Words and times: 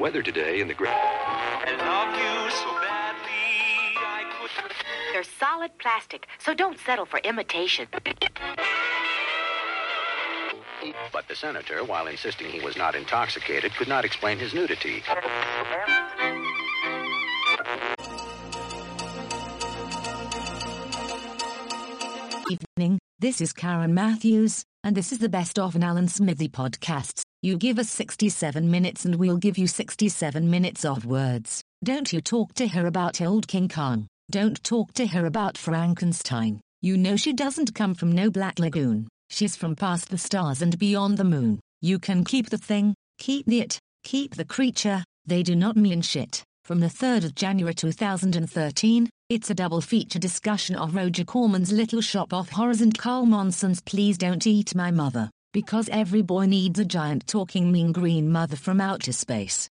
Weather 0.00 0.22
today 0.22 0.62
in 0.62 0.68
the 0.68 0.72
great. 0.72 0.94
They're 5.12 5.22
solid 5.38 5.76
plastic, 5.78 6.26
so 6.38 6.54
don't 6.54 6.78
settle 6.78 7.04
for 7.04 7.18
imitation. 7.18 7.86
But 11.12 11.28
the 11.28 11.36
senator, 11.36 11.84
while 11.84 12.06
insisting 12.06 12.46
he 12.46 12.60
was 12.60 12.78
not 12.78 12.94
intoxicated, 12.94 13.74
could 13.74 13.88
not 13.88 14.06
explain 14.06 14.38
his 14.38 14.54
nudity. 14.54 15.02
Evening, 22.50 22.98
this 23.18 23.42
is 23.42 23.52
Karen 23.52 23.92
Matthews, 23.92 24.64
and 24.82 24.96
this 24.96 25.12
is 25.12 25.18
the 25.18 25.28
best 25.28 25.58
of 25.58 25.76
an 25.76 25.82
Alan 25.82 26.08
Smithee 26.08 26.48
podcast. 26.48 27.20
You 27.42 27.56
give 27.56 27.78
us 27.78 27.88
67 27.88 28.70
minutes 28.70 29.06
and 29.06 29.14
we'll 29.16 29.38
give 29.38 29.56
you 29.56 29.66
67 29.66 30.50
minutes 30.50 30.84
of 30.84 31.06
words. 31.06 31.62
Don't 31.82 32.12
you 32.12 32.20
talk 32.20 32.52
to 32.54 32.68
her 32.68 32.84
about 32.84 33.22
old 33.22 33.48
King 33.48 33.66
Kong. 33.66 34.06
Don't 34.30 34.62
talk 34.62 34.92
to 34.92 35.06
her 35.06 35.24
about 35.24 35.56
Frankenstein. 35.56 36.60
You 36.82 36.98
know 36.98 37.16
she 37.16 37.32
doesn't 37.32 37.74
come 37.74 37.94
from 37.94 38.12
no 38.12 38.30
Black 38.30 38.58
Lagoon. 38.58 39.08
She's 39.30 39.56
from 39.56 39.74
past 39.74 40.10
the 40.10 40.18
stars 40.18 40.60
and 40.60 40.78
beyond 40.78 41.16
the 41.16 41.24
moon. 41.24 41.60
You 41.80 41.98
can 41.98 42.24
keep 42.24 42.50
the 42.50 42.58
thing, 42.58 42.94
keep 43.18 43.46
the 43.46 43.60
it, 43.60 43.78
keep 44.04 44.34
the 44.34 44.44
creature. 44.44 45.02
They 45.24 45.42
do 45.42 45.56
not 45.56 45.78
mean 45.78 46.02
shit. 46.02 46.42
From 46.66 46.80
the 46.80 46.88
3rd 46.88 47.24
of 47.24 47.34
January 47.34 47.72
2013, 47.72 49.08
it's 49.30 49.48
a 49.48 49.54
double 49.54 49.80
feature 49.80 50.18
discussion 50.18 50.76
of 50.76 50.94
Roger 50.94 51.24
Corman's 51.24 51.72
Little 51.72 52.02
Shop 52.02 52.34
of 52.34 52.50
Horrors 52.50 52.82
and 52.82 52.96
Carl 52.98 53.24
Monson's 53.24 53.80
Please 53.80 54.18
Don't 54.18 54.46
Eat 54.46 54.74
My 54.74 54.90
Mother. 54.90 55.30
Because 55.52 55.88
every 55.90 56.22
boy 56.22 56.46
needs 56.46 56.78
a 56.78 56.84
giant 56.84 57.26
talking 57.26 57.72
mean 57.72 57.90
green 57.90 58.30
mother 58.30 58.54
from 58.54 58.80
outer 58.80 59.10
space. 59.12 59.68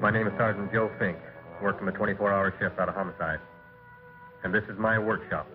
My 0.00 0.10
name 0.10 0.26
is 0.26 0.32
Sergeant 0.38 0.72
Joe 0.72 0.90
Fink. 0.98 1.18
Work 1.60 1.76
in 1.80 1.84
the 1.84 1.92
24-hour 1.92 2.54
shift 2.58 2.78
out 2.78 2.88
of 2.88 2.94
homicide. 2.94 3.38
And 4.44 4.54
this 4.54 4.64
is 4.70 4.78
my 4.78 4.98
workshop. 4.98 5.46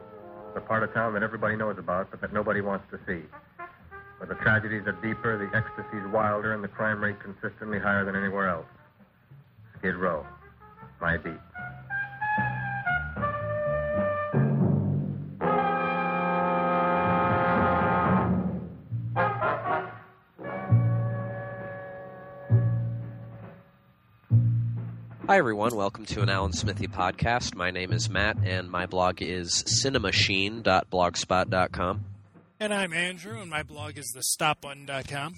The 0.53 0.61
part 0.61 0.83
of 0.83 0.93
town 0.93 1.13
that 1.13 1.23
everybody 1.23 1.55
knows 1.55 1.79
about, 1.79 2.11
but 2.11 2.21
that 2.21 2.31
nobody 2.31 2.61
wants 2.61 2.85
to 2.91 2.99
see. 3.07 3.25
Where 4.19 4.27
the 4.27 4.35
tragedies 4.35 4.83
are 4.85 4.99
deeper, 5.01 5.35
the 5.39 5.49
ecstasies 5.57 6.13
wilder, 6.13 6.53
and 6.53 6.63
the 6.63 6.67
crime 6.67 7.03
rate 7.03 7.17
consistently 7.21 7.79
higher 7.79 8.05
than 8.05 8.15
anywhere 8.15 8.49
else. 8.49 8.67
Skid 9.79 9.95
Row. 9.95 10.27
My 10.99 11.17
beat. 11.17 11.33
Hi, 25.31 25.37
everyone. 25.37 25.75
Welcome 25.77 26.03
to 26.07 26.21
an 26.21 26.27
Alan 26.27 26.51
Smithee 26.51 26.87
podcast. 26.87 27.55
My 27.55 27.71
name 27.71 27.93
is 27.93 28.09
Matt, 28.09 28.35
and 28.43 28.69
my 28.69 28.85
blog 28.85 29.21
is 29.21 29.63
cinemachine.blogspot.com. 29.63 32.05
And 32.59 32.73
I'm 32.73 32.91
Andrew, 32.91 33.39
and 33.39 33.49
my 33.49 33.63
blog 33.63 33.97
is 33.97 34.13
thestopbutton.com. 34.13 35.35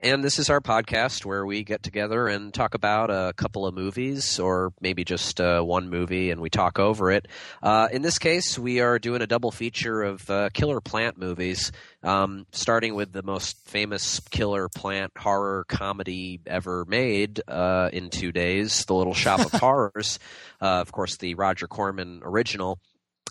And 0.00 0.22
this 0.22 0.38
is 0.38 0.48
our 0.48 0.60
podcast 0.60 1.24
where 1.24 1.44
we 1.44 1.64
get 1.64 1.82
together 1.82 2.28
and 2.28 2.54
talk 2.54 2.74
about 2.74 3.10
a 3.10 3.32
couple 3.32 3.66
of 3.66 3.74
movies, 3.74 4.38
or 4.38 4.72
maybe 4.80 5.04
just 5.04 5.40
uh, 5.40 5.60
one 5.60 5.90
movie, 5.90 6.30
and 6.30 6.40
we 6.40 6.50
talk 6.50 6.78
over 6.78 7.10
it. 7.10 7.26
Uh, 7.60 7.88
in 7.90 8.02
this 8.02 8.16
case, 8.16 8.56
we 8.56 8.78
are 8.78 9.00
doing 9.00 9.22
a 9.22 9.26
double 9.26 9.50
feature 9.50 10.02
of 10.02 10.30
uh, 10.30 10.50
killer 10.50 10.80
plant 10.80 11.18
movies, 11.18 11.72
um, 12.04 12.46
starting 12.52 12.94
with 12.94 13.12
the 13.12 13.24
most 13.24 13.58
famous 13.66 14.20
killer 14.30 14.68
plant 14.68 15.10
horror 15.18 15.64
comedy 15.66 16.38
ever 16.46 16.84
made 16.84 17.40
uh, 17.48 17.90
in 17.92 18.08
two 18.08 18.30
days, 18.30 18.84
The 18.84 18.94
Little 18.94 19.14
Shop 19.14 19.40
of 19.40 19.50
Horrors. 19.60 20.20
Uh, 20.62 20.80
of 20.80 20.92
course, 20.92 21.16
the 21.16 21.34
Roger 21.34 21.66
Corman 21.66 22.20
original. 22.22 22.78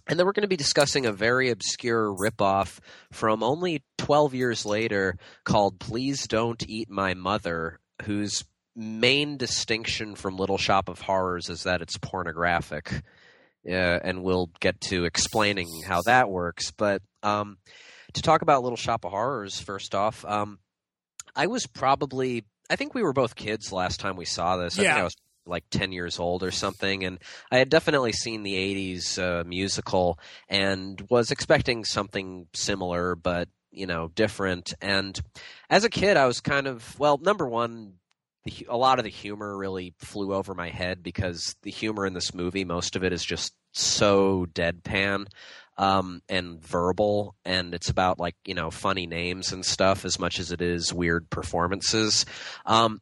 And 0.07 0.17
then 0.17 0.25
we're 0.25 0.31
going 0.33 0.43
to 0.43 0.47
be 0.47 0.55
discussing 0.55 1.05
a 1.05 1.11
very 1.11 1.49
obscure 1.49 2.13
ripoff 2.13 2.79
from 3.11 3.43
only 3.43 3.83
12 3.97 4.33
years 4.33 4.65
later 4.65 5.17
called 5.43 5.79
Please 5.79 6.27
Don't 6.27 6.63
Eat 6.67 6.89
My 6.89 7.13
Mother, 7.13 7.79
whose 8.03 8.43
main 8.75 9.37
distinction 9.37 10.15
from 10.15 10.37
Little 10.37 10.57
Shop 10.57 10.87
of 10.87 11.01
Horrors 11.01 11.49
is 11.49 11.63
that 11.63 11.81
it's 11.81 11.97
pornographic. 11.97 13.03
Uh, 13.67 13.71
and 13.71 14.23
we'll 14.23 14.49
get 14.61 14.79
to 14.79 15.03
explaining 15.03 15.67
how 15.85 16.01
that 16.03 16.29
works. 16.29 16.71
But 16.71 17.01
um, 17.21 17.57
to 18.13 18.21
talk 18.21 18.41
about 18.41 18.63
Little 18.63 18.77
Shop 18.77 19.03
of 19.03 19.11
Horrors, 19.11 19.59
first 19.59 19.93
off, 19.93 20.23
um, 20.23 20.59
I 21.35 21.47
was 21.47 21.67
probably, 21.67 22.45
I 22.69 22.77
think 22.77 22.93
we 22.93 23.03
were 23.03 23.11
both 23.11 23.35
kids 23.35 23.73
last 23.73 23.99
time 23.99 24.15
we 24.15 24.23
saw 24.25 24.55
this. 24.55 24.79
I 24.79 24.83
Yeah. 24.83 24.89
think 24.93 25.01
I 25.01 25.03
was 25.03 25.15
like 25.47 25.63
10 25.69 25.91
years 25.91 26.19
old 26.19 26.43
or 26.43 26.51
something 26.51 27.03
and 27.03 27.19
i 27.51 27.57
had 27.57 27.69
definitely 27.69 28.11
seen 28.11 28.43
the 28.43 28.55
80s 28.55 29.19
uh, 29.19 29.43
musical 29.43 30.19
and 30.49 31.05
was 31.09 31.31
expecting 31.31 31.85
something 31.85 32.47
similar 32.53 33.15
but 33.15 33.49
you 33.71 33.85
know 33.85 34.09
different. 34.15 34.73
And 34.81 35.19
as 35.69 35.83
a 35.83 35.89
kid 35.89 36.17
i 36.17 36.25
was 36.25 36.41
kind 36.41 36.67
of 36.67 36.99
well 36.99 37.17
number 37.17 37.47
one 37.47 37.93
a 38.69 38.77
lot 38.77 38.97
of 38.97 39.03
the 39.03 39.11
humor 39.11 39.57
really 39.57 39.93
flew 39.99 40.33
over 40.33 40.53
my 40.53 40.69
head 40.69 41.03
because 41.03 41.55
the 41.63 41.71
humor 41.71 42.05
in 42.05 42.13
this 42.13 42.33
movie 42.33 42.63
most 42.63 42.95
of 42.95 43.03
it 43.03 43.11
is 43.11 43.23
just 43.23 43.53
so 43.73 44.45
deadpan 44.53 45.25
um, 45.77 46.21
and 46.29 46.61
verbal 46.61 47.35
and 47.45 47.73
it's 47.73 47.89
about 47.89 48.19
like 48.19 48.35
you 48.45 48.53
know 48.53 48.71
funny 48.71 49.05
names 49.05 49.51
and 49.51 49.65
stuff 49.65 50.05
as 50.05 50.17
much 50.19 50.39
as 50.39 50.51
it 50.51 50.61
is 50.61 50.93
weird 50.93 51.29
performances. 51.29 52.25
Um, 52.65 52.99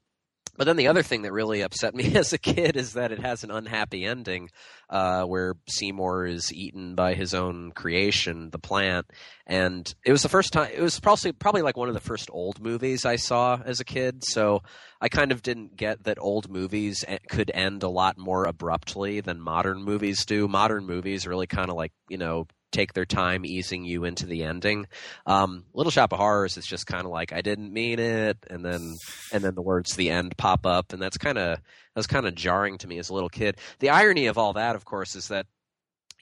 but 0.57 0.65
then 0.65 0.77
the 0.77 0.87
other 0.87 1.03
thing 1.03 1.23
that 1.23 1.33
really 1.33 1.61
upset 1.61 1.93
me 1.95 2.15
as 2.15 2.33
a 2.33 2.37
kid 2.37 2.75
is 2.77 2.93
that 2.93 3.11
it 3.11 3.19
has 3.19 3.43
an 3.43 3.51
unhappy 3.51 4.05
ending, 4.05 4.49
uh, 4.89 5.23
where 5.23 5.55
Seymour 5.67 6.25
is 6.25 6.53
eaten 6.53 6.95
by 6.95 7.13
his 7.13 7.33
own 7.33 7.71
creation, 7.71 8.49
the 8.51 8.59
plant. 8.59 9.07
And 9.47 9.93
it 10.05 10.11
was 10.11 10.23
the 10.23 10.29
first 10.29 10.53
time. 10.53 10.71
It 10.73 10.81
was 10.81 10.99
probably 10.99 11.31
probably 11.31 11.61
like 11.61 11.77
one 11.77 11.87
of 11.87 11.93
the 11.93 11.99
first 11.99 12.29
old 12.31 12.61
movies 12.61 13.05
I 13.05 13.17
saw 13.17 13.59
as 13.63 13.79
a 13.79 13.85
kid. 13.85 14.23
So 14.23 14.63
I 15.01 15.09
kind 15.09 15.31
of 15.31 15.41
didn't 15.41 15.75
get 15.75 16.03
that 16.05 16.17
old 16.19 16.49
movies 16.49 17.03
could 17.29 17.51
end 17.53 17.83
a 17.83 17.89
lot 17.89 18.17
more 18.17 18.45
abruptly 18.45 19.21
than 19.21 19.39
modern 19.39 19.83
movies 19.83 20.25
do. 20.25 20.47
Modern 20.47 20.85
movies 20.85 21.27
really 21.27 21.47
kind 21.47 21.69
of 21.69 21.75
like 21.75 21.91
you 22.09 22.17
know 22.17 22.47
take 22.75 22.93
their 22.93 23.05
time 23.05 23.45
easing 23.45 23.85
you 23.85 24.03
into 24.03 24.25
the 24.25 24.43
ending. 24.43 24.85
Um, 25.25 25.65
Little 25.73 25.91
Shop 25.91 26.11
of 26.11 26.19
Horrors 26.19 26.57
is 26.57 26.65
just 26.65 26.85
kind 26.85 27.05
of 27.05 27.11
like 27.11 27.31
I 27.31 27.41
didn't 27.41 27.71
mean 27.71 27.99
it, 27.99 28.37
and 28.49 28.63
then 28.63 28.95
and 29.31 29.43
then 29.43 29.55
the 29.55 29.61
words 29.61 29.95
"the 29.95 30.09
end" 30.09 30.37
pop 30.37 30.65
up, 30.65 30.91
and 30.93 31.01
that's 31.01 31.17
kind 31.17 31.37
of 31.37 31.57
that 31.57 31.95
was 31.95 32.07
kind 32.07 32.27
of 32.27 32.35
jarring 32.35 32.77
to 32.79 32.87
me 32.87 32.99
as 32.99 33.09
a 33.09 33.13
little 33.13 33.29
kid. 33.29 33.57
The 33.79 33.89
irony 33.89 34.27
of 34.27 34.37
all 34.37 34.53
that, 34.53 34.75
of 34.75 34.85
course, 34.85 35.15
is 35.15 35.29
that 35.29 35.47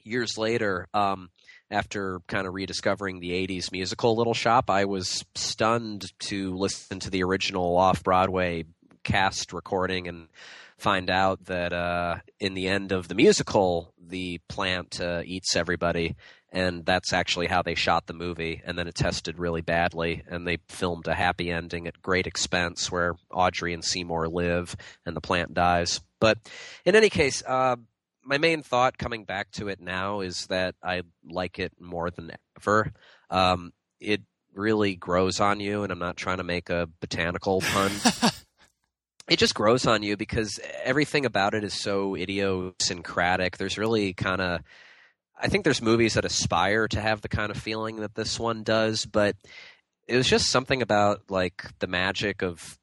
years 0.04 0.38
later, 0.38 0.86
um, 0.94 1.30
after 1.70 2.20
kind 2.28 2.46
of 2.46 2.54
rediscovering 2.54 3.18
the 3.18 3.32
'80s 3.32 3.72
musical 3.72 4.16
Little 4.16 4.34
Shop, 4.34 4.70
I 4.70 4.84
was 4.84 5.24
stunned 5.34 6.04
to 6.28 6.56
listen 6.56 7.00
to 7.00 7.10
the 7.10 7.24
original 7.24 7.76
off 7.76 8.04
Broadway 8.04 8.64
cast 9.02 9.52
recording 9.52 10.08
and 10.08 10.28
find 10.78 11.10
out 11.10 11.44
that 11.46 11.72
uh, 11.72 12.16
in 12.40 12.54
the 12.54 12.68
end 12.68 12.92
of 12.92 13.08
the 13.08 13.14
musical, 13.14 13.92
the 13.98 14.40
plant 14.48 15.00
uh, 15.00 15.22
eats 15.24 15.56
everybody, 15.56 16.16
and 16.54 16.86
that's 16.86 17.12
actually 17.12 17.48
how 17.48 17.60
they 17.60 17.74
shot 17.74 18.06
the 18.06 18.14
movie. 18.14 18.62
And 18.64 18.78
then 18.78 18.88
it 18.88 18.94
tested 18.94 19.38
really 19.38 19.60
badly, 19.60 20.22
and 20.26 20.46
they 20.46 20.58
filmed 20.68 21.06
a 21.06 21.14
happy 21.14 21.50
ending 21.50 21.86
at 21.86 22.00
great 22.00 22.26
expense 22.26 22.90
where 22.90 23.16
Audrey 23.30 23.74
and 23.74 23.84
Seymour 23.84 24.28
live, 24.28 24.74
and 25.04 25.14
the 25.14 25.20
plant 25.20 25.52
dies. 25.52 26.00
But 26.20 26.38
in 26.84 26.96
any 26.96 27.10
case, 27.10 27.42
uh, 27.46 27.76
my 28.22 28.38
main 28.38 28.62
thought 28.62 28.96
coming 28.96 29.24
back 29.24 29.50
to 29.52 29.68
it 29.68 29.80
now 29.80 30.20
is 30.20 30.46
that 30.46 30.76
I 30.82 31.02
like 31.28 31.58
it 31.58 31.72
more 31.78 32.10
than 32.10 32.30
ever. 32.58 32.92
Um, 33.28 33.72
it 34.00 34.22
really 34.54 34.94
grows 34.94 35.40
on 35.40 35.60
you, 35.60 35.82
and 35.82 35.92
I'm 35.92 35.98
not 35.98 36.16
trying 36.16 36.38
to 36.38 36.44
make 36.44 36.70
a 36.70 36.88
botanical 37.00 37.60
pun 37.60 37.90
it 39.28 39.38
just 39.38 39.54
grows 39.54 39.86
on 39.86 40.02
you 40.02 40.16
because 40.16 40.60
everything 40.82 41.24
about 41.24 41.54
it 41.54 41.64
is 41.64 41.74
so 41.74 42.14
idiosyncratic. 42.14 43.56
There's 43.56 43.78
really 43.78 44.12
kind 44.12 44.40
of, 44.40 44.60
I 45.44 45.48
think 45.48 45.64
there's 45.64 45.82
movies 45.82 46.14
that 46.14 46.24
aspire 46.24 46.88
to 46.88 47.00
have 47.02 47.20
the 47.20 47.28
kind 47.28 47.50
of 47.50 47.58
feeling 47.58 47.96
that 47.96 48.14
this 48.14 48.40
one 48.40 48.62
does, 48.62 49.04
but 49.04 49.36
it 50.08 50.16
was 50.16 50.26
just 50.26 50.48
something 50.48 50.80
about 50.80 51.20
like 51.28 51.66
the 51.80 51.86
magic 51.86 52.40
of 52.40 52.78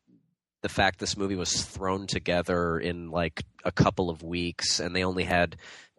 the 0.62 0.70
fact 0.70 1.00
this 1.00 1.18
movie 1.18 1.36
was 1.36 1.64
thrown 1.64 2.06
together 2.06 2.78
in 2.78 3.10
like 3.10 3.42
a 3.66 3.72
couple 3.72 4.12
of 4.12 4.22
weeks 4.22 4.80
and 4.80 4.96
they 4.96 5.04
only 5.04 5.24
had 5.24 5.56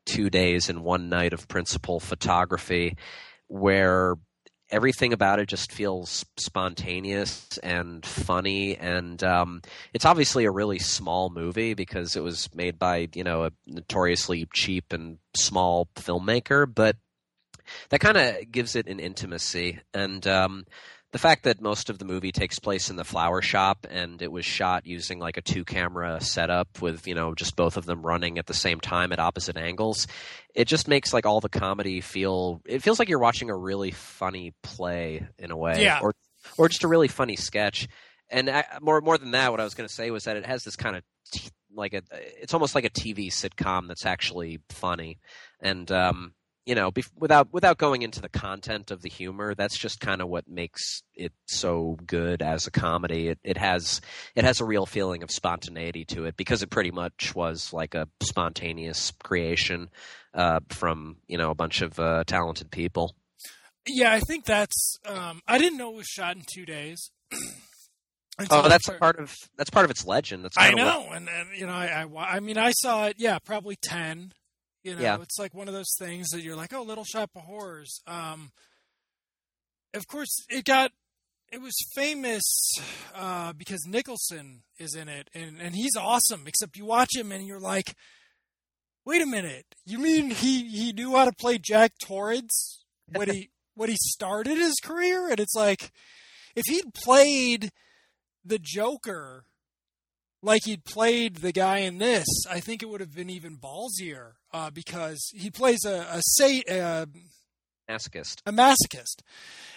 two 0.07 0.31
days 0.31 0.69
and 0.69 0.85
one 0.85 1.09
night 1.09 1.33
of 1.33 1.49
principal 1.49 1.99
photography 1.99 2.97
where 3.49 4.15
everything 4.73 5.13
about 5.13 5.39
it 5.39 5.47
just 5.47 5.71
feels 5.71 6.25
spontaneous 6.39 7.59
and 7.59 8.05
funny. 8.05 8.77
And 8.77 9.23
um, 9.23 9.63
it's 9.93 10.05
obviously 10.05 10.45
a 10.47 10.51
really 10.51 10.79
small 10.79 11.31
movie 11.31 11.75
because 11.75 12.17
it 12.17 12.23
was 12.23 12.53
made 12.55 12.79
by 12.79 13.09
you 13.15 13.23
know 13.23 13.45
a 13.45 13.53
notoriously 13.67 14.49
cheap 14.53 14.93
and 14.93 15.19
small 15.37 15.89
filmmaker 15.97 16.67
but 16.73 16.97
that 17.91 18.01
kind 18.01 18.17
of 18.17 18.51
gives 18.51 18.77
it 18.77 18.89
an 18.89 19.01
intimacy. 19.01 19.81
And 19.95 20.27
um, 20.27 20.65
the 21.13 21.19
fact 21.19 21.45
that 21.45 21.61
most 21.61 21.91
of 21.91 21.99
the 21.99 22.05
movie 22.05 22.33
takes 22.33 22.59
place 22.59 22.89
in 22.91 22.97
the 22.97 23.05
flower 23.05 23.41
shop 23.43 23.87
and 23.91 24.21
it 24.23 24.33
was 24.33 24.45
shot 24.45 24.87
using 24.87 25.19
like 25.19 25.37
a 25.37 25.43
two 25.43 25.65
camera 25.65 26.21
setup 26.21 26.81
with 26.83 27.07
you 27.07 27.15
know 27.15 27.35
just 27.35 27.55
both 27.55 27.77
of 27.77 27.85
them 27.85 28.03
running 28.03 28.39
at 28.39 28.47
the 28.47 28.55
same 28.55 28.81
time 28.81 29.13
at 29.13 29.19
opposite 29.21 29.57
angles 29.57 30.07
it 30.55 30.67
just 30.67 30.89
makes 30.89 31.13
like 31.13 31.27
all 31.27 31.41
the 31.41 31.49
comedy 31.49 32.01
feel 32.01 32.61
it 32.65 32.83
feels 32.83 32.99
like 32.99 33.09
you're 33.09 33.19
watching 33.19 33.51
a 33.51 33.57
really 33.57 33.91
funny 33.91 34.55
play 34.63 35.27
in 35.39 35.51
a 35.51 35.57
way 35.57 35.83
Yeah. 35.83 36.01
or 36.03 36.15
or 36.59 36.69
just 36.69 36.83
a 36.85 36.89
really 36.89 37.09
funny 37.09 37.37
sketch 37.37 37.89
and 38.31 38.49
I, 38.49 38.65
more 38.81 39.01
more 39.03 39.19
than 39.19 39.33
that 39.33 39.51
what 39.51 39.61
i 39.61 39.65
was 39.65 39.75
going 39.75 39.89
to 39.89 39.95
say 39.95 40.11
was 40.11 40.25
that 40.25 40.37
it 40.37 40.47
has 40.47 40.65
this 40.65 40.77
kind 40.77 40.97
of 40.97 41.03
t- 41.31 41.51
like 41.75 41.93
a 41.95 42.03
it's 42.41 42.55
almost 42.55 42.75
like 42.75 42.85
a 42.85 42.91
tv 42.91 43.29
sitcom 43.29 43.87
that's 43.89 44.07
actually 44.07 44.61
funny 44.71 45.19
and 45.61 45.91
um 45.93 46.33
you 46.67 46.75
know, 46.75 46.91
bef- 46.93 47.11
without 47.19 47.49
without 47.53 47.77
going 47.79 48.03
into 48.03 48.21
the 48.21 48.29
content 48.29 48.91
of 48.91 49.03
the 49.03 49.09
humor, 49.09 49.55
that's 49.55 49.77
just 49.79 49.99
kind 50.01 50.21
of 50.23 50.29
what 50.29 50.49
makes 50.49 51.03
it 51.15 51.33
so 51.47 51.99
good 52.07 52.41
as 52.43 52.67
a 52.67 52.71
comedy. 52.71 53.29
It 53.29 53.39
it 53.43 53.57
has 53.59 54.01
it 54.37 54.45
has 54.45 54.61
a 54.61 54.65
real 54.65 54.87
feeling 54.87 55.23
of 55.23 55.31
spontaneity 55.31 56.05
to 56.07 56.25
it 56.27 56.37
because 56.37 56.63
it 56.63 56.71
pretty 56.71 56.91
much 56.93 57.35
was 57.35 57.73
like 57.73 57.95
a 57.95 58.09
spontaneous 58.23 59.13
creation 59.23 59.91
uh, 60.35 60.61
from 60.69 61.17
you 61.27 61.37
know 61.39 61.51
a 61.51 61.55
bunch 61.55 61.83
of 61.83 61.99
uh, 61.99 62.25
talented 62.27 62.71
people. 62.71 63.15
Yeah, 63.87 64.13
I 64.13 64.21
think 64.21 64.45
that's. 64.45 64.99
Um, 65.05 65.41
I 65.49 65.59
didn't 65.59 65.79
know 65.79 65.91
it 65.91 65.97
was 65.97 66.07
shot 66.07 66.37
in 66.37 66.43
two 66.55 66.65
days. 66.65 67.11
Oh, 68.51 68.67
that's 68.69 68.89
I- 68.89 68.97
part 68.97 69.19
of 69.21 69.35
that's 69.59 69.71
part 69.71 69.85
of 69.85 69.91
its 69.91 70.07
legend. 70.07 70.43
That's 70.45 70.57
I 70.57 70.69
kind 70.69 70.81
of 70.81 70.87
what- 70.87 71.05
know, 71.07 71.13
and, 71.13 71.29
and 71.29 71.49
you 71.57 71.67
know, 71.67 71.73
I, 71.75 72.05
I 72.05 72.37
I 72.37 72.41
mean, 72.41 72.57
I 72.57 72.73
saw 72.73 73.07
it. 73.07 73.17
Yeah, 73.19 73.39
probably 73.39 73.77
ten. 73.77 74.33
You 74.83 74.95
know, 74.97 75.01
Yeah. 75.03 75.21
it's 75.23 75.39
like 75.39 75.55
one 75.55 75.69
of 75.69 75.75
those 75.75 75.95
things 75.99 76.29
that 76.31 76.43
you're 76.43 76.57
like, 76.57 76.73
oh, 76.73 76.83
Little 76.83 77.05
Shop 77.05 77.31
of 77.37 77.43
Horrors. 77.43 78.01
Um, 78.07 78.51
of 79.95 80.07
course, 80.07 80.45
it 80.49 80.65
got 80.65 80.91
it 81.53 81.61
was 81.61 81.75
famous 81.95 82.43
uh, 83.15 83.53
because 83.53 83.85
Nicholson 83.87 84.63
is 84.79 84.95
in 84.95 85.09
it, 85.09 85.29
and 85.35 85.61
and 85.61 85.75
he's 85.77 85.97
awesome. 85.99 86.45
Except 86.47 86.77
you 86.77 86.85
watch 86.87 87.11
him 87.15 87.31
and 87.31 87.47
you're 87.47 87.61
like, 87.61 87.95
wait 89.05 89.21
a 89.23 89.27
minute, 89.27 89.67
you 89.85 89.99
mean 89.99 90.31
he 90.31 90.69
he 90.69 90.93
knew 90.93 91.15
how 91.15 91.27
to 91.27 91.33
play 91.33 91.59
Jack 91.59 91.93
Torrance 92.03 92.85
when 93.07 93.29
he 93.31 93.51
when 93.75 93.91
he 93.91 93.97
started 94.01 94.57
his 94.57 94.75
career? 94.83 95.29
And 95.29 95.39
it's 95.41 95.55
like, 95.55 95.93
if 96.57 96.65
he'd 96.67 96.95
played 96.95 97.71
the 98.45 98.59
Joker 98.59 99.45
like 100.43 100.65
he'd 100.65 100.85
played 100.85 101.37
the 101.37 101.53
guy 101.53 101.79
in 101.79 101.99
this, 101.99 102.27
I 102.51 102.61
think 102.61 102.83
it 102.83 102.89
would 102.89 103.01
have 103.01 103.15
been 103.15 103.31
even 103.31 103.57
ballsier 103.57 104.33
uh, 104.53 104.71
because 104.71 105.31
he 105.35 105.51
plays 105.51 105.85
a 105.85 106.07
a, 106.11 106.21
sa- 106.23 106.73
uh, 106.73 107.07
masochist. 107.89 108.41
a 108.47 108.53
masochist, 108.53 109.21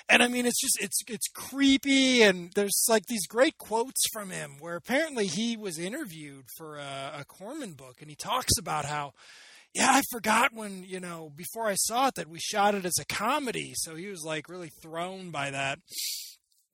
and 0.09 0.23
I 0.23 0.27
mean 0.27 0.45
it's 0.45 0.59
just 0.59 0.77
it's 0.81 1.01
it's 1.07 1.27
creepy 1.33 2.23
and 2.23 2.51
there's 2.55 2.85
like 2.89 3.05
these 3.07 3.27
great 3.27 3.57
quotes 3.57 4.01
from 4.11 4.29
him 4.31 4.57
where 4.59 4.75
apparently 4.75 5.27
he 5.27 5.55
was 5.55 5.77
interviewed 5.77 6.45
for 6.57 6.77
a, 6.77 7.11
a 7.19 7.25
Corman 7.25 7.73
book 7.73 7.97
and 8.01 8.09
he 8.09 8.15
talks 8.15 8.57
about 8.59 8.85
how. 8.85 9.13
Yeah, 9.77 9.89
I 9.91 10.03
forgot 10.09 10.53
when, 10.53 10.85
you 10.87 11.01
know, 11.01 11.33
before 11.35 11.67
I 11.67 11.75
saw 11.75 12.07
it 12.07 12.15
that 12.15 12.29
we 12.29 12.39
shot 12.39 12.75
it 12.75 12.85
as 12.85 12.97
a 12.97 13.03
comedy. 13.03 13.73
So 13.75 13.95
he 13.95 14.07
was 14.07 14.23
like 14.23 14.47
really 14.47 14.71
thrown 14.81 15.31
by 15.31 15.51
that. 15.51 15.79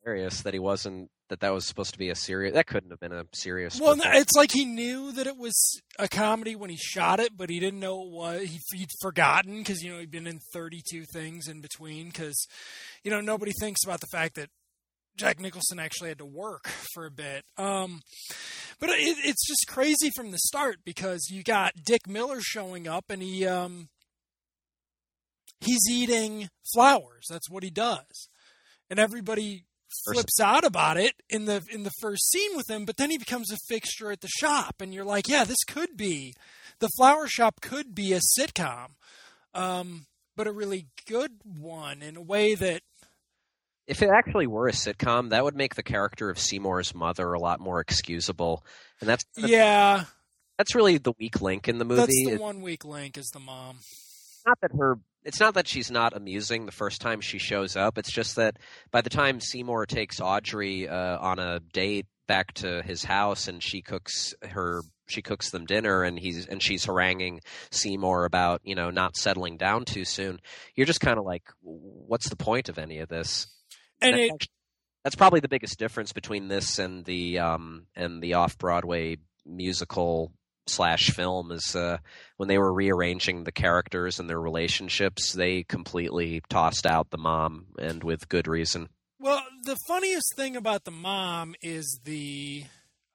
Hilarious 0.04 0.42
that 0.42 0.54
he 0.54 0.60
wasn't 0.60 1.10
that 1.32 1.40
that 1.40 1.54
was 1.54 1.66
supposed 1.66 1.94
to 1.94 1.98
be 1.98 2.10
a 2.10 2.16
serious. 2.16 2.54
That 2.54 2.68
couldn't 2.68 2.90
have 2.90 3.00
been 3.00 3.14
a 3.14 3.26
serious. 3.34 3.80
Well, 3.80 3.96
it's 3.98 4.36
like 4.36 4.52
he 4.52 4.66
knew 4.66 5.14
that 5.14 5.28
it 5.28 5.38
was 5.38 5.82
a 5.98 6.10
comedy 6.10 6.58
when 6.58 6.70
he 6.70 6.76
shot 6.76 7.22
it, 7.22 7.38
but 7.38 7.50
he 7.50 7.58
didn't 7.58 7.80
know 7.80 8.04
it 8.04 8.10
was. 8.10 8.42
He, 8.42 8.60
he'd 8.78 8.90
forgotten 9.00 9.60
because 9.60 9.82
you 9.82 9.94
know 9.94 10.00
he'd 10.00 10.12
been 10.12 10.28
in 10.28 10.40
32 10.54 11.06
things 11.14 11.48
in 11.48 11.62
between. 11.62 12.08
Because 12.08 12.48
you 13.04 13.12
know 13.12 13.22
nobody 13.22 13.54
thinks 13.62 13.86
about 13.86 14.02
the 14.02 14.08
fact 14.12 14.36
that 14.36 14.50
Jack 15.16 15.40
Nicholson 15.40 15.80
actually 15.80 16.10
had 16.10 16.18
to 16.18 16.26
work 16.26 16.68
for 16.94 17.06
a 17.06 17.12
bit. 17.12 17.46
Um, 17.58 18.02
but 18.80 18.90
it, 18.90 19.18
it's 19.24 19.48
just 19.48 19.68
crazy 19.68 20.10
from 20.14 20.32
the 20.32 20.40
start 20.40 20.80
because 20.84 21.30
you 21.32 21.44
got 21.44 21.74
Dick 21.86 22.10
Miller 22.10 22.42
showing 22.42 22.90
up 22.90 23.06
and 23.10 23.22
he 23.22 23.48
um, 23.48 23.88
he's 25.62 25.90
eating 25.90 26.50
flowers. 26.74 27.28
That's 27.30 27.50
what 27.50 27.64
he 27.64 27.70
does, 27.70 28.28
and 28.90 29.00
everybody 29.00 29.64
flips 30.06 30.40
out 30.40 30.64
about 30.64 30.98
it 30.98 31.14
in 31.30 31.46
the 31.46 31.64
in 31.72 31.84
the 31.84 31.92
first 32.02 32.30
scene 32.32 32.56
with 32.56 32.70
him. 32.70 32.86
But 32.86 32.98
then 32.98 33.10
he 33.10 33.18
becomes 33.18 33.52
a 33.52 33.58
fixture 33.68 34.12
at 34.12 34.22
the 34.22 34.28
shop, 34.28 34.76
and 34.82 34.94
you're 34.94 35.06
like, 35.06 35.28
yeah, 35.28 35.44
this 35.44 35.64
could 35.68 35.96
be 35.98 36.34
the 36.80 36.90
flower 36.98 37.28
shop 37.28 37.62
could 37.62 37.94
be 37.94 38.14
a 38.14 38.20
sitcom, 38.38 38.88
um, 39.54 40.06
but 40.36 40.48
a 40.48 40.52
really 40.52 40.88
good 41.08 41.32
one 41.44 42.02
in 42.02 42.16
a 42.18 42.22
way 42.22 42.56
that 42.56 42.82
if 43.88 44.02
it 44.02 44.10
actually 44.10 44.48
were 44.48 44.68
a 44.68 44.72
sitcom, 44.72 45.30
that 45.30 45.44
would 45.44 45.56
make 45.56 45.76
the 45.76 45.84
character 45.84 46.30
of 46.30 46.40
Seymour's 46.40 46.96
mother 46.96 47.34
a 47.34 47.40
lot 47.40 47.60
more 47.60 47.80
excusable, 47.80 48.64
and 49.00 49.10
that's 49.10 49.26
yeah, 49.36 50.06
that's 50.58 50.76
really 50.76 50.98
the 50.98 51.14
weak 51.20 51.42
link 51.42 51.68
in 51.68 51.78
the 51.78 51.86
movie. 51.86 52.02
that's 52.02 52.24
the 52.26 52.32
It- 52.34 52.42
one 52.42 52.62
weak 52.62 52.86
link 52.86 53.18
is 53.18 53.28
the 53.34 53.40
mom. 53.40 53.80
Not 54.46 54.60
that 54.62 54.72
her 54.78 54.98
it's 55.24 55.40
not 55.40 55.54
that 55.54 55.68
she's 55.68 55.92
not 55.92 56.16
amusing 56.16 56.66
the 56.66 56.72
first 56.72 57.00
time 57.00 57.22
she 57.22 57.38
shows 57.38 57.76
up. 57.76 57.98
It's 57.98 58.12
just 58.12 58.38
that 58.38 58.58
by 58.92 59.02
the 59.02 59.10
time 59.10 59.40
seymour 59.40 59.86
takes 59.86 60.20
audrey 60.20 60.88
uh, 60.88 61.20
on 61.20 61.38
a 61.38 61.60
date 61.60 62.08
back 62.28 62.54
to 62.54 62.82
his 62.82 63.04
house 63.04 63.48
and 63.48 63.62
she 63.62 63.82
cooks 63.82 64.34
her 64.42 64.82
she 65.08 65.22
cooks 65.22 65.50
them 65.50 65.66
dinner 65.66 66.04
and 66.04 66.18
he's 66.18 66.46
and 66.46 66.64
she's 66.64 66.86
haranguing 66.86 67.42
seymour 67.72 68.24
about 68.24 68.62
you 68.64 68.74
know 68.74 68.90
not 68.90 69.18
settling 69.18 69.58
down 69.58 69.84
too 69.84 70.06
soon 70.06 70.40
you're 70.74 70.86
just 70.86 71.02
kind 71.02 71.20
of 71.20 71.26
like 71.26 71.44
what's 71.62 72.30
the 72.30 72.38
point 72.38 72.70
of 72.70 72.78
any 72.78 73.00
of 73.00 73.10
this? 73.10 73.48
And 74.00 74.14
That's 74.14 74.24
it 74.24 74.32
actu- 74.34 74.48
that's 75.04 75.16
probably 75.16 75.40
the 75.42 75.50
biggest 75.50 75.78
difference 75.78 76.14
between 76.14 76.48
this 76.48 76.80
and 76.80 77.04
the 77.06 77.40
um 77.40 77.86
and 77.96 78.22
the 78.22 78.36
off 78.36 78.58
broadway 78.58 79.18
musical 79.46 80.32
slash 80.72 81.12
film 81.12 81.52
is 81.52 81.76
uh, 81.76 81.98
when 82.38 82.48
they 82.48 82.58
were 82.58 82.74
rearranging 82.74 83.44
the 83.44 83.52
characters 83.52 84.20
and 84.20 84.30
their 84.30 84.40
relationships 84.40 85.34
they 85.34 85.64
completely 85.64 86.42
tossed 86.50 86.86
out 86.86 87.10
the 87.10 87.18
mom 87.18 87.66
and 87.78 88.04
with 88.04 88.30
good 88.30 88.48
reason 88.48 88.90
Well, 89.20 89.42
the 89.64 89.78
funniest 89.88 90.34
thing 90.36 90.56
about 90.56 90.84
the 90.84 90.92
mom 90.92 91.54
is 91.62 92.00
the, 92.04 92.64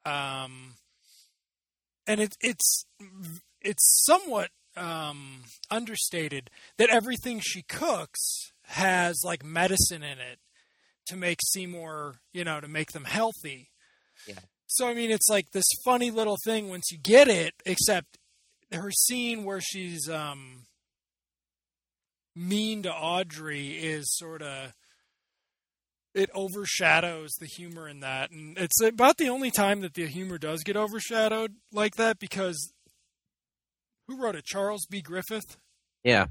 um, 0.05 0.75
and 2.07 2.21
it, 2.21 2.37
it's 2.41 2.87
it's 3.61 4.05
somewhat 4.05 4.51
um, 4.77 5.43
understated 5.71 6.51
that 6.79 6.91
everything 6.91 7.41
she 7.41 7.63
cooks 7.63 8.53
has 8.67 9.23
like 9.25 9.45
medicine 9.45 10.03
in 10.03 10.19
it 10.19 10.39
to 11.07 11.17
make 11.17 11.39
Seymour, 11.43 12.21
you 12.33 12.45
know, 12.45 12.61
to 12.61 12.69
make 12.69 12.93
them 12.93 13.05
healthy. 13.05 13.71
Yeah. 14.27 14.41
So 14.67 14.89
I 14.89 14.95
mean, 14.95 15.11
it's 15.11 15.29
like 15.29 15.51
this 15.53 15.67
funny 15.85 16.11
little 16.11 16.37
thing 16.45 16.69
once 16.69 16.91
you 16.91 16.99
get 16.99 17.29
it. 17.29 17.55
Except 17.65 18.19
her 18.73 18.91
scene 18.91 19.45
where 19.45 19.61
she's 19.61 20.09
um, 20.09 20.67
mean 22.35 22.83
to 22.83 22.93
Audrey 22.93 23.69
is 23.79 24.15
sort 24.17 24.43
of 24.43 24.73
it 26.15 26.31
overshadows 26.35 27.33
the 27.39 27.47
humor 27.47 27.89
in 27.89 28.01
that. 28.01 28.31
And 28.31 28.57
it's 28.59 28.81
about 28.83 29.19
the 29.19 29.29
only 29.29 29.51
time 29.51 29.83
that 29.83 29.95
the 29.95 30.07
humor 30.07 30.39
does 30.39 30.63
get 30.63 30.77
overshadowed 30.77 31.57
like 31.73 31.97
that 31.97 32.19
because 32.19 32.73
who 34.09 34.17
wrote 34.17 34.35
it? 34.37 34.45
Charles 34.45 34.87
b. 34.87 35.03
Griffith? 35.03 35.59
Yeah. 36.03 36.27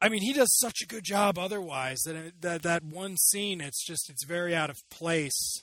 I 0.00 0.08
mean 0.08 0.22
he 0.22 0.32
does 0.32 0.56
such 0.58 0.80
a 0.82 0.86
good 0.86 1.04
job 1.04 1.38
otherwise 1.38 2.02
that 2.04 2.32
that 2.40 2.62
that 2.62 2.84
one 2.84 3.16
scene 3.16 3.60
it's 3.60 3.84
just 3.84 4.10
it's 4.10 4.24
very 4.24 4.54
out 4.54 4.68
of 4.68 4.76
place 4.90 5.62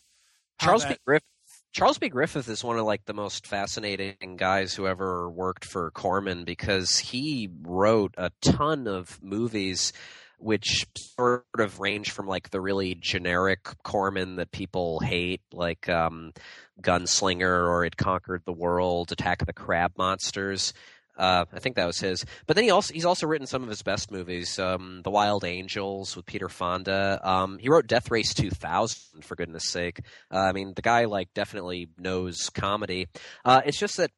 charles 0.59 0.81
that- 0.83 0.93
b 0.93 1.01
griffith 1.05 1.27
charles 1.71 1.97
b 1.97 2.09
griffith 2.09 2.49
is 2.49 2.63
one 2.63 2.77
of 2.77 2.85
like 2.85 3.05
the 3.05 3.13
most 3.13 3.47
fascinating 3.47 4.35
guys 4.37 4.73
who 4.73 4.87
ever 4.87 5.29
worked 5.29 5.65
for 5.65 5.91
corman 5.91 6.43
because 6.43 6.97
he 6.97 7.49
wrote 7.61 8.13
a 8.17 8.31
ton 8.41 8.87
of 8.87 9.21
movies 9.21 9.93
which 10.41 10.87
sort 10.95 11.45
of 11.57 11.79
range 11.79 12.11
from 12.11 12.27
like 12.27 12.49
the 12.49 12.59
really 12.59 12.95
generic 12.95 13.63
Corman 13.83 14.37
that 14.37 14.51
people 14.51 14.99
hate, 14.99 15.41
like 15.53 15.87
um, 15.87 16.33
Gunslinger 16.81 17.67
or 17.67 17.85
It 17.85 17.95
Conquered 17.95 18.41
the 18.45 18.51
World, 18.51 19.11
Attack 19.11 19.41
of 19.41 19.47
the 19.47 19.53
Crab 19.53 19.93
Monsters. 19.97 20.73
Uh, 21.21 21.45
I 21.53 21.59
think 21.59 21.75
that 21.75 21.85
was 21.85 21.99
his. 21.99 22.25
But 22.47 22.55
then 22.55 22.63
he 22.63 22.71
also 22.71 22.93
he's 22.93 23.05
also 23.05 23.27
written 23.27 23.45
some 23.45 23.61
of 23.61 23.69
his 23.69 23.83
best 23.83 24.09
movies, 24.09 24.57
um, 24.57 25.01
The 25.03 25.11
Wild 25.11 25.45
Angels 25.45 26.15
with 26.15 26.25
Peter 26.25 26.49
Fonda. 26.49 27.21
Um, 27.23 27.59
he 27.59 27.69
wrote 27.69 27.85
Death 27.85 28.09
Race 28.09 28.33
2000 28.33 29.23
for 29.23 29.35
goodness 29.35 29.69
sake. 29.69 30.01
Uh, 30.33 30.39
I 30.39 30.51
mean, 30.51 30.73
the 30.75 30.81
guy 30.81 31.05
like 31.05 31.31
definitely 31.35 31.89
knows 31.95 32.49
comedy. 32.49 33.07
Uh, 33.45 33.61
it's 33.63 33.77
just 33.77 33.97
that 33.97 34.09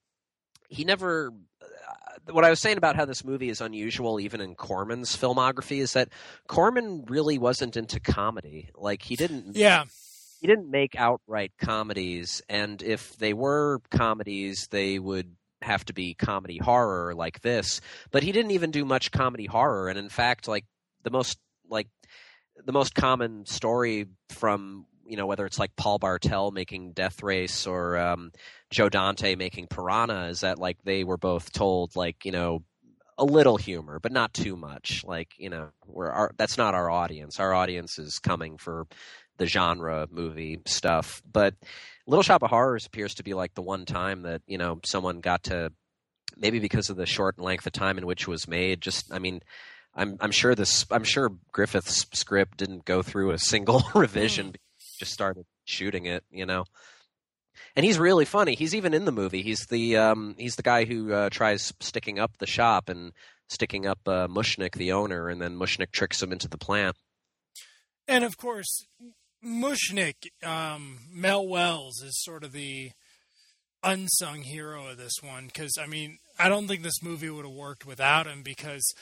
he 0.69 0.85
never 0.85 1.33
what 2.31 2.45
I 2.45 2.49
was 2.49 2.61
saying 2.61 2.77
about 2.77 2.95
how 2.95 3.03
this 3.03 3.25
movie 3.25 3.49
is 3.49 3.59
unusual, 3.59 4.17
even 4.17 4.39
in 4.39 4.55
Corman's 4.55 5.17
filmography, 5.17 5.79
is 5.79 5.93
that 5.93 6.07
Corman 6.47 7.03
really 7.09 7.37
wasn't 7.37 7.75
into 7.75 7.99
comedy. 7.99 8.69
Like 8.75 9.01
he 9.01 9.17
didn't, 9.17 9.57
yeah 9.57 9.83
he 10.39 10.47
didn't 10.47 10.69
make 10.69 10.95
outright 10.97 11.51
comedies, 11.57 12.41
and 12.49 12.81
if 12.81 13.17
they 13.17 13.33
were 13.33 13.81
comedies, 13.91 14.67
they 14.71 14.99
would 14.99 15.35
have 15.63 15.85
to 15.85 15.93
be 15.93 16.13
comedy 16.13 16.57
horror 16.57 17.13
like 17.15 17.41
this. 17.41 17.81
But 18.11 18.23
he 18.23 18.31
didn't 18.31 18.51
even 18.51 18.71
do 18.71 18.85
much 18.85 19.11
comedy 19.11 19.45
horror, 19.45 19.89
and 19.89 19.97
in 19.97 20.09
fact, 20.09 20.47
like 20.47 20.65
the 21.03 21.11
most 21.11 21.37
like 21.69 21.87
the 22.65 22.73
most 22.73 22.95
common 22.95 23.45
story 23.45 24.07
from 24.29 24.85
you 25.05 25.17
know 25.17 25.25
whether 25.25 25.45
it's 25.45 25.59
like 25.59 25.75
Paul 25.75 25.99
Bartel 25.99 26.51
making 26.51 26.93
Death 26.93 27.23
Race 27.23 27.67
or 27.67 27.97
um, 27.97 28.31
Joe 28.69 28.89
Dante 28.89 29.35
making 29.35 29.67
Piranha 29.67 30.27
is 30.27 30.41
that 30.41 30.59
like 30.59 30.77
they 30.83 31.03
were 31.03 31.17
both 31.17 31.51
told 31.51 31.95
like 31.95 32.25
you 32.25 32.31
know 32.31 32.63
a 33.17 33.25
little 33.25 33.57
humor 33.57 33.99
but 33.99 34.11
not 34.11 34.33
too 34.33 34.55
much. 34.55 35.03
Like 35.05 35.33
you 35.37 35.49
know 35.49 35.69
we're 35.85 36.09
our, 36.09 36.31
that's 36.37 36.57
not 36.57 36.75
our 36.75 36.89
audience. 36.89 37.39
Our 37.39 37.53
audience 37.53 37.99
is 37.99 38.19
coming 38.19 38.57
for 38.57 38.87
the 39.37 39.45
genre 39.45 40.07
movie 40.11 40.59
stuff. 40.65 41.21
But 41.29 41.55
Little 42.05 42.23
Shop 42.23 42.43
of 42.43 42.49
Horrors 42.49 42.85
appears 42.85 43.15
to 43.15 43.23
be 43.23 43.33
like 43.33 43.53
the 43.53 43.61
one 43.61 43.85
time 43.85 44.23
that 44.23 44.41
you 44.47 44.57
know 44.57 44.79
someone 44.85 45.21
got 45.21 45.43
to 45.43 45.71
maybe 46.35 46.59
because 46.59 46.89
of 46.89 46.97
the 46.97 47.05
short 47.05 47.39
length 47.39 47.65
of 47.65 47.73
time 47.73 47.97
in 47.97 48.05
which 48.05 48.23
it 48.23 48.27
was 48.27 48.47
made 48.47 48.81
just 48.81 49.11
I 49.13 49.19
mean 49.19 49.41
I'm 49.95 50.17
I'm 50.19 50.31
sure 50.31 50.55
this 50.55 50.85
I'm 50.91 51.03
sure 51.03 51.31
Griffith's 51.51 52.05
script 52.13 52.57
didn't 52.57 52.85
go 52.85 53.01
through 53.01 53.31
a 53.31 53.37
single 53.37 53.83
revision. 53.95 54.53
Just 54.99 55.13
started 55.13 55.45
shooting 55.65 56.05
it, 56.05 56.23
you 56.31 56.45
know. 56.45 56.65
And 57.75 57.85
he's 57.85 57.99
really 57.99 58.25
funny. 58.25 58.55
He's 58.55 58.75
even 58.75 58.93
in 58.93 59.05
the 59.05 59.11
movie. 59.11 59.41
He's 59.41 59.65
the 59.67 59.97
um, 59.97 60.35
he's 60.37 60.55
the 60.55 60.63
guy 60.63 60.85
who 60.85 61.13
uh, 61.13 61.29
tries 61.29 61.73
sticking 61.79 62.19
up 62.19 62.37
the 62.37 62.47
shop 62.47 62.89
and 62.89 63.11
sticking 63.49 63.85
up 63.85 63.99
uh, 64.07 64.27
Mushnik, 64.27 64.73
the 64.73 64.91
owner, 64.91 65.29
and 65.29 65.41
then 65.41 65.57
Mushnik 65.57 65.91
tricks 65.91 66.21
him 66.21 66.31
into 66.31 66.47
the 66.47 66.57
plant. 66.57 66.95
And 68.07 68.23
of 68.23 68.37
course, 68.37 68.87
Mushnik, 69.45 70.15
um, 70.45 70.99
Mel 71.11 71.47
Wells 71.47 72.01
is 72.01 72.23
sort 72.23 72.43
of 72.43 72.51
the 72.51 72.91
unsung 73.83 74.43
hero 74.43 74.87
of 74.87 74.97
this 74.97 75.15
one 75.21 75.47
because 75.47 75.77
I 75.77 75.87
mean 75.87 76.17
I 76.39 76.47
don't 76.49 76.67
think 76.67 76.83
this 76.83 77.03
movie 77.03 77.29
would 77.29 77.45
have 77.45 77.53
worked 77.53 77.85
without 77.85 78.27
him 78.27 78.41
because 78.41 78.93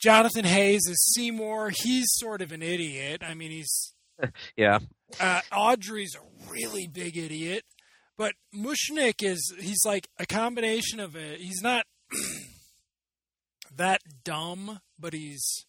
Jonathan 0.00 0.44
Haze 0.44 0.86
is 0.88 1.12
Seymour. 1.14 1.72
He's 1.82 2.06
sort 2.14 2.40
of 2.40 2.52
an 2.52 2.62
idiot. 2.62 3.22
I 3.24 3.34
mean, 3.34 3.50
he's 3.50 3.92
yeah. 4.56 4.78
Uh, 5.18 5.40
Audrey's 5.54 6.14
a 6.14 6.50
really 6.52 6.86
big 6.86 7.16
idiot, 7.16 7.64
but 8.16 8.34
Mushnik 8.54 9.22
is 9.22 9.54
he's 9.58 9.84
like 9.84 10.08
a 10.18 10.26
combination 10.26 11.00
of 11.00 11.16
a. 11.16 11.36
He's 11.36 11.62
not 11.62 11.84
that 13.76 14.00
dumb, 14.24 14.80
but 14.98 15.12
he's 15.12 15.66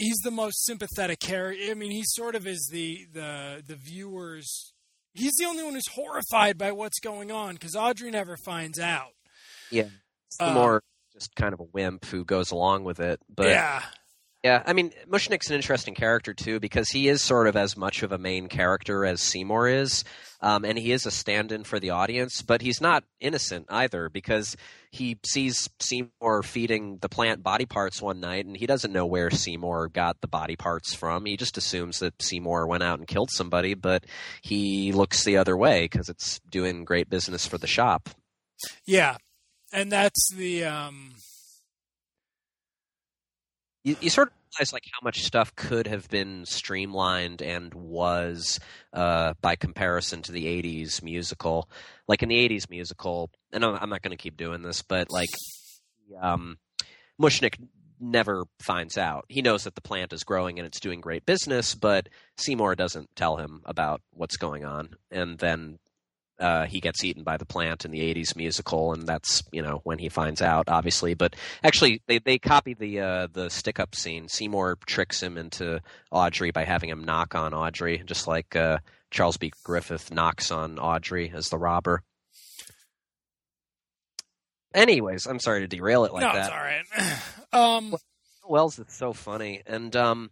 he's 0.00 0.18
the 0.24 0.30
most 0.30 0.64
sympathetic 0.64 1.20
character. 1.20 1.62
I 1.70 1.74
mean, 1.74 1.90
he 1.90 2.02
sort 2.04 2.34
of 2.34 2.46
is 2.46 2.68
the 2.72 3.06
the 3.12 3.62
the 3.66 3.76
viewers. 3.76 4.72
He's 5.12 5.34
the 5.38 5.44
only 5.44 5.64
one 5.64 5.74
who's 5.74 5.88
horrified 5.92 6.56
by 6.56 6.72
what's 6.72 7.00
going 7.00 7.30
on 7.30 7.54
because 7.54 7.74
Audrey 7.76 8.10
never 8.10 8.36
finds 8.36 8.78
out. 8.78 9.12
Yeah, 9.70 9.88
it's 10.28 10.40
uh, 10.40 10.54
more 10.54 10.82
just 11.12 11.34
kind 11.34 11.52
of 11.52 11.60
a 11.60 11.64
wimp 11.64 12.04
who 12.06 12.24
goes 12.24 12.50
along 12.50 12.84
with 12.84 13.00
it. 13.00 13.20
But 13.28 13.48
yeah. 13.48 13.82
Yeah, 14.42 14.62
I 14.64 14.72
mean, 14.72 14.92
Mushnik's 15.06 15.50
an 15.50 15.56
interesting 15.56 15.94
character 15.94 16.32
too 16.32 16.60
because 16.60 16.88
he 16.88 17.08
is 17.08 17.20
sort 17.20 17.46
of 17.46 17.56
as 17.56 17.76
much 17.76 18.02
of 18.02 18.10
a 18.10 18.16
main 18.16 18.48
character 18.48 19.04
as 19.04 19.20
Seymour 19.20 19.68
is, 19.68 20.02
um, 20.40 20.64
and 20.64 20.78
he 20.78 20.92
is 20.92 21.04
a 21.04 21.10
stand-in 21.10 21.64
for 21.64 21.78
the 21.78 21.90
audience. 21.90 22.40
But 22.40 22.62
he's 22.62 22.80
not 22.80 23.04
innocent 23.20 23.66
either 23.68 24.08
because 24.08 24.56
he 24.90 25.18
sees 25.26 25.68
Seymour 25.78 26.42
feeding 26.42 26.96
the 27.02 27.10
plant 27.10 27.42
body 27.42 27.66
parts 27.66 28.00
one 28.00 28.18
night, 28.20 28.46
and 28.46 28.56
he 28.56 28.66
doesn't 28.66 28.94
know 28.94 29.04
where 29.04 29.30
Seymour 29.30 29.88
got 29.88 30.22
the 30.22 30.28
body 30.28 30.56
parts 30.56 30.94
from. 30.94 31.26
He 31.26 31.36
just 31.36 31.58
assumes 31.58 31.98
that 31.98 32.22
Seymour 32.22 32.66
went 32.66 32.82
out 32.82 32.98
and 32.98 33.06
killed 33.06 33.30
somebody, 33.30 33.74
but 33.74 34.06
he 34.40 34.90
looks 34.92 35.22
the 35.22 35.36
other 35.36 35.54
way 35.54 35.82
because 35.82 36.08
it's 36.08 36.40
doing 36.50 36.86
great 36.86 37.10
business 37.10 37.46
for 37.46 37.58
the 37.58 37.66
shop. 37.66 38.08
Yeah, 38.86 39.18
and 39.70 39.92
that's 39.92 40.32
the 40.34 40.64
um 40.64 41.16
you, 43.84 43.96
you 44.00 44.10
sort 44.10 44.28
of 44.28 44.34
realize 44.58 44.72
like 44.72 44.84
how 44.92 44.98
much 45.02 45.22
stuff 45.22 45.54
could 45.54 45.86
have 45.86 46.08
been 46.08 46.44
streamlined 46.46 47.42
and 47.42 47.72
was 47.74 48.58
uh, 48.92 49.34
by 49.40 49.56
comparison 49.56 50.22
to 50.22 50.32
the 50.32 50.46
80s 50.46 51.02
musical. 51.02 51.68
Like 52.08 52.22
in 52.22 52.28
the 52.28 52.48
80s 52.48 52.68
musical 52.68 53.30
and 53.52 53.64
i'm 53.64 53.90
not 53.90 54.02
going 54.02 54.16
to 54.16 54.22
keep 54.22 54.36
doing 54.36 54.62
this 54.62 54.82
but 54.82 55.10
like 55.10 55.28
um, 56.20 56.58
mushnik 57.20 57.54
never 58.00 58.44
finds 58.60 58.96
out. 58.96 59.26
He 59.28 59.42
knows 59.42 59.64
that 59.64 59.74
the 59.74 59.82
plant 59.82 60.12
is 60.12 60.24
growing 60.24 60.58
and 60.58 60.66
it's 60.66 60.80
doing 60.80 61.00
great 61.00 61.26
business 61.26 61.74
but 61.74 62.08
seymour 62.36 62.74
doesn't 62.74 63.14
tell 63.14 63.36
him 63.36 63.60
about 63.64 64.00
what's 64.12 64.36
going 64.36 64.64
on. 64.64 64.96
And 65.10 65.38
then 65.38 65.78
uh, 66.40 66.64
he 66.66 66.80
gets 66.80 67.04
eaten 67.04 67.22
by 67.22 67.36
the 67.36 67.44
plant 67.44 67.84
in 67.84 67.90
the 67.90 68.00
80s 68.00 68.34
musical, 68.34 68.92
and 68.92 69.06
that's 69.06 69.42
you 69.52 69.62
know 69.62 69.80
when 69.84 69.98
he 69.98 70.08
finds 70.08 70.40
out, 70.40 70.68
obviously. 70.68 71.14
But 71.14 71.36
actually, 71.62 72.02
they 72.06 72.18
they 72.18 72.38
copy 72.38 72.74
the 72.74 73.00
uh, 73.00 73.28
the 73.32 73.50
stick 73.50 73.78
up 73.78 73.94
scene. 73.94 74.28
Seymour 74.28 74.78
tricks 74.86 75.22
him 75.22 75.36
into 75.36 75.80
Audrey 76.10 76.50
by 76.50 76.64
having 76.64 76.88
him 76.88 77.04
knock 77.04 77.34
on 77.34 77.52
Audrey, 77.52 78.02
just 78.06 78.26
like 78.26 78.56
uh, 78.56 78.78
Charles 79.10 79.36
B. 79.36 79.52
Griffith 79.64 80.12
knocks 80.12 80.50
on 80.50 80.78
Audrey 80.78 81.30
as 81.34 81.50
the 81.50 81.58
robber. 81.58 82.02
Anyways, 84.72 85.26
I'm 85.26 85.40
sorry 85.40 85.60
to 85.60 85.68
derail 85.68 86.04
it 86.04 86.12
like 86.12 86.22
no, 86.22 86.32
that. 86.32 86.46
it's 86.46 86.48
all 86.48 86.56
right. 86.56 87.18
Um, 87.52 87.96
Wells 88.48 88.78
is 88.78 88.86
so 88.90 89.12
funny, 89.12 89.60
and 89.66 89.96
um, 89.96 90.30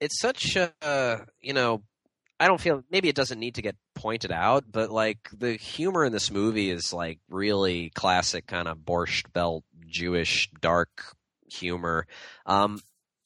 it's 0.00 0.20
such 0.20 0.54
a 0.54 1.26
you 1.40 1.52
know 1.52 1.82
I 2.38 2.48
don't 2.48 2.60
feel 2.60 2.82
maybe 2.90 3.08
it 3.08 3.16
doesn't 3.16 3.38
need 3.38 3.56
to 3.56 3.62
get 3.62 3.76
pointed 3.96 4.30
out, 4.30 4.64
but 4.70 4.90
like 4.90 5.28
the 5.36 5.54
humor 5.54 6.04
in 6.04 6.12
this 6.12 6.30
movie 6.30 6.70
is 6.70 6.92
like 6.92 7.18
really 7.28 7.90
classic 7.90 8.46
kind 8.46 8.68
of 8.68 8.78
borscht 8.78 9.32
belt 9.32 9.64
Jewish 9.88 10.48
dark 10.60 11.16
humor. 11.48 12.06
Um, 12.44 12.80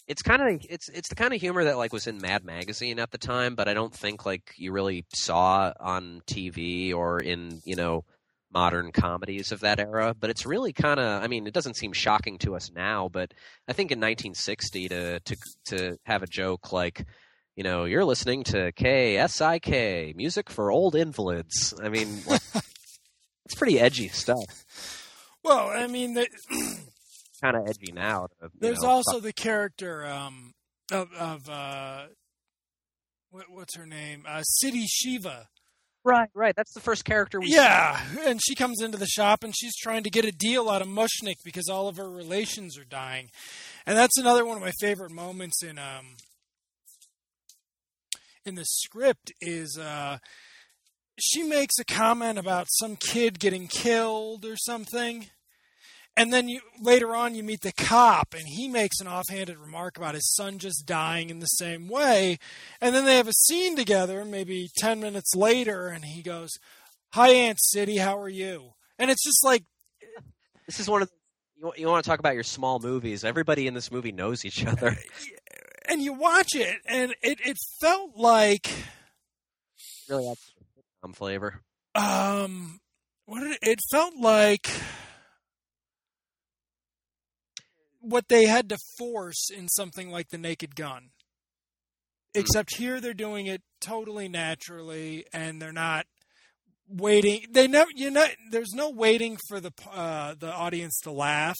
it's 0.06 0.22
kind 0.22 0.42
of 0.42 0.66
it's 0.68 0.88
it's 0.88 1.08
the 1.08 1.14
kind 1.14 1.34
of 1.34 1.40
humor 1.40 1.64
that 1.64 1.76
like 1.76 1.92
was 1.92 2.06
in 2.06 2.18
Mad 2.18 2.44
Magazine 2.44 2.98
at 2.98 3.10
the 3.10 3.18
time, 3.18 3.54
but 3.54 3.68
I 3.68 3.74
don't 3.74 3.94
think 3.94 4.24
like 4.24 4.54
you 4.56 4.72
really 4.72 5.04
saw 5.14 5.72
on 5.78 6.22
TV 6.26 6.94
or 6.94 7.20
in 7.20 7.60
you 7.64 7.76
know 7.76 8.04
modern 8.52 8.90
comedies 8.90 9.52
of 9.52 9.60
that 9.60 9.78
era. 9.78 10.14
But 10.18 10.30
it's 10.30 10.46
really 10.46 10.72
kind 10.72 10.98
of 10.98 11.22
I 11.22 11.26
mean 11.28 11.46
it 11.46 11.54
doesn't 11.54 11.76
seem 11.76 11.92
shocking 11.92 12.38
to 12.38 12.56
us 12.56 12.72
now, 12.74 13.08
but 13.08 13.34
I 13.68 13.72
think 13.72 13.92
in 13.92 13.98
1960 13.98 14.88
to 14.88 15.20
to 15.20 15.36
to 15.66 15.96
have 16.04 16.22
a 16.22 16.26
joke 16.26 16.72
like 16.72 17.06
you 17.56 17.64
know, 17.64 17.84
you're 17.84 18.04
listening 18.04 18.44
to 18.44 18.72
KSIK, 18.72 20.14
music 20.16 20.50
for 20.50 20.70
old 20.70 20.94
invalids. 20.94 21.74
I 21.82 21.88
mean, 21.88 22.22
like, 22.26 22.40
it's 23.44 23.54
pretty 23.56 23.78
edgy 23.80 24.08
stuff. 24.08 24.44
Well, 25.42 25.68
I 25.68 25.86
mean, 25.86 26.14
the, 26.14 26.28
kind 27.42 27.56
of 27.56 27.68
edgy 27.68 27.92
now. 27.92 28.28
To, 28.40 28.50
there's 28.58 28.80
know, 28.82 28.88
also 28.88 29.20
the 29.20 29.32
character 29.32 30.06
um, 30.06 30.52
of, 30.92 31.12
of 31.14 31.48
uh, 31.48 32.04
what, 33.30 33.46
what's 33.50 33.76
her 33.76 33.86
name? 33.86 34.24
Uh, 34.28 34.42
Siddie 34.42 34.86
Shiva. 34.88 35.48
Right, 36.02 36.30
right. 36.34 36.56
That's 36.56 36.72
the 36.72 36.80
first 36.80 37.04
character 37.04 37.40
we 37.40 37.48
Yeah, 37.52 38.00
see. 38.06 38.20
and 38.30 38.40
she 38.42 38.54
comes 38.54 38.80
into 38.80 38.96
the 38.96 39.06
shop 39.06 39.44
and 39.44 39.54
she's 39.54 39.76
trying 39.76 40.02
to 40.04 40.10
get 40.10 40.24
a 40.24 40.32
deal 40.32 40.70
out 40.70 40.80
of 40.80 40.88
Mushnik 40.88 41.36
because 41.44 41.68
all 41.68 41.88
of 41.88 41.98
her 41.98 42.08
relations 42.10 42.78
are 42.78 42.84
dying. 42.84 43.28
And 43.86 43.98
that's 43.98 44.16
another 44.16 44.46
one 44.46 44.56
of 44.56 44.62
my 44.62 44.72
favorite 44.80 45.10
moments 45.10 45.62
in 45.62 45.78
um, 45.78 46.16
in 48.44 48.54
the 48.54 48.64
script 48.64 49.32
is 49.40 49.78
uh, 49.78 50.18
she 51.18 51.42
makes 51.42 51.78
a 51.78 51.84
comment 51.84 52.38
about 52.38 52.66
some 52.70 52.96
kid 52.96 53.38
getting 53.38 53.68
killed 53.68 54.44
or 54.44 54.56
something. 54.56 55.26
And 56.16 56.32
then 56.32 56.48
you 56.48 56.60
later 56.80 57.14
on 57.14 57.34
you 57.34 57.42
meet 57.42 57.60
the 57.62 57.72
cop 57.72 58.34
and 58.34 58.46
he 58.46 58.68
makes 58.68 59.00
an 59.00 59.06
offhanded 59.06 59.58
remark 59.58 59.96
about 59.96 60.14
his 60.14 60.34
son 60.34 60.58
just 60.58 60.84
dying 60.84 61.30
in 61.30 61.38
the 61.38 61.46
same 61.46 61.88
way. 61.88 62.38
And 62.80 62.94
then 62.94 63.04
they 63.04 63.16
have 63.16 63.28
a 63.28 63.32
scene 63.32 63.76
together 63.76 64.24
maybe 64.24 64.68
10 64.78 65.00
minutes 65.00 65.34
later 65.34 65.88
and 65.88 66.04
he 66.04 66.22
goes, 66.22 66.50
"Hi 67.12 67.30
Aunt 67.30 67.58
Siddie, 67.58 68.00
how 68.00 68.18
are 68.18 68.28
you?" 68.28 68.72
And 68.98 69.10
it's 69.10 69.24
just 69.24 69.44
like 69.44 69.64
this 70.66 70.80
is 70.80 70.88
one 70.88 71.02
of 71.02 71.10
you, 71.56 71.72
you 71.76 71.86
want 71.86 72.04
to 72.04 72.10
talk 72.10 72.18
about 72.18 72.34
your 72.34 72.42
small 72.42 72.80
movies. 72.80 73.24
Everybody 73.24 73.66
in 73.66 73.74
this 73.74 73.92
movie 73.92 74.12
knows 74.12 74.44
each 74.44 74.66
other. 74.66 74.96
And 75.88 76.02
you 76.02 76.12
watch 76.12 76.54
it, 76.54 76.78
and 76.86 77.14
it 77.22 77.38
it 77.44 77.56
felt 77.80 78.16
like 78.16 78.70
really 80.08 80.26
had 80.26 80.38
some 81.02 81.12
flavor. 81.12 81.60
Um, 81.94 82.80
what 83.26 83.40
did 83.40 83.52
it, 83.52 83.58
it 83.62 83.78
felt 83.90 84.14
like 84.16 84.68
what 88.00 88.28
they 88.28 88.46
had 88.46 88.68
to 88.70 88.78
force 88.98 89.50
in 89.50 89.68
something 89.68 90.10
like 90.10 90.28
the 90.28 90.38
Naked 90.38 90.74
Gun. 90.74 91.10
Hmm. 92.34 92.40
Except 92.40 92.76
here 92.76 93.00
they're 93.00 93.14
doing 93.14 93.46
it 93.46 93.62
totally 93.80 94.28
naturally, 94.28 95.24
and 95.32 95.60
they're 95.60 95.72
not 95.72 96.06
waiting. 96.88 97.46
They 97.50 97.66
never, 97.66 97.90
you 97.94 98.10
know, 98.10 98.26
there's 98.50 98.72
no 98.74 98.90
waiting 98.90 99.38
for 99.48 99.60
the 99.60 99.72
uh, 99.92 100.34
the 100.38 100.52
audience 100.52 100.98
to 101.02 101.10
laugh 101.10 101.58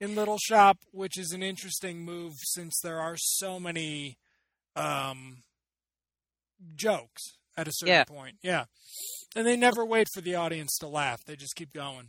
in 0.00 0.14
Little 0.14 0.38
Shop, 0.38 0.78
which 0.92 1.18
is 1.18 1.32
an 1.32 1.42
interesting 1.42 2.04
move 2.04 2.34
since 2.38 2.80
there 2.82 2.98
are 2.98 3.16
so 3.16 3.60
many 3.60 4.16
um, 4.74 5.42
jokes 6.74 7.36
at 7.56 7.68
a 7.68 7.72
certain 7.72 7.94
yeah. 7.94 8.04
point. 8.04 8.36
Yeah. 8.42 8.64
And 9.36 9.46
they 9.46 9.56
never 9.56 9.84
wait 9.84 10.08
for 10.12 10.20
the 10.20 10.34
audience 10.34 10.78
to 10.78 10.88
laugh. 10.88 11.24
They 11.24 11.36
just 11.36 11.54
keep 11.54 11.72
going. 11.72 12.08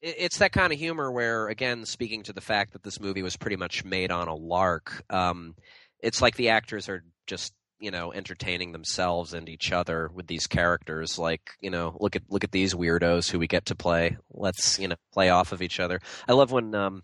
It's 0.00 0.38
that 0.38 0.52
kind 0.52 0.72
of 0.72 0.78
humor 0.78 1.12
where, 1.12 1.48
again, 1.48 1.84
speaking 1.84 2.24
to 2.24 2.32
the 2.32 2.40
fact 2.40 2.72
that 2.72 2.82
this 2.82 2.98
movie 2.98 3.22
was 3.22 3.36
pretty 3.36 3.56
much 3.56 3.84
made 3.84 4.10
on 4.10 4.26
a 4.26 4.34
lark, 4.34 5.04
um, 5.10 5.54
it's 6.00 6.20
like 6.20 6.34
the 6.36 6.48
actors 6.48 6.88
are 6.88 7.04
just 7.26 7.52
you 7.78 7.90
know 7.90 8.12
entertaining 8.12 8.72
themselves 8.72 9.34
and 9.34 9.48
each 9.48 9.72
other 9.72 10.08
with 10.14 10.28
these 10.28 10.46
characters 10.46 11.18
like 11.18 11.50
you 11.60 11.68
know 11.68 11.96
look 11.98 12.14
at 12.14 12.22
look 12.28 12.44
at 12.44 12.52
these 12.52 12.74
weirdos 12.74 13.28
who 13.28 13.40
we 13.40 13.48
get 13.48 13.66
to 13.66 13.74
play 13.74 14.16
let's 14.30 14.78
you 14.78 14.86
know 14.86 14.94
play 15.12 15.30
off 15.30 15.50
of 15.50 15.60
each 15.60 15.80
other 15.80 16.00
i 16.28 16.32
love 16.32 16.52
when 16.52 16.74
um 16.76 17.02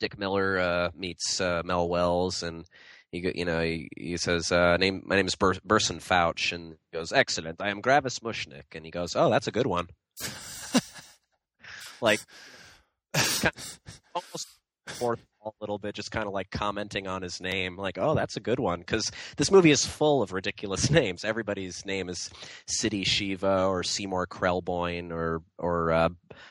dick 0.00 0.18
miller 0.18 0.58
uh 0.58 0.90
meets 0.94 1.40
uh 1.40 1.62
mel 1.64 1.88
wells 1.88 2.42
and 2.42 2.64
he 3.10 3.32
you 3.34 3.44
know 3.44 3.60
he, 3.60 3.88
he 3.96 4.16
says 4.16 4.52
uh 4.52 4.76
name 4.76 5.02
my 5.06 5.16
name 5.16 5.26
is 5.26 5.34
Bur- 5.34 5.60
burson 5.64 5.98
fouch 5.98 6.52
and 6.52 6.76
he 6.90 6.96
goes 6.98 7.12
excellent. 7.12 7.60
I 7.60 7.70
am 7.70 7.80
gravis 7.80 8.18
mushnik. 8.20 8.74
And 8.74 8.84
he 8.84 8.90
goes 8.90 9.16
oh 9.16 9.30
that's 9.30 9.46
a 9.46 9.52
good 9.52 9.66
one. 9.66 9.88
Like 12.00 12.20
kind 13.12 13.52
of 13.56 13.80
almost 14.14 14.48
fourth 14.88 15.20
a 15.44 15.50
little 15.60 15.78
bit, 15.78 15.94
just 15.94 16.10
kind 16.10 16.26
of 16.26 16.32
like 16.32 16.50
commenting 16.50 17.06
on 17.06 17.22
his 17.22 17.40
name, 17.40 17.76
like, 17.76 17.98
"Oh, 17.98 18.14
that's 18.14 18.36
a 18.36 18.40
good 18.40 18.58
one," 18.58 18.80
because 18.80 19.10
this 19.36 19.50
movie 19.50 19.70
is 19.70 19.86
full 19.86 20.22
of 20.22 20.32
ridiculous 20.32 20.90
names. 20.90 21.24
Everybody's 21.24 21.84
name 21.84 22.08
is 22.08 22.30
Siddie 22.66 23.06
Shiva 23.06 23.64
or 23.64 23.82
Seymour 23.82 24.26
Krelboin 24.26 25.10
or 25.12 25.42
or 25.58 25.92
uh, 25.92 26.08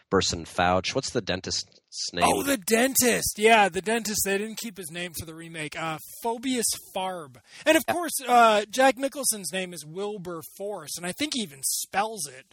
Burson 0.09 0.45
Fouch. 0.45 0.95
What's 0.95 1.11
the 1.11 1.21
dentist's 1.21 2.13
name? 2.13 2.25
Oh, 2.25 2.43
the 2.43 2.57
dentist. 2.57 3.37
Yeah, 3.37 3.69
the 3.69 3.81
dentist. 3.81 4.21
They 4.25 4.37
didn't 4.37 4.57
keep 4.57 4.77
his 4.77 4.91
name 4.91 5.11
for 5.19 5.25
the 5.25 5.35
remake. 5.35 5.79
Uh, 5.79 5.97
Phoebus 6.23 6.65
Farb, 6.95 7.37
and 7.65 7.77
of 7.77 7.85
course, 7.85 8.13
uh, 8.27 8.65
Jack 8.69 8.97
Nicholson's 8.97 9.51
name 9.51 9.73
is 9.73 9.85
Wilbur 9.85 10.41
Force, 10.57 10.97
and 10.97 11.05
I 11.05 11.11
think 11.11 11.33
he 11.35 11.41
even 11.41 11.59
spells 11.63 12.27
it. 12.27 12.45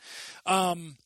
Um, 0.47 0.97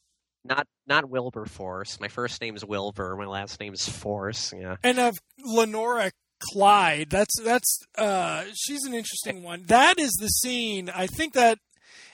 not 0.48 0.66
not 0.86 1.08
Wilberforce. 1.08 2.00
My 2.00 2.08
first 2.08 2.40
name 2.40 2.56
is 2.56 2.64
Wilbur. 2.64 3.16
My 3.16 3.26
last 3.26 3.60
name 3.60 3.74
is 3.74 3.88
Force. 3.88 4.52
Yeah. 4.56 4.76
And 4.82 4.98
of 4.98 5.18
Leonora 5.44 6.10
Clyde. 6.52 7.10
That's 7.10 7.40
that's 7.42 7.80
uh, 7.96 8.44
she's 8.54 8.84
an 8.84 8.94
interesting 8.94 9.42
one. 9.42 9.64
That 9.66 9.98
is 9.98 10.12
the 10.20 10.28
scene. 10.28 10.90
I 10.90 11.06
think 11.06 11.34
that 11.34 11.58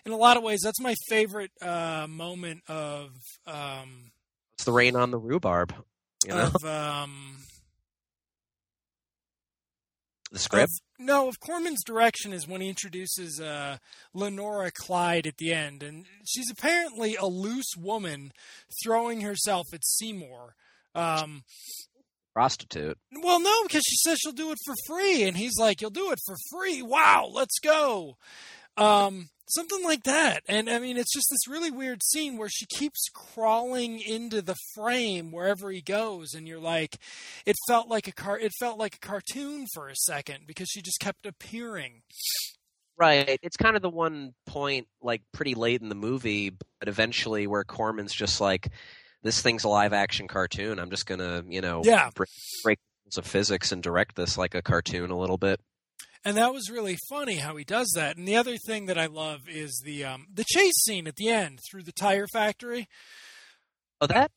in 0.04 0.12
a 0.12 0.16
lot 0.16 0.36
of 0.36 0.42
ways 0.42 0.60
that's 0.62 0.80
my 0.80 0.94
favorite 1.08 1.52
uh, 1.62 2.06
moment 2.08 2.62
of. 2.68 3.10
Um, 3.46 4.12
it's 4.54 4.64
the 4.64 4.72
rain 4.72 4.96
on 4.96 5.10
the 5.10 5.18
rhubarb. 5.18 5.74
You 6.26 6.34
know? 6.34 6.50
Of 6.54 6.64
um, 6.64 7.36
the 10.32 10.38
script. 10.38 10.72
No, 10.98 11.28
of 11.28 11.40
Corman's 11.40 11.82
direction 11.84 12.32
is 12.32 12.46
when 12.46 12.60
he 12.60 12.68
introduces 12.68 13.40
uh, 13.40 13.78
Leonora 14.12 14.70
Clyde 14.70 15.26
at 15.26 15.38
the 15.38 15.52
end, 15.52 15.82
and 15.82 16.06
she's 16.24 16.50
apparently 16.50 17.16
a 17.16 17.26
loose 17.26 17.72
woman 17.76 18.32
throwing 18.84 19.22
herself 19.22 19.66
at 19.72 19.84
Seymour. 19.84 20.54
Um, 20.94 21.42
Prostitute. 22.32 22.98
Well, 23.22 23.40
no, 23.40 23.62
because 23.64 23.84
she 23.88 23.96
says 23.96 24.18
she'll 24.20 24.32
do 24.32 24.50
it 24.50 24.58
for 24.64 24.74
free, 24.86 25.22
and 25.22 25.36
he's 25.36 25.56
like, 25.58 25.80
"You'll 25.80 25.90
do 25.90 26.10
it 26.12 26.18
for 26.24 26.36
free? 26.50 26.82
Wow, 26.82 27.30
let's 27.32 27.58
go." 27.60 28.16
Um, 28.76 29.28
something 29.48 29.82
like 29.84 30.04
that. 30.04 30.42
And 30.48 30.68
I 30.68 30.78
mean, 30.78 30.96
it's 30.96 31.12
just 31.12 31.28
this 31.30 31.48
really 31.48 31.70
weird 31.70 32.02
scene 32.02 32.36
where 32.36 32.48
she 32.48 32.66
keeps 32.66 33.08
crawling 33.12 34.00
into 34.00 34.42
the 34.42 34.56
frame 34.74 35.32
wherever 35.32 35.70
he 35.70 35.80
goes, 35.80 36.34
and 36.34 36.48
you're 36.48 36.60
like, 36.60 36.96
it 37.46 37.56
felt 37.68 37.88
like 37.88 38.08
a 38.08 38.12
car, 38.12 38.38
it 38.38 38.52
felt 38.58 38.78
like 38.78 38.96
a 38.96 39.06
cartoon 39.06 39.66
for 39.72 39.88
a 39.88 39.96
second 39.96 40.46
because 40.46 40.68
she 40.68 40.82
just 40.82 41.00
kept 41.00 41.26
appearing. 41.26 42.02
Right. 42.96 43.40
It's 43.42 43.56
kind 43.56 43.74
of 43.76 43.82
the 43.82 43.90
one 43.90 44.34
point, 44.46 44.86
like 45.02 45.22
pretty 45.32 45.54
late 45.54 45.82
in 45.82 45.88
the 45.88 45.96
movie, 45.96 46.50
but 46.78 46.88
eventually 46.88 47.46
where 47.46 47.64
Corman's 47.64 48.14
just 48.14 48.40
like, 48.40 48.70
this 49.22 49.42
thing's 49.42 49.64
a 49.64 49.68
live 49.68 49.92
action 49.92 50.28
cartoon. 50.28 50.78
I'm 50.78 50.90
just 50.90 51.06
gonna, 51.06 51.42
you 51.48 51.60
know, 51.60 51.82
yeah. 51.84 52.10
break, 52.14 52.28
break 52.62 52.78
of 53.16 53.26
physics 53.26 53.70
and 53.70 53.80
direct 53.80 54.16
this 54.16 54.36
like 54.36 54.56
a 54.56 54.62
cartoon 54.62 55.10
a 55.10 55.18
little 55.18 55.38
bit 55.38 55.60
and 56.24 56.36
that 56.36 56.52
was 56.52 56.70
really 56.70 56.96
funny 57.08 57.36
how 57.36 57.56
he 57.56 57.64
does 57.64 57.92
that. 57.96 58.16
And 58.16 58.26
the 58.26 58.36
other 58.36 58.56
thing 58.56 58.86
that 58.86 58.98
I 58.98 59.06
love 59.06 59.40
is 59.48 59.82
the 59.84 60.04
um, 60.04 60.26
the 60.32 60.44
chase 60.44 60.82
scene 60.82 61.06
at 61.06 61.16
the 61.16 61.28
end 61.28 61.60
through 61.70 61.82
the 61.82 61.92
tire 61.92 62.26
factory. 62.32 62.88
Oh, 64.00 64.06
that 64.06 64.30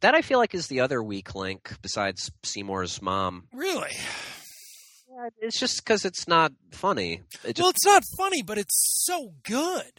that 0.00 0.14
I 0.14 0.22
feel 0.22 0.38
like 0.38 0.54
is 0.54 0.68
the 0.68 0.80
other 0.80 1.02
weak 1.02 1.34
link 1.34 1.72
besides 1.82 2.30
Seymour's 2.44 3.02
mom. 3.02 3.48
Really? 3.52 3.90
Yeah, 5.10 5.28
it's 5.40 5.58
just 5.58 5.84
because 5.84 6.04
it's 6.04 6.26
not 6.26 6.52
funny. 6.70 7.22
It 7.44 7.56
just... 7.56 7.60
Well, 7.60 7.70
it's 7.70 7.84
not 7.84 8.02
funny, 8.16 8.42
but 8.42 8.56
it's 8.56 9.04
so 9.04 9.34
good. 9.44 9.92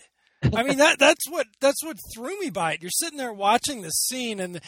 I 0.54 0.64
mean 0.64 0.78
that 0.78 1.00
that's 1.00 1.30
what 1.30 1.48
that's 1.62 1.84
what 1.84 1.98
threw 2.14 2.40
me 2.40 2.50
by 2.50 2.74
it. 2.74 2.82
You're 2.82 2.92
sitting 2.92 3.18
there 3.18 3.34
watching 3.34 3.82
this 3.82 4.06
scene 4.08 4.40
and 4.40 4.60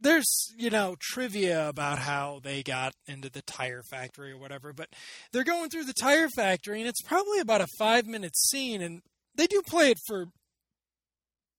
there's 0.00 0.54
you 0.56 0.70
know 0.70 0.96
trivia 1.00 1.68
about 1.68 1.98
how 1.98 2.40
they 2.42 2.62
got 2.62 2.92
into 3.06 3.30
the 3.30 3.42
tire 3.42 3.82
factory 3.82 4.32
or 4.32 4.38
whatever 4.38 4.72
but 4.72 4.88
they're 5.32 5.44
going 5.44 5.68
through 5.70 5.84
the 5.84 5.94
tire 5.94 6.28
factory 6.28 6.80
and 6.80 6.88
it's 6.88 7.02
probably 7.02 7.40
about 7.40 7.60
a 7.60 7.66
five 7.78 8.06
minute 8.06 8.36
scene 8.36 8.80
and 8.80 9.02
they 9.34 9.46
do 9.46 9.62
play 9.66 9.90
it 9.90 9.98
for 10.06 10.26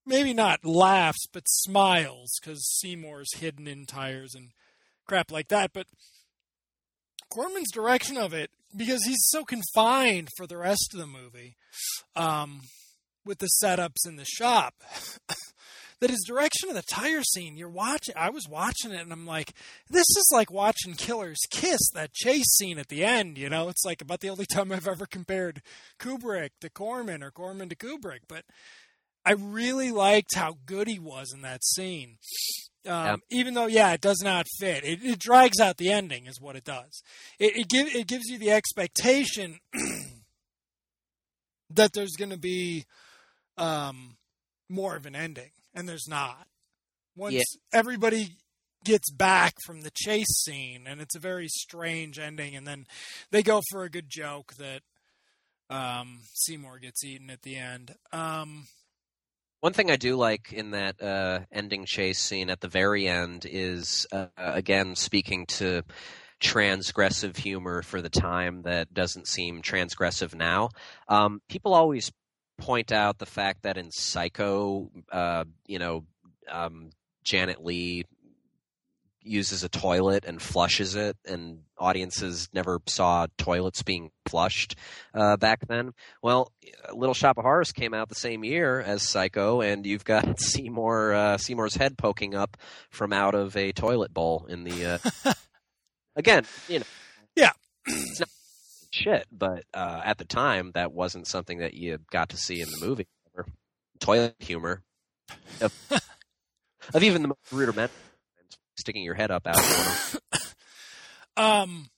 maybe 0.05 0.33
not 0.33 0.65
laughs 0.65 1.25
but 1.31 1.43
smiles 1.47 2.39
because 2.41 2.65
seymour's 2.79 3.35
hidden 3.35 3.67
in 3.67 3.85
tires 3.85 4.33
and 4.35 4.49
crap 5.05 5.31
like 5.31 5.47
that 5.49 5.71
but 5.73 5.87
corman's 7.29 7.71
direction 7.71 8.17
of 8.17 8.33
it 8.33 8.49
because 8.75 9.03
he's 9.05 9.23
so 9.27 9.43
confined 9.43 10.29
for 10.37 10.47
the 10.47 10.57
rest 10.57 10.91
of 10.93 10.99
the 10.99 11.07
movie 11.07 11.55
um, 12.15 12.61
with 13.25 13.39
the 13.39 13.49
setups 13.63 14.07
in 14.07 14.15
the 14.15 14.25
shop 14.25 14.73
that 15.99 16.09
his 16.09 16.23
direction 16.25 16.69
of 16.69 16.75
the 16.75 16.81
tire 16.81 17.23
scene, 17.23 17.57
you're 17.57 17.69
watching, 17.69 18.15
I 18.17 18.29
was 18.29 18.47
watching 18.47 18.91
it 18.91 19.01
and 19.01 19.11
I'm 19.11 19.25
like, 19.25 19.53
this 19.89 20.07
is 20.07 20.29
like 20.33 20.51
watching 20.51 20.93
Killers 20.93 21.39
Kiss, 21.49 21.79
that 21.93 22.13
chase 22.13 22.55
scene 22.55 22.79
at 22.79 22.87
the 22.87 23.03
end, 23.03 23.37
you 23.37 23.49
know? 23.49 23.69
It's 23.69 23.83
like 23.83 24.01
about 24.01 24.21
the 24.21 24.29
only 24.29 24.45
time 24.45 24.71
I've 24.71 24.87
ever 24.87 25.05
compared 25.05 25.61
Kubrick 25.99 26.51
to 26.61 26.69
Corman 26.69 27.21
or 27.21 27.31
Corman 27.31 27.69
to 27.69 27.75
Kubrick, 27.75 28.21
but 28.27 28.45
I 29.25 29.33
really 29.33 29.91
liked 29.91 30.35
how 30.35 30.55
good 30.65 30.87
he 30.87 30.99
was 30.99 31.33
in 31.33 31.41
that 31.41 31.65
scene. 31.65 32.17
Um, 32.87 33.05
yep. 33.05 33.19
Even 33.29 33.53
though, 33.53 33.67
yeah, 33.67 33.91
it 33.91 34.01
does 34.01 34.21
not 34.23 34.47
fit. 34.57 34.85
It, 34.85 35.03
it, 35.03 35.19
drags 35.19 35.59
out 35.59 35.77
the 35.77 35.91
ending, 35.91 36.27
is 36.27 36.39
what 36.39 36.55
it 36.55 36.63
does. 36.63 37.03
It, 37.37 37.57
it, 37.57 37.67
give, 37.67 37.93
it 37.93 38.07
gives 38.07 38.27
you 38.27 38.37
the 38.37 38.51
expectation 38.51 39.59
that 41.69 41.91
there's 41.91 42.15
going 42.17 42.31
to 42.31 42.37
be 42.37 42.85
um, 43.57 44.15
more 44.69 44.95
of 44.95 45.05
an 45.05 45.15
ending 45.15 45.51
and 45.73 45.87
there's 45.87 46.07
not. 46.07 46.47
Once 47.15 47.35
yeah. 47.35 47.43
everybody 47.73 48.37
gets 48.85 49.11
back 49.11 49.55
from 49.65 49.81
the 49.81 49.91
chase 49.93 50.41
scene, 50.43 50.85
and 50.87 51.01
it's 51.01 51.15
a 51.15 51.19
very 51.19 51.47
strange 51.47 52.17
ending, 52.17 52.55
and 52.55 52.65
then 52.65 52.85
they 53.31 53.43
go 53.43 53.61
for 53.71 53.83
a 53.83 53.89
good 53.89 54.09
joke 54.09 54.53
that 54.55 54.81
um, 55.69 56.19
Seymour 56.33 56.79
gets 56.79 57.03
eaten 57.03 57.29
at 57.29 57.41
the 57.41 57.55
end. 57.55 57.95
Um, 58.11 58.67
one 59.61 59.73
thing 59.73 59.91
I 59.91 59.97
do 59.97 60.15
like 60.15 60.53
in 60.53 60.71
that 60.71 61.01
uh, 61.01 61.41
ending 61.51 61.85
chase 61.85 62.19
scene 62.19 62.49
at 62.49 62.61
the 62.61 62.69
very 62.69 63.07
end 63.07 63.45
is, 63.49 64.07
uh, 64.11 64.27
again, 64.37 64.95
speaking 64.95 65.45
to 65.47 65.83
transgressive 66.41 67.35
humor 67.35 67.81
for 67.81 68.01
the 68.01 68.09
time 68.09 68.61
that 68.61 68.93
doesn't 68.93 69.27
seem 69.27 69.61
transgressive 69.61 70.33
now. 70.33 70.69
Um, 71.09 71.41
people 71.49 71.73
always 71.73 72.11
point 72.59 72.91
out 72.91 73.17
the 73.17 73.25
fact 73.25 73.63
that 73.63 73.77
in 73.77 73.91
Psycho, 73.91 74.89
uh, 75.11 75.45
you 75.65 75.79
know, 75.79 76.05
um, 76.49 76.89
Janet 77.23 77.63
Leigh 77.63 78.05
uses 79.21 79.63
a 79.63 79.69
toilet 79.69 80.25
and 80.25 80.41
flushes 80.41 80.95
it, 80.95 81.17
and 81.25 81.59
audiences 81.77 82.49
never 82.53 82.81
saw 82.87 83.27
toilets 83.37 83.83
being 83.83 84.11
flushed 84.25 84.75
uh, 85.13 85.37
back 85.37 85.67
then. 85.67 85.91
Well, 86.21 86.51
Little 86.93 87.13
Shop 87.13 87.37
of 87.37 87.43
Horrors 87.43 87.71
came 87.71 87.93
out 87.93 88.09
the 88.09 88.15
same 88.15 88.43
year 88.43 88.79
as 88.79 89.07
Psycho, 89.07 89.61
and 89.61 89.85
you've 89.85 90.05
got 90.05 90.39
Seymour 90.41 91.13
uh, 91.13 91.37
Seymour's 91.37 91.75
head 91.75 91.97
poking 91.97 92.35
up 92.35 92.57
from 92.89 93.13
out 93.13 93.35
of 93.35 93.55
a 93.55 93.71
toilet 93.71 94.13
bowl 94.13 94.45
in 94.49 94.63
the. 94.63 94.99
Uh... 95.25 95.33
again, 96.15 96.45
you 96.67 96.79
know, 96.79 96.85
yeah, 97.35 97.51
it's 97.85 98.19
not 98.19 98.29
shit, 98.99 99.25
but 99.31 99.63
uh, 99.73 100.01
at 100.03 100.17
the 100.17 100.25
time, 100.25 100.71
that 100.73 100.91
wasn't 100.91 101.27
something 101.27 101.59
that 101.59 101.73
you 101.73 101.99
got 102.11 102.29
to 102.29 102.37
see 102.37 102.61
in 102.61 102.67
the 102.69 102.85
movie. 102.85 103.07
Toilet 103.99 104.35
humor 104.39 104.81
of, 105.59 105.73
of 106.93 107.03
even 107.03 107.21
the 107.21 107.27
most 107.29 107.51
rudimentary 107.51 107.95
sticking 108.79 109.03
your 109.03 109.15
head 109.15 109.31
up 109.31 109.45
out. 109.45 110.15
um, 111.37 111.89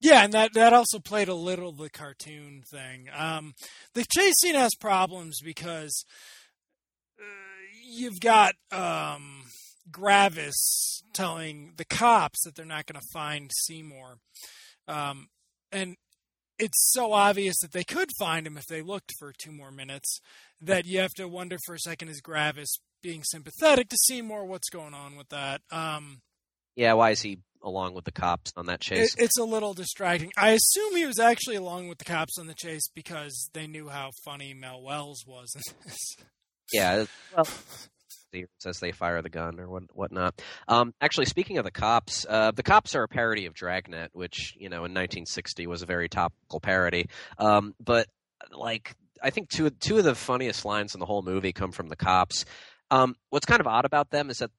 yeah, 0.00 0.24
and 0.24 0.32
that 0.34 0.52
that 0.54 0.72
also 0.72 0.98
played 0.98 1.28
a 1.28 1.34
little 1.34 1.72
the 1.72 1.90
cartoon 1.90 2.62
thing. 2.70 3.08
Um, 3.16 3.54
the 3.94 4.04
chase 4.04 4.34
scene 4.40 4.54
has 4.54 4.74
problems 4.74 5.40
because 5.42 6.04
uh, 7.18 7.24
you've 7.82 8.20
got 8.20 8.54
um, 8.70 9.44
Gravis 9.90 11.02
telling 11.12 11.72
the 11.76 11.84
cops 11.84 12.44
that 12.44 12.54
they're 12.54 12.66
not 12.66 12.86
going 12.86 13.00
to 13.00 13.06
find 13.12 13.50
Seymour. 13.64 14.18
Um, 14.86 15.28
and 15.72 15.96
it's 16.58 16.90
so 16.92 17.12
obvious 17.12 17.56
that 17.60 17.72
they 17.72 17.84
could 17.84 18.08
find 18.18 18.46
him 18.46 18.56
if 18.56 18.66
they 18.66 18.82
looked 18.82 19.12
for 19.18 19.32
two 19.36 19.52
more 19.52 19.70
minutes 19.70 20.20
that 20.60 20.86
you 20.86 21.00
have 21.00 21.12
to 21.14 21.28
wonder 21.28 21.56
for 21.66 21.74
a 21.74 21.78
second 21.78 22.08
is 22.08 22.20
Gravis 22.20 22.78
being 23.02 23.22
sympathetic 23.24 23.88
to 23.90 23.96
Seymour? 24.06 24.46
What's 24.46 24.68
going 24.70 24.94
on 24.94 25.16
with 25.16 25.28
that? 25.28 25.60
Um, 25.70 26.20
yeah, 26.74 26.94
why 26.94 27.10
is 27.10 27.22
he 27.22 27.38
along 27.62 27.94
with 27.94 28.04
the 28.04 28.12
cops 28.12 28.52
on 28.56 28.66
that 28.66 28.74
It, 28.80 28.80
chase. 28.82 29.14
it's 29.18 29.38
a 29.38 29.44
little 29.44 29.74
distracting. 29.74 30.30
I 30.36 30.50
assume 30.50 30.94
he 30.96 31.06
was 31.06 31.18
actually 31.18 31.56
along 31.56 31.88
with 31.88 31.98
the 31.98 32.04
cops 32.04 32.38
on 32.38 32.46
the 32.46 32.54
chase 32.54 32.88
because 32.94 33.50
they 33.54 33.66
knew 33.66 33.88
how 33.88 34.10
funny 34.24 34.54
Mel 34.54 34.82
Wells 34.82 35.24
was 35.26 35.52
in 35.56 35.62
this. 35.84 36.16
yeah, 36.72 37.04
well, 38.32 38.44
as 38.64 38.80
they 38.80 38.92
fire 38.92 39.22
the 39.22 39.28
gun 39.28 39.60
or 39.60 39.68
what 39.68 39.84
whatnot. 39.94 40.40
Um, 40.68 40.94
actually, 41.00 41.26
speaking 41.26 41.58
of 41.58 41.64
the 41.64 41.70
cops, 41.70 42.26
uh, 42.28 42.52
the 42.52 42.62
cops 42.62 42.94
are 42.94 43.02
a 43.02 43.08
parody 43.08 43.46
of 43.46 43.54
Dragnet, 43.54 44.10
which 44.12 44.54
you 44.58 44.68
know 44.68 44.78
in 44.78 44.92
1960 44.92 45.66
was 45.66 45.82
a 45.82 45.86
very 45.86 46.08
topical 46.08 46.60
parody. 46.60 47.08
Um, 47.38 47.74
but 47.82 48.06
like, 48.52 48.94
I 49.22 49.30
think 49.30 49.48
two 49.48 49.70
two 49.70 49.98
of 49.98 50.04
the 50.04 50.14
funniest 50.14 50.64
lines 50.64 50.94
in 50.94 51.00
the 51.00 51.06
whole 51.06 51.22
movie 51.22 51.52
come 51.52 51.72
from 51.72 51.88
the 51.88 51.96
cops. 51.96 52.44
Um, 52.90 53.16
what's 53.30 53.46
kind 53.46 53.60
of 53.60 53.66
odd 53.66 53.84
about 53.84 54.10
them 54.10 54.30
is 54.30 54.38
that 54.38 54.50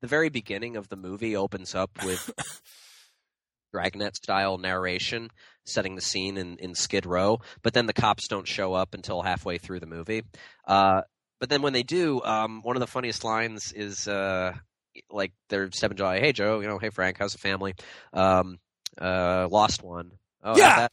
the 0.00 0.08
very 0.08 0.28
beginning 0.28 0.76
of 0.76 0.88
the 0.88 0.96
movie 0.96 1.36
opens 1.36 1.74
up 1.74 1.90
with 2.04 2.32
Dragnet 3.72 4.16
style 4.16 4.58
narration, 4.58 5.30
setting 5.64 5.94
the 5.94 6.00
scene 6.00 6.36
in, 6.36 6.56
in 6.58 6.74
Skid 6.74 7.06
Row, 7.06 7.40
but 7.62 7.74
then 7.74 7.86
the 7.86 7.92
cops 7.92 8.26
don't 8.26 8.48
show 8.48 8.74
up 8.74 8.94
until 8.94 9.22
halfway 9.22 9.58
through 9.58 9.80
the 9.80 9.86
movie. 9.86 10.22
Uh, 10.66 11.02
but 11.40 11.48
then 11.48 11.62
when 11.62 11.72
they 11.72 11.82
do, 11.82 12.22
um, 12.22 12.60
one 12.62 12.76
of 12.76 12.80
the 12.80 12.86
funniest 12.86 13.24
lines 13.24 13.72
is 13.72 14.06
uh, 14.06 14.52
like 15.10 15.32
they're 15.48 15.70
stepping 15.72 15.96
to 15.96 16.10
hey 16.12 16.32
Joe, 16.32 16.60
you 16.60 16.68
know, 16.68 16.78
hey 16.78 16.90
Frank, 16.90 17.16
how's 17.18 17.32
the 17.32 17.38
family? 17.38 17.74
Um, 18.12 18.58
uh, 19.00 19.48
lost 19.50 19.82
one. 19.82 20.12
Oh, 20.44 20.56
Yeah. 20.56 20.88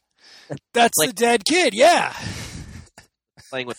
that? 0.48 0.58
That's 0.74 0.96
Like- 0.98 1.10
the 1.10 1.14
dead 1.14 1.44
kid. 1.44 1.74
Yeah. 1.74 2.12
playing 3.50 3.66
with. 3.66 3.78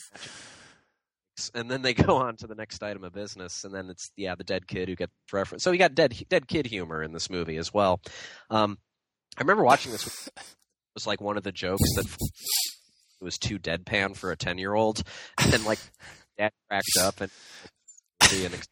And 1.53 1.69
then 1.71 1.81
they 1.81 1.93
go 2.05 2.17
on 2.17 2.35
to 2.37 2.47
the 2.47 2.55
next 2.55 2.83
item 2.83 3.03
of 3.03 3.13
business, 3.13 3.63
and 3.63 3.73
then 3.73 3.89
it's 3.89 4.11
yeah 4.17 4.35
the 4.35 4.43
dead 4.43 4.67
kid 4.67 4.89
who 4.89 4.95
gets 4.95 5.13
referenced. 5.31 5.63
So 5.63 5.71
you 5.71 5.77
got 5.77 5.95
dead 5.95 6.13
dead 6.29 6.47
kid 6.47 6.65
humor 6.65 7.01
in 7.03 7.13
this 7.13 7.29
movie 7.29 7.57
as 7.57 7.73
well. 7.73 8.01
Um, 8.49 8.77
I 9.37 9.41
remember 9.41 9.63
watching 9.63 9.91
this. 9.91 10.29
It 10.91 10.95
was 11.03 11.07
like 11.07 11.21
one 11.21 11.37
of 11.37 11.43
the 11.43 11.51
jokes 11.51 11.83
that 11.95 12.05
it 13.21 13.23
was 13.23 13.37
too 13.37 13.59
deadpan 13.59 14.17
for 14.17 14.31
a 14.31 14.35
ten 14.35 14.57
year 14.57 14.73
old, 14.73 15.03
and 15.37 15.63
like 15.63 15.77
dad 16.39 16.51
cracked 16.69 16.97
up 17.01 17.21
and. 17.21 17.31
ex- 18.53 18.67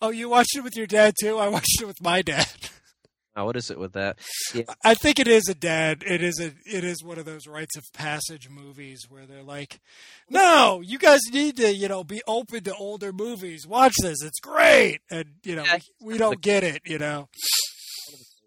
Oh, 0.00 0.10
you 0.10 0.28
watched 0.28 0.56
it 0.56 0.64
with 0.64 0.76
your 0.76 0.86
dad 0.88 1.14
too? 1.20 1.38
I 1.38 1.46
watched 1.46 1.80
it 1.80 1.86
with 1.86 2.02
my 2.02 2.22
dad. 2.22 2.48
oh, 3.36 3.44
what 3.44 3.54
is 3.56 3.70
it 3.70 3.78
with 3.78 3.92
that? 3.92 4.18
Yeah, 4.52 4.64
I 4.84 4.94
think 4.94 5.20
it 5.20 5.28
is 5.28 5.48
a 5.48 5.54
dad. 5.54 6.02
It 6.04 6.22
is 6.22 6.40
a. 6.40 6.46
It 6.66 6.82
is 6.82 7.04
one 7.04 7.18
of 7.20 7.24
those 7.24 7.46
rites 7.46 7.76
of 7.76 7.84
passage 7.94 8.48
movies 8.50 9.06
where 9.08 9.26
they're 9.26 9.44
like, 9.44 9.80
"No, 10.28 10.80
you 10.84 10.98
guys 10.98 11.20
need 11.32 11.56
to, 11.58 11.72
you 11.72 11.86
know, 11.86 12.02
be 12.02 12.20
open 12.26 12.64
to 12.64 12.74
older 12.74 13.12
movies. 13.12 13.64
Watch 13.64 13.94
this; 14.02 14.18
it's 14.24 14.40
great." 14.40 15.02
And 15.08 15.34
you 15.44 15.54
know, 15.54 15.62
Yeah. 15.64 15.78
we, 16.00 16.14
we 16.14 16.18
don't 16.18 16.40
get 16.40 16.64
it. 16.64 16.82
You 16.84 16.98
know, 16.98 17.28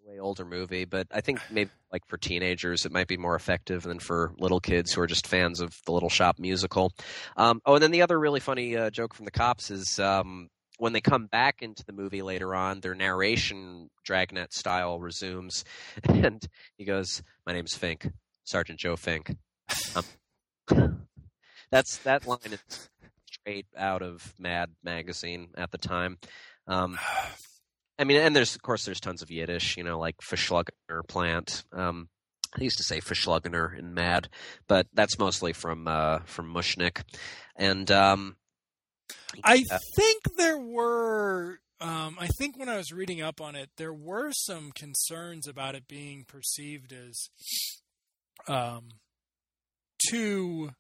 way 0.06 0.20
older 0.20 0.44
movie, 0.44 0.84
but 0.84 1.08
I 1.12 1.22
think 1.22 1.40
maybe 1.50 1.70
like 1.96 2.06
for 2.08 2.18
teenagers 2.18 2.86
it 2.86 2.92
might 2.92 3.08
be 3.08 3.16
more 3.16 3.36
effective 3.36 3.84
than 3.84 4.00
for 4.00 4.34
little 4.38 4.60
kids 4.60 4.92
who 4.92 5.00
are 5.00 5.08
just 5.08 5.26
fans 5.26 5.62
of 5.62 5.74
the 5.86 5.94
Little 5.94 6.10
Shop 6.10 6.38
musical. 6.38 6.92
Um, 7.38 7.62
oh, 7.66 7.76
and 7.76 7.84
then 7.84 7.92
the 7.92 8.02
other 8.02 8.20
really 8.20 8.42
funny 8.42 8.76
uh, 8.76 8.90
joke 8.90 9.14
from 9.14 9.24
the 9.24 9.32
cops 9.32 9.72
is 9.72 9.98
um, 9.98 10.50
when 10.78 10.92
they 10.92 11.00
come 11.00 11.28
back 11.28 11.62
into 11.62 11.86
the 11.86 11.94
movie 11.94 12.22
later 12.22 12.54
on, 12.54 12.82
their 12.82 12.96
narration 12.96 13.90
Dragnet 14.04 14.54
style 14.54 15.00
resumes, 15.00 15.64
and 16.04 16.46
he 16.78 16.84
goes, 16.84 17.24
"My 17.48 17.54
name's 17.54 17.76
Fink, 17.76 18.12
Sergeant 18.44 18.78
Joe 18.78 18.98
Fink." 18.98 19.34
Um, 19.96 21.08
that's 21.72 22.00
that 22.00 22.28
line 22.28 22.40
is 22.52 22.90
straight 23.32 23.68
out 23.78 24.02
of 24.02 24.34
Mad 24.38 24.72
magazine 24.84 25.48
at 25.56 25.72
the 25.72 25.78
time. 25.78 26.18
Um, 26.68 27.00
I 27.98 28.04
mean, 28.04 28.18
and 28.18 28.36
there's 28.36 28.56
of 28.56 28.62
course 28.62 28.86
there's 28.86 29.00
tons 29.00 29.22
of 29.22 29.32
Yiddish, 29.32 29.78
you 29.78 29.84
know, 29.84 30.00
like 30.00 30.16
Verschluggener 30.30 31.08
plant. 31.08 31.64
Um, 31.72 32.10
I 32.58 32.64
used 32.64 32.78
to 32.78 32.84
say 32.84 33.00
Verschluggener 33.00 33.78
in 33.78 33.94
Mad, 33.94 34.30
but 34.68 34.88
that's 34.94 35.20
mostly 35.20 35.54
from 35.54 35.88
uh, 35.88 36.20
from 36.26 36.54
Mushnik. 36.54 37.04
And 37.56 37.90
um, 37.92 38.36
I 39.44 39.64
uh, 39.72 39.80
think 39.96 40.22
there 40.38 40.58
were. 40.58 41.60
Um, 41.82 42.16
I 42.18 42.28
think 42.40 42.58
when 42.58 42.70
I 42.70 42.78
was 42.78 42.94
reading 42.94 43.22
up 43.22 43.42
on 43.42 43.56
it, 43.56 43.70
there 43.78 43.94
were 43.94 44.32
some 44.32 44.72
concerns 44.72 45.46
about 45.46 45.76
it 45.76 45.90
being 45.90 46.24
perceived 46.26 46.94
as 46.94 47.30
um, 48.48 48.88
too 50.10 50.72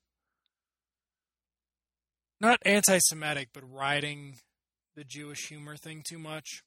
not 2.39 2.59
anti-Semitic, 2.65 3.49
but 3.53 3.63
riding 3.69 4.37
the 4.95 5.03
Jewish 5.03 5.47
humor 5.47 5.75
thing 5.75 6.03
too 6.07 6.19
much. 6.19 6.63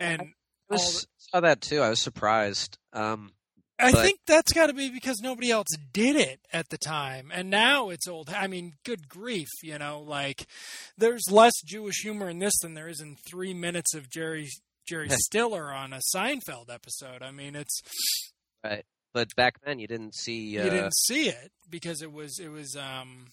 And 0.00 0.20
I 0.22 0.74
was, 0.74 1.06
saw 1.18 1.40
that 1.40 1.60
too. 1.60 1.80
I 1.82 1.90
was 1.90 2.00
surprised. 2.00 2.78
Um, 2.92 3.32
I 3.78 3.92
But- 3.92 4.04
think 4.04 4.20
that's 4.26 4.52
got 4.52 4.66
to 4.66 4.74
be 4.74 4.90
because 4.90 5.20
nobody 5.22 5.50
else 5.50 5.68
did 5.92 6.16
it 6.16 6.40
at 6.52 6.68
the 6.68 6.76
time, 6.78 7.30
and 7.32 7.48
now 7.48 7.88
it's 7.90 8.06
old. 8.08 8.28
I 8.30 8.46
mean, 8.46 8.74
good 8.84 9.08
grief, 9.08 9.48
you 9.62 9.78
know, 9.78 10.00
like 10.00 10.46
there's 10.98 11.24
less 11.30 11.54
Jewish 11.64 12.02
humor 12.02 12.28
in 12.28 12.40
this 12.40 12.58
than 12.60 12.74
there 12.74 12.88
is 12.88 13.00
in 13.00 13.16
three 13.28 13.54
minutes 13.54 13.94
of 13.94 14.10
Jerry 14.10 14.48
Jerry 14.86 15.08
Stiller 15.10 15.72
on 15.72 15.92
a 15.92 16.00
Seinfeld 16.14 16.68
episode. 16.68 17.22
I 17.22 17.30
mean, 17.30 17.56
it's 17.56 17.80
right. 18.64 18.84
but 19.14 19.28
back 19.36 19.54
then 19.64 19.78
you 19.78 19.86
didn't 19.86 20.14
see 20.14 20.58
uh, 20.58 20.64
you 20.64 20.70
didn't 20.70 20.94
see 20.94 21.28
it 21.28 21.50
because 21.70 22.02
it 22.02 22.12
was 22.12 22.38
it 22.38 22.48
was 22.48 22.76
um 22.76 23.28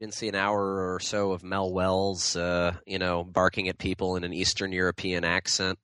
didn't 0.00 0.14
see 0.14 0.28
an 0.28 0.34
hour 0.34 0.92
or 0.94 1.00
so 1.00 1.32
of 1.32 1.42
Mel 1.42 1.72
Wells, 1.72 2.36
uh, 2.36 2.74
you 2.86 2.98
know, 2.98 3.24
barking 3.24 3.68
at 3.68 3.78
people 3.78 4.16
in 4.16 4.22
an 4.24 4.32
Eastern 4.34 4.70
European 4.70 5.24
accent 5.24 5.78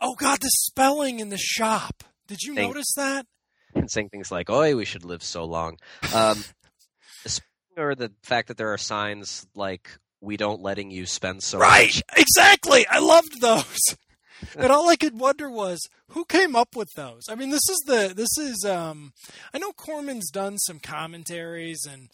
oh 0.00 0.14
god 0.14 0.40
the 0.40 0.50
spelling 0.50 1.20
in 1.20 1.28
the 1.30 1.38
shop. 1.38 2.04
Did 2.26 2.42
you 2.42 2.54
Thank- 2.54 2.68
notice 2.68 2.92
that? 2.96 3.26
and 3.74 3.90
saying 3.90 4.08
things 4.08 4.30
like, 4.30 4.48
"Oi, 4.50 4.74
we 4.74 4.84
should 4.84 5.04
live 5.04 5.22
so 5.22 5.44
long," 5.44 5.76
um, 6.14 6.42
or 7.76 7.94
the 7.94 8.12
fact 8.22 8.48
that 8.48 8.56
there 8.56 8.72
are 8.72 8.78
signs 8.78 9.46
like 9.54 9.90
"We 10.20 10.36
don't 10.36 10.62
letting 10.62 10.90
you 10.90 11.06
spend 11.06 11.42
so 11.42 11.58
Right, 11.58 11.94
much." 11.94 12.02
exactly. 12.16 12.86
I 12.88 12.98
loved 13.00 13.40
those. 13.40 13.78
and 14.56 14.70
all 14.72 14.88
I 14.88 14.96
could 14.96 15.18
wonder 15.18 15.50
was 15.50 15.80
who 16.10 16.24
came 16.24 16.54
up 16.56 16.74
with 16.76 16.88
those. 16.96 17.22
I 17.28 17.34
mean, 17.34 17.50
this 17.50 17.68
is 17.70 17.82
the 17.86 18.12
this 18.14 18.36
is 18.38 18.64
um 18.64 19.12
I 19.52 19.58
know 19.58 19.72
Corman's 19.72 20.30
done 20.30 20.58
some 20.58 20.78
commentaries 20.80 21.86
and 21.90 22.08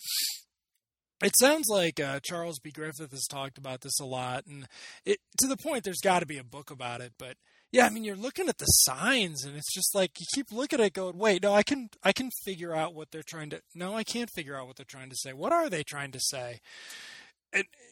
it 1.22 1.34
sounds 1.38 1.68
like 1.68 2.00
uh, 2.00 2.18
Charles 2.20 2.58
B. 2.58 2.72
Griffith 2.72 3.12
has 3.12 3.26
talked 3.30 3.56
about 3.56 3.82
this 3.82 4.00
a 4.00 4.04
lot, 4.04 4.44
and 4.46 4.66
it 5.04 5.18
to 5.38 5.46
the 5.46 5.56
point 5.56 5.84
there's 5.84 6.00
got 6.02 6.18
to 6.20 6.26
be 6.26 6.38
a 6.38 6.42
book 6.44 6.72
about 6.72 7.00
it. 7.00 7.12
But 7.16 7.36
yeah, 7.72 7.86
I 7.86 7.90
mean, 7.90 8.04
you're 8.04 8.14
looking 8.16 8.48
at 8.48 8.58
the 8.58 8.66
signs, 8.66 9.44
and 9.44 9.56
it's 9.56 9.72
just 9.72 9.94
like 9.94 10.12
you 10.20 10.26
keep 10.34 10.52
looking 10.52 10.78
at 10.80 10.86
it, 10.86 10.92
going, 10.92 11.18
"Wait, 11.18 11.42
no, 11.42 11.52
I 11.54 11.62
can 11.62 11.88
I 12.04 12.12
can 12.12 12.30
figure 12.44 12.74
out 12.74 12.94
what 12.94 13.10
they're 13.10 13.22
trying 13.26 13.50
to. 13.50 13.62
No, 13.74 13.94
I 13.96 14.04
can't 14.04 14.30
figure 14.34 14.56
out 14.56 14.66
what 14.66 14.76
they're 14.76 14.84
trying 14.86 15.10
to 15.10 15.16
say. 15.16 15.32
What 15.32 15.52
are 15.52 15.68
they 15.68 15.82
trying 15.82 16.12
to 16.12 16.20
say?" 16.20 16.60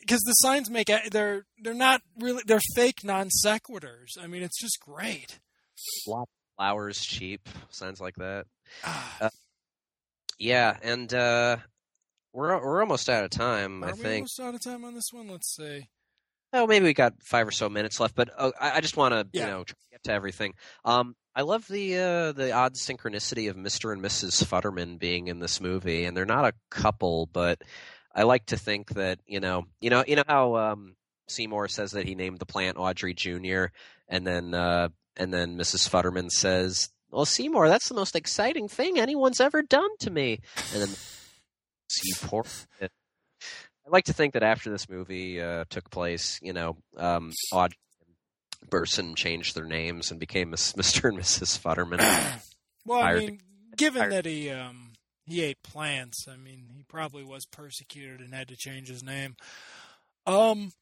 because 0.00 0.20
the 0.22 0.32
signs 0.32 0.70
make 0.70 0.90
they're 1.10 1.44
they're 1.62 1.74
not 1.74 2.00
really 2.18 2.42
they're 2.46 2.60
fake 2.74 3.04
non 3.04 3.28
sequiturs. 3.44 4.16
I 4.18 4.26
mean, 4.26 4.42
it's 4.42 4.58
just 4.60 4.78
great. 4.80 5.38
Flowers 6.56 7.00
cheap, 7.00 7.48
signs 7.70 8.00
like 8.00 8.16
that. 8.16 8.46
Ah, 8.84 9.30
Yeah, 10.38 10.76
and 10.82 11.12
uh, 11.12 11.56
we're 12.32 12.58
we're 12.62 12.80
almost 12.80 13.10
out 13.10 13.24
of 13.24 13.30
time. 13.30 13.84
are 13.84 13.88
I 13.88 13.92
we 13.92 13.98
think. 13.98 14.14
almost 14.14 14.40
out 14.40 14.54
of 14.54 14.62
time 14.62 14.84
on 14.84 14.94
this 14.94 15.10
one? 15.12 15.28
Let's 15.28 15.54
see. 15.54 15.88
Oh, 16.52 16.66
maybe 16.66 16.84
we 16.86 16.94
got 16.94 17.14
five 17.22 17.46
or 17.46 17.52
so 17.52 17.68
minutes 17.68 18.00
left, 18.00 18.14
but 18.14 18.30
uh, 18.36 18.50
I, 18.60 18.72
I 18.76 18.80
just 18.80 18.96
want 18.96 19.12
to, 19.14 19.26
Yeah. 19.32 19.46
you 19.46 19.50
know, 19.52 19.64
try 19.64 19.76
to 19.78 19.90
get 19.92 20.02
to 20.04 20.12
everything. 20.12 20.54
Um, 20.84 21.14
I 21.34 21.42
love 21.42 21.66
the 21.68 21.96
uh, 21.96 22.32
the 22.32 22.50
odd 22.52 22.74
synchronicity 22.74 23.48
of 23.48 23.56
Mr. 23.56 23.92
and 23.92 24.02
Mrs. 24.02 24.44
Futterman 24.44 24.98
being 24.98 25.28
in 25.28 25.38
this 25.38 25.60
movie, 25.60 26.04
and 26.04 26.16
they're 26.16 26.26
not 26.26 26.44
a 26.44 26.52
couple, 26.70 27.26
but 27.32 27.62
I 28.12 28.24
like 28.24 28.46
to 28.46 28.56
think 28.56 28.90
that 28.94 29.20
you 29.26 29.38
know, 29.38 29.66
you 29.80 29.90
know, 29.90 30.02
you 30.08 30.16
know 30.16 30.24
how 30.26 30.56
um, 30.56 30.96
Seymour 31.28 31.68
says 31.68 31.92
that 31.92 32.06
he 32.06 32.16
named 32.16 32.40
the 32.40 32.46
plant 32.46 32.78
Audrey 32.78 33.14
Jr. 33.14 33.66
and 34.08 34.26
then 34.26 34.52
uh, 34.54 34.88
and 35.16 35.32
then 35.32 35.56
Mrs. 35.56 35.88
Futterman 35.88 36.30
says, 36.32 36.88
"Well, 37.12 37.24
Seymour, 37.24 37.68
that's 37.68 37.88
the 37.88 37.94
most 37.94 38.16
exciting 38.16 38.66
thing 38.66 38.98
anyone's 38.98 39.40
ever 39.40 39.62
done 39.62 39.90
to 40.00 40.10
me," 40.10 40.40
and 40.74 40.82
then 40.82 40.88
you 42.02 42.14
poor. 42.22 42.44
I 43.90 43.92
like 43.92 44.04
to 44.04 44.12
think 44.12 44.34
that 44.34 44.44
after 44.44 44.70
this 44.70 44.88
movie 44.88 45.40
uh, 45.40 45.64
took 45.68 45.90
place, 45.90 46.38
you 46.42 46.52
know, 46.52 46.76
um, 46.96 47.32
Audrey 47.52 47.76
and 48.60 48.70
Burson 48.70 49.16
changed 49.16 49.56
their 49.56 49.64
names 49.64 50.12
and 50.12 50.20
became 50.20 50.52
Mr. 50.52 51.08
and 51.08 51.18
Mrs. 51.18 51.58
Futterman. 51.58 52.00
Well, 52.86 53.02
I 53.02 53.14
mean, 53.14 53.40
given 53.76 54.00
hired- 54.00 54.12
that 54.14 54.24
he 54.24 54.48
um 54.48 54.92
he 55.26 55.42
ate 55.42 55.62
plants, 55.62 56.26
I 56.26 56.36
mean, 56.36 56.70
he 56.74 56.82
probably 56.82 57.22
was 57.22 57.44
persecuted 57.44 58.20
and 58.20 58.32
had 58.32 58.48
to 58.48 58.56
change 58.56 58.88
his 58.88 59.02
name. 59.02 59.36
Um, 60.26 60.72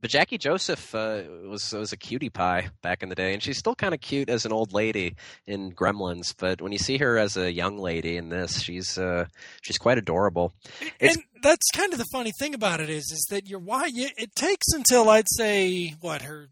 But 0.00 0.10
Jackie 0.10 0.38
Joseph 0.38 0.94
uh, 0.94 1.22
was 1.48 1.72
was 1.72 1.92
a 1.92 1.96
cutie 1.96 2.28
pie 2.28 2.68
back 2.82 3.02
in 3.02 3.08
the 3.08 3.14
day, 3.14 3.32
and 3.32 3.42
she's 3.42 3.58
still 3.58 3.74
kind 3.74 3.94
of 3.94 4.00
cute 4.00 4.28
as 4.28 4.44
an 4.44 4.52
old 4.52 4.72
lady 4.72 5.16
in 5.46 5.72
Gremlins. 5.72 6.34
But 6.36 6.60
when 6.60 6.70
you 6.72 6.78
see 6.78 6.98
her 6.98 7.16
as 7.18 7.36
a 7.36 7.50
young 7.50 7.78
lady 7.78 8.16
in 8.16 8.28
this, 8.28 8.60
she's 8.60 8.98
uh, 8.98 9.26
she's 9.62 9.78
quite 9.78 9.98
adorable. 9.98 10.52
It's- 11.00 11.16
and 11.16 11.24
that's 11.42 11.70
kind 11.74 11.92
of 11.92 11.98
the 11.98 12.06
funny 12.12 12.32
thing 12.38 12.54
about 12.54 12.80
it 12.80 12.90
is, 12.90 13.04
is 13.10 13.26
that 13.30 13.48
you're 13.48 13.58
why 13.58 13.88
it 13.94 14.34
takes 14.36 14.66
until 14.72 15.08
I'd 15.08 15.26
say 15.30 15.94
what 16.00 16.22
her 16.22 16.48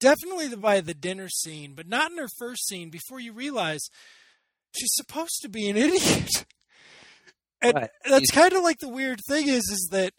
definitely 0.00 0.54
by 0.56 0.80
the 0.80 0.92
dinner 0.94 1.28
scene, 1.28 1.72
but 1.74 1.88
not 1.88 2.10
in 2.10 2.18
her 2.18 2.28
first 2.38 2.66
scene. 2.66 2.90
Before 2.90 3.20
you 3.20 3.32
realize 3.32 3.80
she's 4.76 4.90
supposed 4.94 5.40
to 5.42 5.48
be 5.48 5.68
an 5.70 5.76
idiot, 5.76 6.28
and 7.62 7.88
that's 8.08 8.30
kind 8.30 8.52
of 8.52 8.62
like 8.62 8.78
the 8.80 8.88
weird 8.88 9.20
thing 9.28 9.48
is 9.48 9.64
is 9.70 9.88
that 9.92 10.12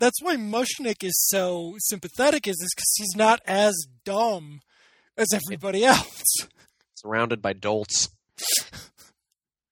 that's 0.00 0.20
why 0.22 0.36
Mushnik 0.36 1.04
is 1.04 1.14
so 1.28 1.76
sympathetic 1.78 2.48
is 2.48 2.56
is 2.56 2.72
because 2.74 2.92
he's 2.96 3.14
not 3.14 3.40
as 3.46 3.74
dumb 4.04 4.60
as 5.16 5.28
everybody 5.32 5.84
else. 5.84 6.48
surrounded 6.94 7.40
by 7.40 7.52
dolts. 7.52 8.08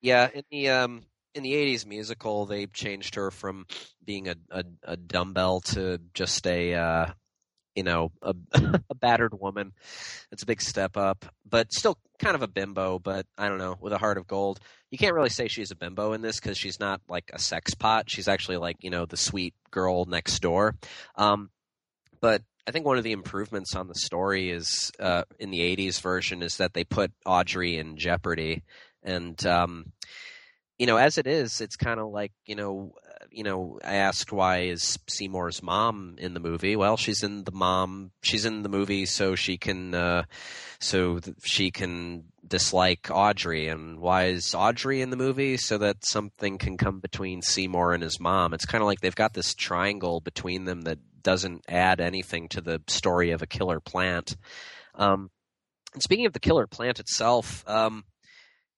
yeah, 0.01 0.29
in 0.33 0.45
the 0.51 0.69
um 0.69 1.03
in 1.35 1.43
the 1.43 1.55
'80s 1.55 1.87
musical, 1.87 2.47
they 2.47 2.67
changed 2.67 3.17
her 3.17 3.31
from 3.31 3.67
being 4.05 4.29
a 4.29 4.37
a, 4.51 4.65
a 4.85 4.97
dumbbell 4.97 5.61
to 5.61 5.99
just 6.15 6.47
a 6.47 6.75
uh, 6.75 7.07
you 7.79 7.85
know 7.85 8.11
a, 8.23 8.35
a 8.91 8.95
battered 8.97 9.41
woman. 9.41 9.73
It's 10.33 10.43
a 10.43 10.47
big 10.47 10.61
step 10.61 10.97
up, 10.97 11.25
but 11.49 11.73
still 11.73 11.97
kind 12.19 12.35
of 12.35 12.43
a 12.43 12.49
bimbo. 12.49 12.99
But 12.99 13.25
I 13.39 13.49
don't 13.49 13.59
know, 13.59 13.77
with 13.81 13.93
a 13.93 13.99
heart 13.99 14.19
of 14.19 14.27
gold. 14.27 14.59
You 14.91 14.99
can't 14.99 15.15
really 15.15 15.29
say 15.29 15.47
she's 15.47 15.71
a 15.71 15.77
bimbo 15.77 16.13
in 16.13 16.23
this 16.23 16.41
because 16.41 16.59
she's 16.59 16.81
not 16.81 17.01
like 17.09 17.31
a 17.33 17.39
sex 17.39 17.75
pot. 17.75 18.11
She's 18.11 18.27
actually 18.27 18.57
like 18.57 18.77
you 18.81 18.91
know 18.91 19.07
the 19.07 19.17
sweet 19.17 19.55
girl 19.71 20.07
next 20.07 20.41
door. 20.41 20.75
Um, 21.15 21.51
but 22.21 22.43
I 22.67 22.73
think 22.73 22.85
one 22.85 22.99
of 22.99 23.05
the 23.05 23.13
improvements 23.13 23.77
on 23.77 23.87
the 23.87 23.95
story 23.95 24.51
is 24.51 24.91
uh, 24.99 25.23
in 25.39 25.53
the 25.53 25.61
'80s 25.61 26.01
version 26.01 26.43
is 26.43 26.57
that 26.57 26.75
they 26.75 26.83
put 26.83 27.13
Audrey 27.25 27.79
in 27.79 27.97
jeopardy, 27.97 28.65
and 29.05 29.45
um, 29.47 29.93
you 30.79 30.87
know, 30.87 30.97
as 30.97 31.17
it 31.17 31.29
is, 31.29 31.61
it's 31.61 31.77
kind 31.77 32.01
of 32.01 32.09
like 32.09 32.33
you 32.45 32.57
know, 32.57 32.95
you 33.31 33.45
know, 33.45 33.79
I 33.85 33.97
asked 33.97 34.33
why 34.33 34.63
is 34.63 34.99
Seymour's 35.07 35.63
mom 35.63 36.17
in 36.19 36.35
the 36.35 36.41
movie? 36.41 36.77
Well, 36.77 36.97
she's 36.97 37.23
in 37.23 37.45
the 37.45 37.53
mom. 37.53 38.11
She's 38.23 38.45
in 38.45 38.63
the 38.63 38.69
movie 38.69 39.07
so 39.07 39.35
she 39.35 39.59
can, 39.59 39.95
uh, 39.95 40.25
so 40.81 41.19
th- 41.19 41.37
she 41.45 41.71
can 41.71 42.25
dislike 42.47 43.09
Audrey. 43.11 43.69
And 43.69 43.99
why 44.01 44.27
is 44.27 44.55
Audrey 44.55 45.03
in 45.03 45.11
the 45.11 45.17
movie? 45.17 45.57
So 45.57 45.79
that 45.79 46.05
something 46.05 46.59
can 46.59 46.77
come 46.77 47.01
between 47.01 47.43
Seymour 47.43 47.93
and 47.93 48.03
his 48.03 48.19
mom. 48.19 48.55
It's 48.55 48.67
kind 48.67 48.83
of 48.83 48.87
like 48.87 49.01
they've 49.01 49.15
got 49.15 49.35
this 49.35 49.55
triangle 49.55 50.21
between 50.21 50.65
them 50.65 50.83
that 50.83 50.99
doesn't 51.23 51.65
add 51.69 52.01
anything 52.01 52.49
to 52.49 52.61
the 52.61 52.81
story 52.87 53.33
of 53.33 53.43
a 53.43 53.47
killer 53.47 53.81
plant. 53.81 54.37
Um, 54.95 55.31
and 55.95 56.03
speaking 56.03 56.27
of 56.27 56.33
the 56.33 56.41
killer 56.41 56.67
plant 56.67 57.01
itself, 57.01 57.65
um, 57.69 58.05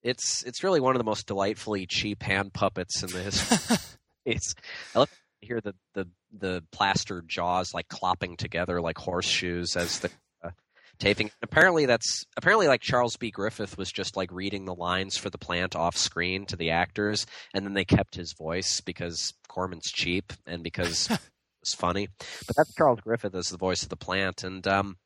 it's 0.03 0.43
it's 0.43 0.63
really 0.63 0.79
one 0.79 0.95
of 0.95 0.99
the 0.99 1.05
most 1.05 1.27
delightfully 1.27 1.85
cheap 1.85 2.23
hand 2.23 2.53
puppets 2.53 3.03
in 3.03 3.09
the 3.09 3.21
history. 3.21 3.77
it's 4.25 4.53
I 4.95 4.99
love 4.99 5.09
to 5.09 5.47
hear 5.47 5.61
the, 5.61 5.73
the 5.93 6.07
the 6.31 6.63
plaster 6.71 7.23
jaws 7.25 7.73
like 7.73 7.87
clopping 7.87 8.37
together 8.37 8.81
like 8.81 8.97
horseshoes 8.97 9.75
as 9.75 9.99
the 9.99 10.09
uh, 10.43 10.51
taping. 10.99 11.31
Apparently 11.41 11.85
that's 11.85 12.25
apparently 12.37 12.67
like 12.67 12.81
Charles 12.81 13.17
B. 13.17 13.31
Griffith 13.31 13.77
was 13.77 13.91
just 13.91 14.15
like 14.15 14.31
reading 14.31 14.65
the 14.65 14.75
lines 14.75 15.17
for 15.17 15.29
the 15.29 15.37
plant 15.37 15.75
off 15.75 15.97
screen 15.97 16.45
to 16.47 16.55
the 16.55 16.71
actors, 16.71 17.25
and 17.53 17.65
then 17.65 17.73
they 17.73 17.85
kept 17.85 18.15
his 18.15 18.33
voice 18.33 18.81
because 18.81 19.33
Corman's 19.47 19.91
cheap 19.91 20.33
and 20.45 20.63
because 20.63 21.09
it's 21.61 21.75
funny. 21.75 22.09
But 22.47 22.55
that's 22.55 22.73
Charles 22.75 23.01
Griffith 23.01 23.35
as 23.35 23.49
the 23.49 23.57
voice 23.57 23.83
of 23.83 23.89
the 23.89 23.97
plant, 23.97 24.43
and 24.43 24.65
um, 24.67 24.97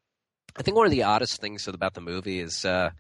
I 0.55 0.63
think 0.63 0.77
one 0.77 0.85
of 0.85 0.91
the 0.91 1.03
oddest 1.03 1.41
things 1.41 1.67
about 1.67 1.93
the 1.93 2.01
movie 2.01 2.39
is. 2.39 2.65
Uh, 2.65 2.91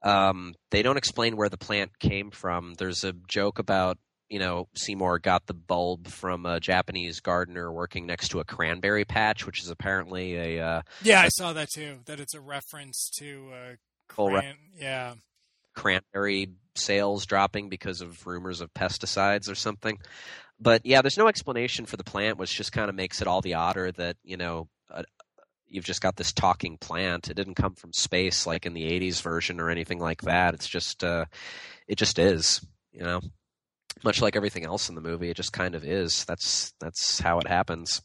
um, 0.00 0.54
they 0.70 0.82
don't 0.82 0.96
explain 0.96 1.36
where 1.36 1.48
the 1.48 1.56
plant 1.56 1.98
came 1.98 2.30
from. 2.30 2.74
There's 2.74 3.02
a 3.02 3.14
joke 3.26 3.58
about 3.58 3.98
you 4.28 4.38
know 4.38 4.68
Seymour 4.74 5.18
got 5.20 5.46
the 5.46 5.54
bulb 5.54 6.06
from 6.08 6.46
a 6.46 6.60
Japanese 6.60 7.20
gardener 7.20 7.72
working 7.72 8.06
next 8.06 8.28
to 8.28 8.40
a 8.40 8.44
cranberry 8.44 9.04
patch, 9.04 9.46
which 9.46 9.62
is 9.62 9.70
apparently 9.70 10.36
a 10.36 10.64
uh, 10.64 10.82
Yeah, 11.02 11.20
I 11.20 11.28
saw 11.28 11.52
that 11.54 11.68
too. 11.70 12.00
That 12.06 12.20
it's 12.20 12.34
a 12.34 12.40
reference 12.40 13.10
to 13.18 13.50
uh, 13.52 13.74
Full 14.10 14.30
re- 14.30 14.54
yeah. 14.76 15.14
cranberry 15.74 16.50
sales 16.74 17.26
dropping 17.26 17.68
because 17.68 18.00
of 18.00 18.26
rumors 18.26 18.60
of 18.60 18.72
pesticides 18.74 19.50
or 19.50 19.54
something. 19.54 19.98
But 20.60 20.84
yeah, 20.84 21.02
there's 21.02 21.18
no 21.18 21.28
explanation 21.28 21.86
for 21.86 21.96
the 21.96 22.04
plant, 22.04 22.38
which 22.38 22.54
just 22.54 22.72
kind 22.72 22.88
of 22.88 22.94
makes 22.94 23.20
it 23.20 23.28
all 23.28 23.40
the 23.40 23.54
odder 23.54 23.92
that 23.92 24.16
you 24.24 24.36
know 24.36 24.68
uh, 24.90 25.04
you've 25.66 25.84
just 25.84 26.00
got 26.00 26.16
this 26.16 26.32
talking 26.32 26.78
plant. 26.78 27.28
It 27.30 27.34
didn't 27.34 27.54
come 27.54 27.74
from 27.74 27.92
space 27.92 28.46
like 28.46 28.66
in 28.66 28.74
the 28.74 28.90
'80s 28.90 29.22
version 29.22 29.60
or 29.60 29.70
anything 29.70 30.00
like 30.00 30.22
that. 30.22 30.54
It's 30.54 30.68
just 30.68 31.04
uh, 31.04 31.26
it 31.86 31.96
just 31.96 32.18
is, 32.18 32.60
you 32.92 33.02
know. 33.02 33.20
Much 34.04 34.22
like 34.22 34.36
everything 34.36 34.64
else 34.64 34.88
in 34.88 34.94
the 34.94 35.00
movie, 35.00 35.30
it 35.30 35.36
just 35.36 35.52
kind 35.52 35.74
of 35.74 35.84
is. 35.84 36.24
That's 36.24 36.72
that's 36.80 37.20
how 37.20 37.38
it 37.38 37.48
happens. 37.48 38.02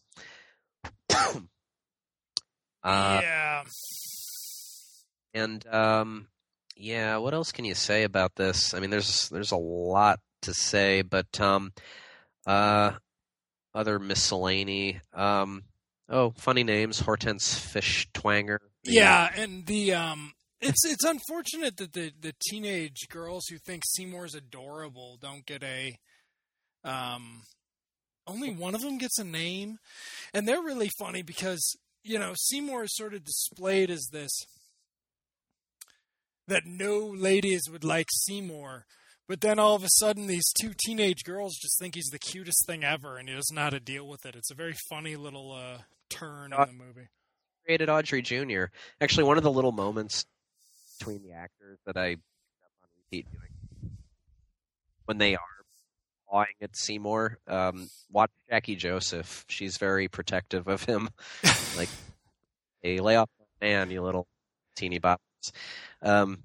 uh, 1.14 1.40
yeah. 2.84 3.64
And 5.34 5.66
um, 5.68 6.28
yeah, 6.76 7.18
what 7.18 7.34
else 7.34 7.52
can 7.52 7.66
you 7.66 7.76
say 7.76 8.04
about 8.04 8.36
this? 8.36 8.74
I 8.74 8.80
mean, 8.80 8.90
there's 8.90 9.30
there's 9.30 9.52
a 9.52 9.58
lot 9.58 10.20
to 10.44 10.54
say, 10.54 11.02
but 11.02 11.40
um, 11.40 11.74
uh, 12.46 12.94
other 13.74 14.00
miscellany. 14.00 15.02
Um, 15.14 15.64
oh, 16.10 16.34
funny 16.38 16.64
names: 16.64 17.00
Hortense 17.00 17.58
Fish 17.58 18.08
Twanger. 18.14 18.60
Yeah, 18.84 19.30
and 19.36 19.66
the 19.66 19.94
um 19.94 20.34
it's 20.64 20.86
it's 20.86 21.04
unfortunate 21.04 21.78
that 21.78 21.94
the 21.94 22.12
the 22.20 22.34
teenage 22.50 23.08
girls 23.10 23.46
who 23.50 23.58
think 23.58 23.84
Seymour's 23.86 24.36
adorable 24.36 25.18
don't 25.22 25.46
get 25.46 25.64
a 25.64 25.98
um 26.84 27.42
only 28.26 28.52
one 28.52 28.74
of 28.74 28.82
them 28.82 28.98
gets 28.98 29.20
a 29.20 29.24
name. 29.24 29.78
And 30.34 30.48
they're 30.48 30.62
really 30.62 30.90
funny 30.98 31.22
because 31.22 31.78
you 32.04 32.18
know 32.18 32.34
Seymour 32.36 32.86
is 32.86 32.96
sort 32.96 33.14
of 33.14 33.24
displayed 33.24 33.90
as 33.90 34.08
this 34.12 34.32
that 36.48 36.66
no 36.66 36.98
ladies 37.00 37.64
would 37.72 37.84
like 37.84 38.08
Seymour. 38.12 38.86
But 39.28 39.40
then 39.42 39.58
all 39.58 39.76
of 39.76 39.84
a 39.84 39.90
sudden 39.90 40.28
these 40.28 40.52
two 40.60 40.74
teenage 40.86 41.24
girls 41.24 41.58
just 41.62 41.80
think 41.80 41.96
he's 41.96 42.10
the 42.12 42.20
cutest 42.20 42.66
thing 42.66 42.84
ever 42.84 43.18
and 43.18 43.30
he 43.30 43.36
doesn't 43.36 43.56
know 43.56 43.62
how 43.64 43.70
to 43.70 43.80
deal 43.80 44.08
with 44.08 44.26
it. 44.26 44.36
It's 44.36 44.52
a 44.52 44.56
very 44.56 44.76
funny 44.90 45.16
little 45.16 45.52
uh 45.52 45.80
turn 46.10 46.54
in 46.54 46.60
the 46.60 46.86
movie. 46.86 47.10
Created 47.66 47.90
Audrey 47.90 48.22
Jr. 48.22 48.66
Actually, 49.00 49.24
one 49.24 49.38
of 49.38 49.44
the 49.44 49.52
little 49.52 49.72
moments 49.72 50.26
between 50.98 51.24
the 51.24 51.32
actors 51.32 51.80
that 51.86 51.98
I 51.98 52.12
on 52.12 52.18
repeat 52.98 53.28
doing 53.32 53.98
when 55.06 55.18
they 55.18 55.36
are 55.36 55.42
pawing 56.30 56.56
at 56.62 56.76
Seymour. 56.76 57.40
Um, 57.48 57.90
watch 58.12 58.32
Jackie 58.50 58.76
Joseph. 58.76 59.46
She's 59.48 59.78
very 59.78 60.08
protective 60.08 60.68
of 60.68 60.84
him. 60.84 61.10
like, 61.78 61.90
hey, 62.82 63.00
lay 63.00 63.16
off 63.16 63.30
man, 63.64 63.90
you 63.90 64.02
little 64.02 64.28
teeny 64.76 65.00
bops. 65.00 65.18
Um, 66.02 66.44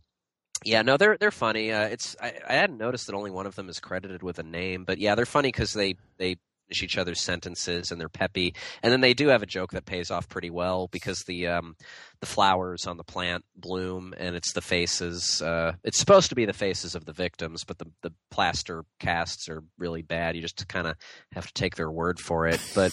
yeah, 0.65 0.83
no, 0.83 0.97
they're 0.97 1.17
they're 1.19 1.31
funny. 1.31 1.73
Uh, 1.73 1.87
it's 1.87 2.17
I, 2.21 2.33
I 2.49 2.55
hadn't 2.55 2.79
noticed 2.79 3.07
that 3.07 3.15
only 3.15 3.31
one 3.31 3.47
of 3.47 3.55
them 3.55 3.69
is 3.69 3.81
credited 3.81 4.23
with 4.23 4.39
a 4.39 4.43
name, 4.43 4.85
but 4.85 4.99
yeah, 4.99 5.15
they're 5.15 5.27
funny 5.27 5.49
because 5.49 5.73
they 5.73 5.97
they 6.17 6.37
finish 6.68 6.83
each 6.83 6.98
other's 6.98 7.20
sentences 7.20 7.90
and 7.90 8.00
they're 8.00 8.09
peppy, 8.09 8.54
and 8.83 8.92
then 8.92 9.00
they 9.00 9.14
do 9.14 9.28
have 9.28 9.42
a 9.42 9.46
joke 9.46 9.72
that 9.72 9.87
pays 9.87 10.11
off 10.11 10.28
pretty 10.28 10.50
well 10.50 10.88
because 10.88 11.24
the 11.24 11.46
um, 11.46 11.76
the 12.20 12.26
flowers 12.26 12.87
on 12.87 12.96
the 12.96 13.04
plant 13.04 13.44
bloom 13.57 14.14
and 14.18 14.37
it's 14.37 14.52
the 14.52 14.61
faces. 14.61 15.40
Uh, 15.42 15.72
it's 15.85 15.98
supposed 15.98 16.28
to 16.28 16.35
be 16.35 16.44
the 16.44 16.52
faces 16.52 16.94
of 16.94 17.04
the 17.04 17.12
victims, 17.12 17.64
but 17.64 17.78
the 17.78 17.87
the 18.02 18.12
plaster 18.31 18.85
casts 19.00 19.48
are 19.48 19.62
really 19.78 20.02
bad. 20.02 20.37
You 20.37 20.42
just 20.42 20.66
kind 20.68 20.87
of 20.87 20.96
have 21.33 21.46
to 21.46 21.52
take 21.54 21.76
their 21.76 21.90
word 21.90 22.20
for 22.20 22.46
it, 22.46 22.61
but. 22.74 22.92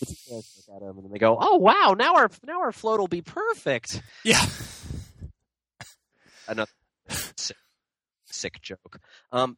the 0.00 0.06
two 0.06 0.14
guys 0.30 0.64
look 0.68 0.76
at 0.76 0.88
'em 0.88 0.98
and 0.98 1.12
they 1.12 1.18
go, 1.18 1.36
"Oh 1.40 1.56
wow! 1.56 1.94
Now 1.98 2.14
our 2.14 2.30
now 2.46 2.60
our 2.60 2.72
float 2.72 3.00
will 3.00 3.08
be 3.08 3.22
perfect." 3.22 4.00
yeah 4.24 4.44
another 6.48 6.70
sick, 7.08 7.56
sick 8.26 8.60
joke. 8.62 9.00
Um, 9.32 9.56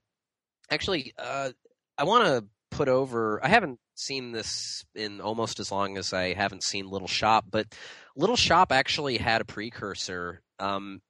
actually, 0.70 1.12
uh, 1.18 1.50
I 1.98 2.04
want 2.04 2.24
to 2.24 2.44
put 2.70 2.88
over. 2.88 3.44
I 3.44 3.48
haven't 3.48 3.78
seen 3.94 4.32
this 4.32 4.84
in 4.94 5.20
almost 5.20 5.60
as 5.60 5.70
long 5.70 5.98
as 5.98 6.12
I 6.12 6.34
haven't 6.34 6.62
seen 6.62 6.88
Little 6.88 7.08
Shop, 7.08 7.44
but 7.50 7.66
Little 8.16 8.36
Shop 8.36 8.72
actually 8.72 9.18
had 9.18 9.40
a 9.40 9.44
precursor. 9.44 10.42
Um, 10.58 11.00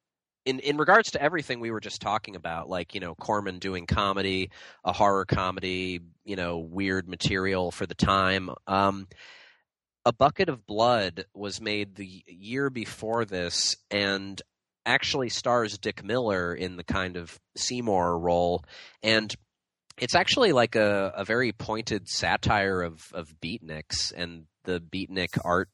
in 0.46 0.59
in 0.61 0.79
regards 0.79 1.12
to 1.12 1.23
everything 1.23 1.61
we 1.61 1.70
were 1.70 1.81
just 1.81 2.01
talking 2.01 2.35
about, 2.37 2.68
like 2.68 2.94
you 2.94 3.01
know 3.01 3.14
Corman 3.14 3.59
doing 3.59 3.87
comedy, 3.87 4.51
a 4.85 4.92
horror 4.92 5.25
comedy, 5.25 6.01
you 6.25 6.37
know 6.37 6.59
weird 6.59 7.09
material 7.09 7.70
for 7.70 7.87
the 7.87 7.94
time. 7.94 8.51
Um, 8.66 9.07
a 10.05 10.12
bucket 10.12 10.49
of 10.49 10.66
blood 10.66 11.27
was 11.35 11.61
made 11.61 11.94
the 11.94 12.25
year 12.27 12.70
before 12.70 13.25
this, 13.25 13.77
and 13.90 14.40
actually 14.87 15.29
stars 15.29 15.77
Dick 15.79 16.03
Miller 16.03 16.55
in 16.55 16.77
the 16.77 16.85
kind 16.85 17.16
of 17.16 17.38
Seymour 17.57 18.18
role, 18.18 18.64
and 19.03 19.35
it's 20.01 20.15
actually 20.15 20.53
like 20.53 20.77
a, 20.77 21.13
a 21.17 21.25
very 21.25 21.53
pointed 21.53 22.09
satire 22.09 22.83
of 22.83 23.03
of 23.13 23.35
beatniks 23.41 24.13
and 24.17 24.47
the 24.65 24.81
beatnik 24.81 25.39
art 25.45 25.69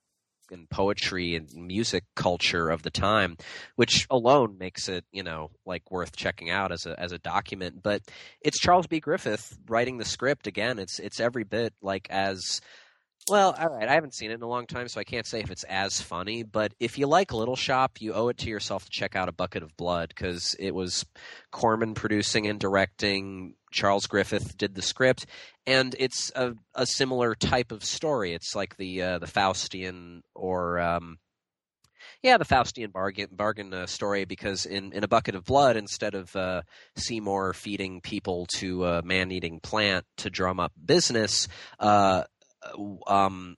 and 0.50 0.70
poetry 0.70 1.34
and 1.34 1.48
music 1.54 2.04
culture 2.14 2.70
of 2.70 2.82
the 2.82 2.90
time, 2.90 3.36
which 3.74 4.06
alone 4.10 4.58
makes 4.58 4.88
it 4.88 5.04
you 5.12 5.22
know 5.22 5.50
like 5.64 5.90
worth 5.90 6.14
checking 6.16 6.50
out 6.50 6.72
as 6.72 6.86
a 6.86 6.98
as 7.00 7.12
a 7.12 7.18
document. 7.18 7.82
But 7.82 8.02
it's 8.40 8.58
Charles 8.60 8.86
B. 8.86 9.00
Griffith 9.00 9.56
writing 9.68 9.98
the 9.98 10.04
script 10.04 10.46
again. 10.46 10.78
It's 10.78 10.98
it's 10.98 11.20
every 11.20 11.44
bit 11.44 11.72
like 11.82 12.06
as 12.10 12.60
Well, 13.28 13.56
all 13.58 13.68
right. 13.68 13.88
I 13.88 13.94
haven't 13.94 14.14
seen 14.14 14.30
it 14.30 14.34
in 14.34 14.42
a 14.42 14.48
long 14.48 14.66
time, 14.66 14.86
so 14.88 15.00
I 15.00 15.04
can't 15.04 15.26
say 15.26 15.40
if 15.40 15.50
it's 15.50 15.64
as 15.64 16.00
funny. 16.00 16.44
But 16.44 16.74
if 16.78 16.96
you 16.98 17.08
like 17.08 17.32
Little 17.32 17.56
Shop, 17.56 18.00
you 18.00 18.12
owe 18.12 18.28
it 18.28 18.38
to 18.38 18.48
yourself 18.48 18.84
to 18.84 18.90
check 18.90 19.16
out 19.16 19.28
A 19.28 19.32
Bucket 19.32 19.64
of 19.64 19.76
Blood 19.76 20.10
because 20.10 20.54
it 20.60 20.72
was 20.74 21.04
Corman 21.50 21.94
producing 21.94 22.46
and 22.46 22.60
directing. 22.60 23.54
Charles 23.76 24.06
Griffith 24.06 24.56
did 24.56 24.74
the 24.74 24.82
script, 24.82 25.26
and 25.66 25.94
it's 25.98 26.32
a, 26.34 26.54
a 26.74 26.86
similar 26.86 27.34
type 27.34 27.70
of 27.70 27.84
story. 27.84 28.32
It's 28.32 28.56
like 28.56 28.76
the 28.76 29.02
uh, 29.02 29.18
the 29.18 29.26
Faustian 29.26 30.22
or 30.34 30.80
um, 30.80 31.18
yeah, 32.22 32.38
the 32.38 32.44
Faustian 32.44 32.90
bargain 32.90 33.28
bargain 33.30 33.72
uh, 33.74 33.86
story 33.86 34.24
because 34.24 34.64
in, 34.64 34.92
in 34.92 35.04
a 35.04 35.08
bucket 35.08 35.34
of 35.34 35.44
blood, 35.44 35.76
instead 35.76 36.14
of 36.14 36.34
uh, 36.34 36.62
Seymour 36.96 37.52
feeding 37.52 38.00
people 38.00 38.46
to 38.56 38.86
a 38.86 39.02
man 39.02 39.30
eating 39.30 39.60
plant 39.60 40.06
to 40.18 40.30
drum 40.30 40.58
up 40.58 40.72
business, 40.82 41.46
uh, 41.78 42.24
um, 43.06 43.56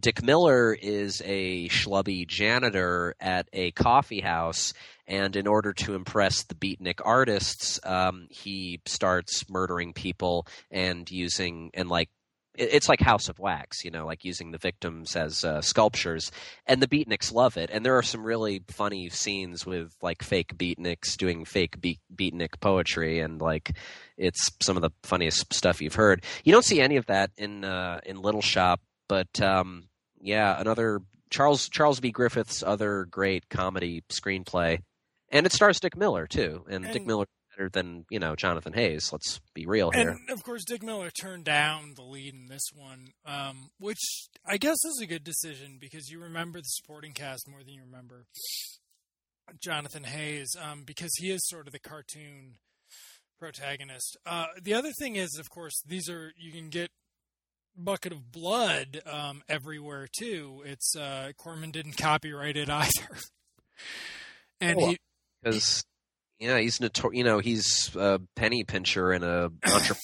Dick 0.00 0.22
Miller 0.22 0.72
is 0.72 1.22
a 1.24 1.68
schlubby 1.68 2.26
janitor 2.26 3.14
at 3.20 3.48
a 3.52 3.72
coffee 3.72 4.20
house, 4.20 4.72
and 5.06 5.36
in 5.36 5.46
order 5.46 5.72
to 5.74 5.94
impress 5.94 6.44
the 6.44 6.54
beatnik 6.54 7.00
artists, 7.04 7.78
um, 7.84 8.26
he 8.30 8.80
starts 8.86 9.48
murdering 9.50 9.92
people 9.92 10.46
and 10.70 11.10
using 11.10 11.70
and 11.74 11.88
like 11.88 12.08
it's 12.54 12.88
like 12.88 13.00
House 13.00 13.28
of 13.30 13.38
Wax, 13.38 13.82
you 13.82 13.90
know, 13.90 14.04
like 14.04 14.24
using 14.24 14.50
the 14.50 14.58
victims 14.58 15.16
as 15.16 15.42
uh, 15.42 15.62
sculptures, 15.62 16.30
and 16.66 16.82
the 16.82 16.86
beatniks 16.86 17.32
love 17.32 17.56
it. 17.56 17.70
And 17.72 17.84
there 17.84 17.96
are 17.96 18.02
some 18.02 18.24
really 18.24 18.62
funny 18.68 19.08
scenes 19.08 19.64
with 19.64 19.94
like 20.02 20.22
fake 20.22 20.56
beatniks 20.56 21.16
doing 21.16 21.44
fake 21.46 21.80
beat- 21.80 22.00
beatnik 22.14 22.60
poetry, 22.60 23.20
and 23.20 23.40
like 23.40 23.74
it's 24.18 24.50
some 24.60 24.76
of 24.76 24.82
the 24.82 24.90
funniest 25.02 25.52
stuff 25.54 25.80
you've 25.80 25.94
heard. 25.94 26.24
You 26.44 26.52
don't 26.52 26.64
see 26.64 26.80
any 26.80 26.96
of 26.96 27.06
that 27.06 27.30
in 27.38 27.64
uh, 27.64 28.00
in 28.04 28.20
Little 28.20 28.42
Shop, 28.42 28.80
but 29.12 29.42
um, 29.42 29.90
yeah, 30.22 30.58
another 30.58 31.02
Charles 31.28 31.68
Charles 31.68 32.00
B. 32.00 32.10
Griffith's 32.12 32.62
other 32.62 33.04
great 33.04 33.50
comedy 33.50 34.02
screenplay, 34.08 34.78
and 35.28 35.44
it 35.44 35.52
stars 35.52 35.80
Dick 35.80 35.98
Miller 35.98 36.26
too, 36.26 36.64
and, 36.66 36.82
and 36.82 36.94
Dick 36.94 37.04
Miller 37.04 37.26
better 37.54 37.68
than 37.68 38.06
you 38.08 38.18
know 38.18 38.34
Jonathan 38.34 38.72
Haze. 38.72 39.12
Let's 39.12 39.38
be 39.52 39.66
real 39.66 39.90
here. 39.90 40.08
And 40.12 40.30
of 40.30 40.42
course, 40.44 40.64
Dick 40.64 40.82
Miller 40.82 41.10
turned 41.10 41.44
down 41.44 41.92
the 41.94 42.02
lead 42.02 42.32
in 42.32 42.46
this 42.46 42.70
one, 42.74 43.08
um, 43.26 43.68
which 43.78 44.00
I 44.46 44.56
guess 44.56 44.82
is 44.82 44.98
a 45.02 45.06
good 45.06 45.24
decision 45.24 45.76
because 45.78 46.08
you 46.08 46.18
remember 46.18 46.60
the 46.60 46.68
supporting 46.68 47.12
cast 47.12 47.46
more 47.50 47.62
than 47.62 47.74
you 47.74 47.82
remember 47.82 48.24
Jonathan 49.62 50.04
Haze, 50.04 50.56
um, 50.58 50.84
because 50.86 51.10
he 51.18 51.30
is 51.30 51.46
sort 51.50 51.66
of 51.66 51.74
the 51.74 51.80
cartoon 51.80 52.54
protagonist. 53.38 54.16
Uh, 54.24 54.46
the 54.62 54.72
other 54.72 54.92
thing 54.98 55.16
is, 55.16 55.36
of 55.38 55.50
course, 55.50 55.82
these 55.86 56.08
are 56.08 56.32
you 56.38 56.50
can 56.50 56.70
get 56.70 56.88
bucket 57.76 58.12
of 58.12 58.30
blood 58.32 59.00
um, 59.06 59.42
everywhere 59.48 60.08
too. 60.10 60.62
It's 60.64 60.96
uh, 60.96 61.32
Corman 61.36 61.70
didn't 61.70 61.96
copyright 61.96 62.56
it 62.56 62.68
either, 62.70 63.18
and 64.60 64.78
oh, 64.78 64.88
he 64.90 64.98
because 65.42 65.84
yeah, 66.38 66.58
he's 66.58 66.78
notor- 66.78 67.14
you 67.14 67.24
know 67.24 67.38
he's 67.38 67.94
a 67.96 68.20
penny 68.36 68.64
pincher 68.64 69.12
and 69.12 69.24
a 69.24 69.50
entrepreneur. 69.64 70.00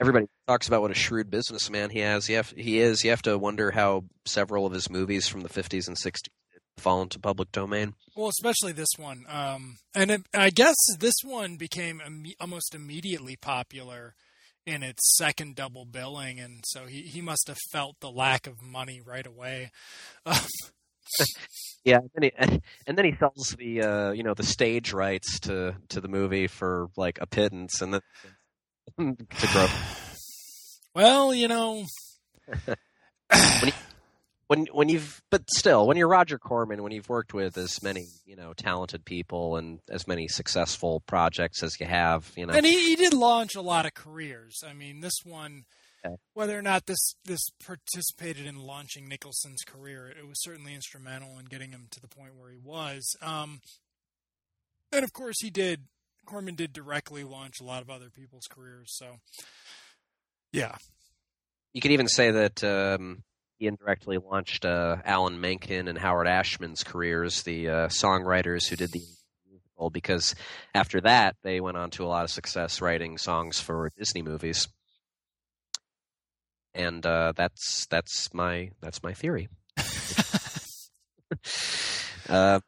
Everybody 0.00 0.26
talks 0.48 0.66
about 0.66 0.82
what 0.82 0.90
a 0.90 0.94
shrewd 0.94 1.30
businessman 1.30 1.90
he 1.90 2.00
has. 2.00 2.26
He, 2.26 2.34
have, 2.34 2.50
he 2.56 2.80
is. 2.80 3.04
You 3.04 3.10
have 3.10 3.22
to 3.22 3.38
wonder 3.38 3.70
how 3.70 4.02
several 4.26 4.66
of 4.66 4.72
his 4.72 4.90
movies 4.90 5.28
from 5.28 5.42
the 5.42 5.48
50s 5.48 5.86
and 5.86 5.96
60s 5.96 6.26
fall 6.76 7.02
into 7.02 7.20
public 7.20 7.52
domain. 7.52 7.94
Well, 8.16 8.28
especially 8.28 8.72
this 8.72 8.88
one. 8.96 9.24
Um, 9.28 9.76
and 9.94 10.10
it, 10.10 10.22
I 10.34 10.50
guess 10.50 10.74
this 10.98 11.14
one 11.24 11.56
became 11.56 12.02
Im- 12.04 12.32
almost 12.40 12.74
immediately 12.74 13.36
popular 13.36 14.14
in 14.66 14.82
its 14.82 15.16
second 15.16 15.56
double 15.56 15.84
billing, 15.84 16.38
and 16.38 16.64
so 16.66 16.86
he, 16.86 17.02
he 17.02 17.20
must 17.20 17.48
have 17.48 17.58
felt 17.70 17.96
the 18.00 18.10
lack 18.10 18.46
of 18.46 18.62
money 18.62 19.00
right 19.04 19.26
away. 19.26 19.70
yeah, 21.84 21.98
and 21.98 22.10
then, 22.14 22.22
he, 22.22 22.60
and 22.86 22.98
then 22.98 23.04
he 23.04 23.14
sells 23.18 23.56
the 23.58 23.82
uh, 23.82 24.12
you 24.12 24.22
know 24.22 24.34
the 24.34 24.44
stage 24.44 24.92
rights 24.92 25.40
to 25.40 25.74
to 25.88 26.00
the 26.00 26.08
movie 26.08 26.46
for 26.46 26.88
like 26.96 27.18
a 27.20 27.26
pittance, 27.26 27.80
and 27.80 27.94
then 27.94 28.00
to 29.16 29.46
grow. 29.52 29.66
Well, 30.94 31.32
you 31.32 31.48
know. 31.48 31.86
when, 32.66 32.76
you, 33.64 33.72
when 34.52 34.66
when 34.66 34.90
you've 34.90 35.22
but 35.30 35.48
still 35.48 35.86
when 35.86 35.96
you're 35.96 36.08
Roger 36.08 36.38
Corman 36.38 36.82
when 36.82 36.92
you've 36.92 37.08
worked 37.08 37.32
with 37.32 37.56
as 37.56 37.82
many 37.82 38.08
you 38.26 38.36
know 38.36 38.52
talented 38.52 39.02
people 39.02 39.56
and 39.56 39.78
as 39.88 40.06
many 40.06 40.28
successful 40.28 41.00
projects 41.06 41.62
as 41.62 41.80
you 41.80 41.86
have 41.86 42.30
you 42.36 42.44
know. 42.44 42.52
And 42.52 42.66
he, 42.66 42.90
he 42.90 42.96
did 42.96 43.14
launch 43.14 43.54
a 43.54 43.62
lot 43.62 43.86
of 43.86 43.94
careers. 43.94 44.62
I 44.68 44.74
mean 44.74 45.00
this 45.00 45.14
one 45.24 45.64
okay. 46.04 46.16
whether 46.34 46.58
or 46.58 46.60
not 46.60 46.84
this 46.84 47.14
this 47.24 47.40
participated 47.64 48.44
in 48.44 48.58
launching 48.58 49.08
Nicholson's 49.08 49.62
career 49.66 50.06
it 50.06 50.28
was 50.28 50.42
certainly 50.42 50.74
instrumental 50.74 51.38
in 51.38 51.46
getting 51.46 51.70
him 51.70 51.86
to 51.90 51.98
the 52.00 52.08
point 52.08 52.36
where 52.36 52.50
he 52.50 52.58
was. 52.62 53.16
Um, 53.22 53.60
and 54.92 55.02
of 55.02 55.14
course 55.14 55.36
he 55.40 55.48
did 55.48 55.84
Corman 56.26 56.56
did 56.56 56.74
directly 56.74 57.24
launch 57.24 57.58
a 57.58 57.64
lot 57.64 57.80
of 57.80 57.88
other 57.88 58.10
people's 58.10 58.48
careers 58.50 58.88
so 58.88 59.16
yeah. 60.52 60.76
You 61.72 61.80
could 61.80 61.92
even 61.92 62.06
say 62.06 62.30
that 62.30 62.62
um, 62.62 63.22
he 63.62 63.68
indirectly 63.68 64.18
launched 64.18 64.64
uh, 64.64 64.96
Alan 65.04 65.40
Menken 65.40 65.86
and 65.86 65.96
Howard 65.96 66.26
Ashman's 66.26 66.82
careers, 66.82 67.44
the 67.44 67.68
uh, 67.68 67.86
songwriters 67.86 68.68
who 68.68 68.74
did 68.74 68.90
the 68.90 69.04
musical, 69.48 69.88
because 69.88 70.34
after 70.74 71.00
that 71.02 71.36
they 71.44 71.60
went 71.60 71.76
on 71.76 71.90
to 71.90 72.04
a 72.04 72.08
lot 72.08 72.24
of 72.24 72.30
success 72.30 72.80
writing 72.80 73.18
songs 73.18 73.60
for 73.60 73.88
Disney 73.96 74.22
movies. 74.22 74.66
And 76.74 77.06
uh, 77.06 77.34
that's 77.36 77.86
that's 77.86 78.34
my 78.34 78.70
that's 78.80 79.04
my 79.04 79.12
theory. 79.12 79.48
uh, 82.28 82.58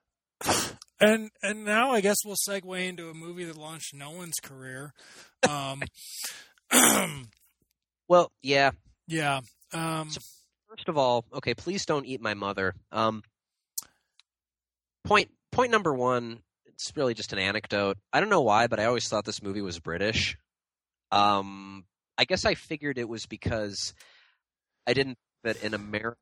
and 1.00 1.30
and 1.42 1.64
now 1.64 1.90
I 1.90 2.02
guess 2.02 2.18
we'll 2.24 2.36
segue 2.48 2.88
into 2.88 3.10
a 3.10 3.14
movie 3.14 3.46
that 3.46 3.56
launched 3.56 3.94
no 3.94 4.12
one's 4.12 4.38
career. 4.40 4.92
Um, 5.48 5.82
well, 8.08 8.30
yeah, 8.42 8.70
yeah. 9.08 9.40
Um, 9.72 10.10
so 10.10 10.20
first 10.74 10.88
of 10.88 10.98
all, 10.98 11.24
okay, 11.32 11.54
please 11.54 11.86
don't 11.86 12.06
eat 12.06 12.20
my 12.20 12.34
mother. 12.34 12.74
Um, 12.90 13.22
point 15.04 15.30
point 15.52 15.70
number 15.70 15.94
one. 15.94 16.40
It's 16.66 16.92
really 16.96 17.14
just 17.14 17.32
an 17.32 17.38
anecdote. 17.38 17.96
I 18.12 18.18
don't 18.18 18.30
know 18.30 18.40
why, 18.40 18.66
but 18.66 18.80
I 18.80 18.86
always 18.86 19.08
thought 19.08 19.24
this 19.24 19.42
movie 19.42 19.60
was 19.60 19.78
British. 19.78 20.36
Um, 21.12 21.84
I 22.18 22.24
guess 22.24 22.44
I 22.44 22.54
figured 22.54 22.98
it 22.98 23.08
was 23.08 23.26
because 23.26 23.94
I 24.84 24.94
didn't 24.94 25.16
that 25.44 25.62
an 25.62 25.74
American 25.74 26.18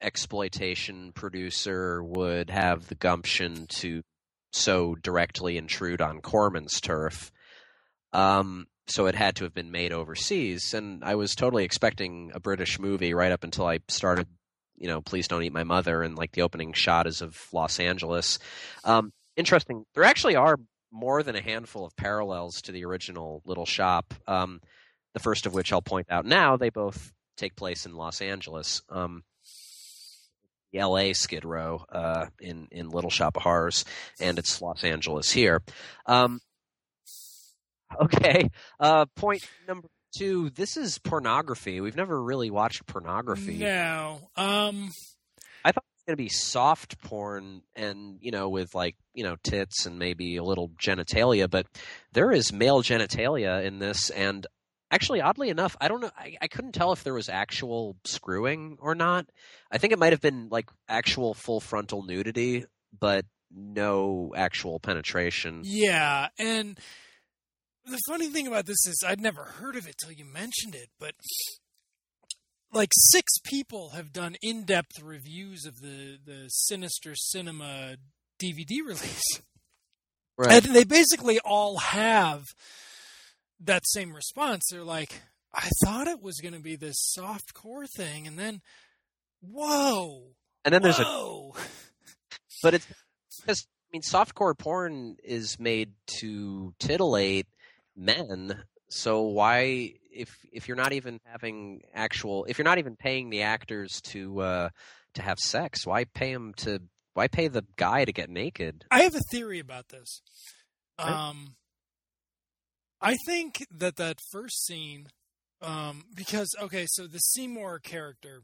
exploitation 0.00 1.12
producer 1.12 2.02
would 2.02 2.48
have 2.48 2.88
the 2.88 2.94
gumption 2.94 3.66
to 3.68 4.02
so 4.52 4.94
directly 4.94 5.58
intrude 5.58 6.00
on 6.00 6.22
Corman's 6.22 6.80
turf. 6.80 7.30
Um, 8.14 8.66
so 8.86 9.06
it 9.06 9.14
had 9.14 9.36
to 9.36 9.44
have 9.44 9.54
been 9.54 9.70
made 9.70 9.92
overseas. 9.92 10.74
And 10.74 11.04
I 11.04 11.14
was 11.14 11.34
totally 11.34 11.64
expecting 11.64 12.32
a 12.34 12.40
British 12.40 12.78
movie 12.78 13.14
right 13.14 13.32
up 13.32 13.44
until 13.44 13.66
I 13.66 13.80
started, 13.88 14.26
you 14.76 14.88
know, 14.88 15.00
Please 15.00 15.28
Don't 15.28 15.42
Eat 15.42 15.52
My 15.52 15.64
Mother, 15.64 16.02
and 16.02 16.16
like 16.16 16.32
the 16.32 16.42
opening 16.42 16.72
shot 16.72 17.06
is 17.06 17.22
of 17.22 17.38
Los 17.52 17.78
Angeles. 17.80 18.38
Um, 18.84 19.12
interesting. 19.36 19.84
There 19.94 20.04
actually 20.04 20.36
are 20.36 20.58
more 20.90 21.22
than 21.22 21.36
a 21.36 21.42
handful 21.42 21.86
of 21.86 21.96
parallels 21.96 22.62
to 22.62 22.72
the 22.72 22.84
original 22.84 23.42
Little 23.46 23.66
Shop. 23.66 24.12
Um, 24.26 24.60
the 25.14 25.20
first 25.20 25.46
of 25.46 25.54
which 25.54 25.72
I'll 25.72 25.82
point 25.82 26.06
out 26.10 26.26
now. 26.26 26.56
They 26.56 26.70
both 26.70 27.12
take 27.36 27.56
place 27.56 27.86
in 27.86 27.94
Los 27.94 28.20
Angeles. 28.20 28.82
Um, 28.88 29.24
the 30.72 30.78
L.A. 30.78 31.12
Skid 31.12 31.44
Row 31.44 31.84
uh, 31.90 32.26
in 32.40 32.68
in 32.70 32.88
Little 32.88 33.10
Shop 33.10 33.36
of 33.36 33.42
Horrors, 33.42 33.84
and 34.20 34.38
it's 34.38 34.62
Los 34.62 34.84
Angeles 34.84 35.30
here. 35.30 35.62
Um, 36.06 36.40
Okay. 38.02 38.50
Uh, 38.80 39.06
point 39.16 39.42
number 39.68 39.88
two. 40.16 40.50
This 40.50 40.76
is 40.76 40.98
pornography. 40.98 41.80
We've 41.80 41.96
never 41.96 42.20
really 42.22 42.50
watched 42.50 42.86
pornography. 42.86 43.58
No. 43.58 44.30
Um. 44.36 44.90
I 45.64 45.70
thought 45.70 45.84
it 45.84 45.98
was 45.98 46.04
going 46.06 46.16
to 46.16 46.22
be 46.22 46.28
soft 46.28 47.00
porn 47.02 47.62
and, 47.76 48.18
you 48.20 48.32
know, 48.32 48.48
with 48.48 48.74
like, 48.74 48.96
you 49.14 49.22
know, 49.22 49.36
tits 49.44 49.86
and 49.86 49.98
maybe 49.98 50.36
a 50.36 50.42
little 50.42 50.70
genitalia, 50.70 51.48
but 51.48 51.66
there 52.12 52.32
is 52.32 52.52
male 52.52 52.82
genitalia 52.82 53.64
in 53.64 53.78
this. 53.78 54.10
And 54.10 54.44
actually, 54.90 55.20
oddly 55.20 55.50
enough, 55.50 55.76
I 55.80 55.86
don't 55.88 56.00
know. 56.00 56.10
I, 56.16 56.36
I 56.42 56.48
couldn't 56.48 56.72
tell 56.72 56.92
if 56.92 57.04
there 57.04 57.14
was 57.14 57.28
actual 57.28 57.96
screwing 58.04 58.76
or 58.80 58.94
not. 58.96 59.26
I 59.70 59.78
think 59.78 59.92
it 59.92 59.98
might 60.00 60.12
have 60.12 60.20
been 60.20 60.48
like 60.50 60.68
actual 60.88 61.32
full 61.32 61.60
frontal 61.60 62.02
nudity, 62.02 62.64
but 62.98 63.24
no 63.54 64.32
actual 64.36 64.80
penetration. 64.80 65.62
Yeah. 65.64 66.28
And 66.38 66.78
the 67.84 67.98
funny 68.08 68.28
thing 68.28 68.46
about 68.46 68.66
this 68.66 68.86
is 68.86 69.02
I'd 69.06 69.20
never 69.20 69.44
heard 69.44 69.76
of 69.76 69.86
it 69.86 69.96
till 70.02 70.12
you 70.12 70.24
mentioned 70.24 70.74
it, 70.74 70.88
but 70.98 71.12
like 72.72 72.90
six 72.92 73.32
people 73.44 73.90
have 73.90 74.12
done 74.12 74.36
in-depth 74.42 75.02
reviews 75.02 75.64
of 75.66 75.80
the 75.80 76.18
the 76.24 76.48
Sinister 76.48 77.14
Cinema 77.14 77.96
DVD 78.40 78.78
release. 78.84 79.42
Right. 80.38 80.64
And 80.64 80.74
they 80.74 80.84
basically 80.84 81.38
all 81.44 81.78
have 81.78 82.44
that 83.60 83.82
same 83.86 84.14
response. 84.14 84.64
They're 84.70 84.82
like, 84.82 85.20
I 85.54 85.68
thought 85.84 86.08
it 86.08 86.22
was 86.22 86.40
going 86.40 86.54
to 86.54 86.60
be 86.60 86.76
this 86.76 86.96
soft 86.98 87.52
core 87.54 87.86
thing, 87.86 88.26
and 88.26 88.38
then, 88.38 88.62
whoa, 89.40 90.32
And 90.64 90.72
then 90.72 90.82
there's 90.82 90.98
a 90.98 91.04
whoa. 91.04 91.54
but 92.62 92.74
it's 92.74 92.86
because 93.40 93.66
I 93.66 93.88
mean, 93.92 94.02
soft 94.02 94.34
core 94.34 94.54
porn 94.54 95.16
is 95.22 95.58
made 95.60 95.92
to 96.20 96.74
titillate 96.78 97.46
men. 97.96 98.62
So 98.88 99.22
why, 99.22 99.94
if 100.10 100.36
if 100.52 100.68
you're 100.68 100.76
not 100.76 100.92
even 100.92 101.20
having 101.24 101.82
actual, 101.94 102.44
if 102.44 102.58
you're 102.58 102.64
not 102.64 102.78
even 102.78 102.96
paying 102.96 103.30
the 103.30 103.42
actors 103.42 104.00
to 104.04 104.40
uh, 104.40 104.68
to 105.14 105.22
have 105.22 105.38
sex, 105.38 105.86
why 105.86 106.04
pay 106.04 106.32
them 106.32 106.52
to? 106.58 106.80
Why 107.14 107.28
pay 107.28 107.48
the 107.48 107.64
guy 107.76 108.04
to 108.06 108.12
get 108.12 108.30
naked? 108.30 108.86
I 108.90 109.02
have 109.02 109.14
a 109.14 109.20
theory 109.30 109.58
about 109.58 109.88
this. 109.88 110.22
Um, 110.98 111.56
I 113.02 113.16
think 113.26 113.66
that 113.70 113.96
that 113.96 114.18
first 114.30 114.64
scene, 114.64 115.08
um, 115.60 116.04
because 116.14 116.48
okay, 116.60 116.86
so 116.88 117.06
the 117.06 117.18
Seymour 117.18 117.80
character, 117.80 118.42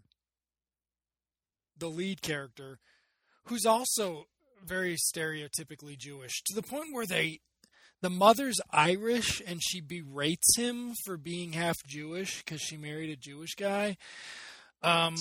the 1.78 1.88
lead 1.88 2.22
character, 2.22 2.78
who's 3.44 3.64
also 3.64 4.26
very 4.64 4.96
stereotypically 4.96 5.96
Jewish, 5.96 6.42
to 6.46 6.54
the 6.54 6.62
point 6.62 6.92
where 6.92 7.06
they, 7.06 7.40
the 8.00 8.10
mother's 8.10 8.60
Irish 8.70 9.42
and 9.46 9.60
she 9.62 9.80
berates 9.80 10.56
him 10.56 10.94
for 11.04 11.16
being 11.16 11.52
half 11.52 11.76
Jewish 11.86 12.42
because 12.44 12.60
she 12.60 12.76
married 12.76 13.10
a 13.10 13.16
Jewish 13.16 13.54
guy. 13.54 13.96
Um, 14.82 15.16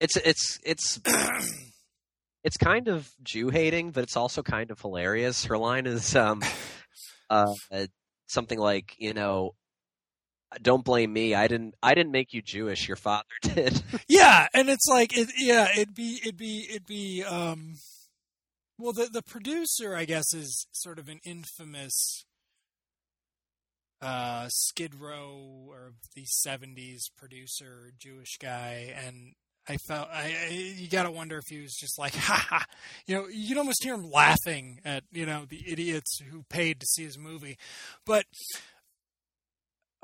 It's 0.00 0.16
it's 0.16 0.58
it's 0.64 1.00
it's 2.44 2.56
kind 2.56 2.88
of 2.88 3.10
Jew 3.22 3.50
hating, 3.50 3.90
but 3.90 4.04
it's 4.04 4.16
also 4.16 4.42
kind 4.42 4.70
of 4.70 4.80
hilarious. 4.80 5.44
Her 5.46 5.58
line 5.58 5.86
is 5.86 6.14
um, 6.14 6.42
uh, 7.30 7.54
something 8.28 8.58
like, 8.58 8.94
you 8.98 9.14
know, 9.14 9.54
"Don't 10.62 10.84
blame 10.84 11.12
me. 11.12 11.34
I 11.34 11.48
didn't. 11.48 11.74
I 11.82 11.94
didn't 11.94 12.12
make 12.12 12.32
you 12.32 12.42
Jewish. 12.42 12.86
Your 12.86 12.96
father 12.96 13.24
did." 13.42 13.82
Yeah, 14.08 14.46
and 14.54 14.68
it's 14.68 14.86
like 14.86 15.16
it. 15.16 15.30
Yeah, 15.36 15.68
it'd 15.74 15.94
be 15.94 16.20
it'd 16.22 16.36
be 16.36 16.66
it'd 16.70 16.86
be. 16.86 17.24
Um, 17.24 17.74
well, 18.78 18.92
the 18.92 19.06
the 19.06 19.22
producer, 19.22 19.94
I 19.94 20.04
guess, 20.04 20.34
is 20.34 20.66
sort 20.72 20.98
of 20.98 21.08
an 21.08 21.20
infamous 21.24 22.24
uh, 24.00 24.48
Skid 24.48 24.94
Row 24.94 25.66
or 25.68 25.92
the 26.14 26.26
'70s 26.46 27.04
producer, 27.16 27.92
Jewish 27.98 28.36
guy, 28.38 28.94
and 28.96 29.32
I 29.68 29.76
felt 29.88 30.08
I, 30.12 30.34
I 30.48 30.52
you 30.52 30.88
got 30.88 31.04
to 31.04 31.10
wonder 31.10 31.38
if 31.38 31.44
he 31.48 31.62
was 31.62 31.74
just 31.74 31.98
like, 31.98 32.14
ha 32.16 32.46
ha. 32.48 32.64
You 33.06 33.16
know, 33.16 33.26
you 33.28 33.48
can 33.48 33.58
almost 33.58 33.82
hear 33.82 33.94
him 33.94 34.10
laughing 34.10 34.80
at 34.84 35.04
you 35.10 35.26
know 35.26 35.44
the 35.48 35.64
idiots 35.66 36.20
who 36.30 36.44
paid 36.44 36.80
to 36.80 36.86
see 36.86 37.04
his 37.04 37.18
movie, 37.18 37.56
but 38.04 38.24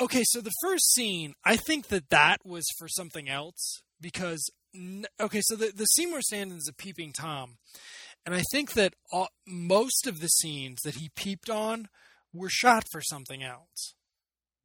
okay, 0.01 0.23
so 0.25 0.41
the 0.41 0.53
first 0.63 0.93
scene, 0.93 1.35
I 1.45 1.57
think 1.57 1.89
that 1.89 2.11
that 2.11 2.39
was 2.45 2.65
for 2.79 2.89
something 2.89 3.29
else 3.29 3.83
because 4.01 4.51
okay, 5.21 5.41
so 5.43 5.57
the 5.57 5.73
the 5.75 5.85
Seymour 5.85 6.21
Sandin 6.33 6.57
is 6.57 6.69
a 6.69 6.75
peeping 6.75 7.13
tom, 7.13 7.57
and 8.25 8.35
I 8.35 8.43
think 8.53 8.73
that 8.75 8.95
all, 9.13 9.29
most 9.47 10.07
of 10.07 10.21
the 10.21 10.29
scenes 10.29 10.79
that 10.85 10.97
he 10.97 11.11
peeped 11.17 11.51
on 11.51 11.89
were 12.33 12.49
shot 12.51 12.85
for 12.91 13.01
something 13.03 13.43
else. 13.43 13.95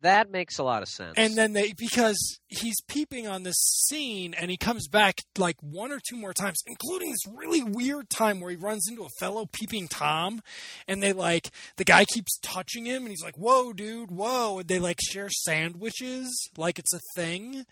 that 0.02 0.30
makes 0.30 0.60
a 0.60 0.64
lot 0.64 0.84
of 0.84 0.88
sense. 0.88 1.16
And 1.18 1.36
then 1.36 1.54
they 1.54 1.74
because 1.74 2.40
he's 2.48 2.80
peeping 2.88 3.28
on 3.28 3.42
this 3.44 3.58
scene 3.58 4.34
and 4.36 4.52
he 4.52 4.58
comes 4.58 4.88
back 4.88 5.22
like 5.38 5.56
one 5.62 5.92
or 5.92 6.00
two 6.08 6.16
more 6.16 6.34
times, 6.34 6.60
including 6.68 7.10
this 7.10 7.36
really 7.36 7.64
weird 7.64 8.10
time 8.10 8.40
where 8.40 8.52
he 8.52 8.56
runs 8.56 8.88
into 8.88 9.04
a 9.04 9.10
fellow 9.20 9.48
peeping 9.52 9.88
Tom 9.88 10.42
and 10.88 11.02
they 11.02 11.14
like 11.14 11.50
the 11.78 11.84
guy 11.84 12.06
keeps 12.14 12.38
touching 12.44 12.86
him 12.86 13.02
and 13.02 13.10
he's 13.10 13.24
like, 13.24 13.38
Whoa, 13.38 13.74
dude, 13.74 14.12
whoa 14.12 14.60
and 14.60 14.68
they 14.68 14.78
like 14.80 15.00
share 15.02 15.30
sandwiches 15.30 16.48
like 16.58 16.78
it's 16.80 16.94
a 16.94 17.02
thing. 17.16 17.66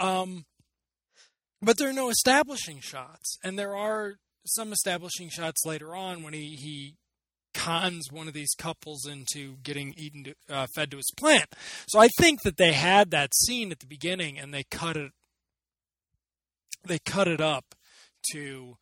Um 0.00 0.44
but 1.62 1.78
there 1.78 1.88
are 1.88 1.92
no 1.92 2.08
establishing 2.10 2.80
shots. 2.80 3.38
And 3.42 3.58
there 3.58 3.74
are 3.76 4.14
some 4.48 4.72
establishing 4.72 5.28
shots 5.28 5.64
later 5.64 5.94
on 5.94 6.22
when 6.22 6.32
he, 6.32 6.56
he 6.56 6.94
cons 7.54 8.08
one 8.10 8.28
of 8.28 8.34
these 8.34 8.54
couples 8.56 9.06
into 9.06 9.56
getting 9.62 9.94
eaten 9.96 10.24
to, 10.24 10.34
uh, 10.48 10.66
fed 10.74 10.90
to 10.90 10.96
his 10.96 11.10
plant. 11.16 11.54
So 11.88 11.98
I 11.98 12.08
think 12.18 12.42
that 12.42 12.56
they 12.56 12.72
had 12.72 13.10
that 13.10 13.34
scene 13.34 13.72
at 13.72 13.80
the 13.80 13.86
beginning 13.86 14.38
and 14.38 14.52
they 14.52 14.64
cut 14.70 14.96
it 14.96 15.12
they 16.86 16.98
cut 17.00 17.26
it 17.26 17.40
up 17.40 17.74
to 18.32 18.76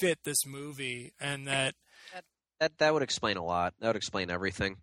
fit 0.00 0.18
this 0.24 0.46
movie 0.46 1.12
and 1.18 1.46
that 1.46 1.74
that 2.60 2.78
that 2.78 2.94
would 2.94 3.02
explain 3.02 3.36
a 3.36 3.44
lot. 3.44 3.74
That 3.80 3.88
would 3.88 3.96
explain 3.96 4.30
everything. 4.30 4.76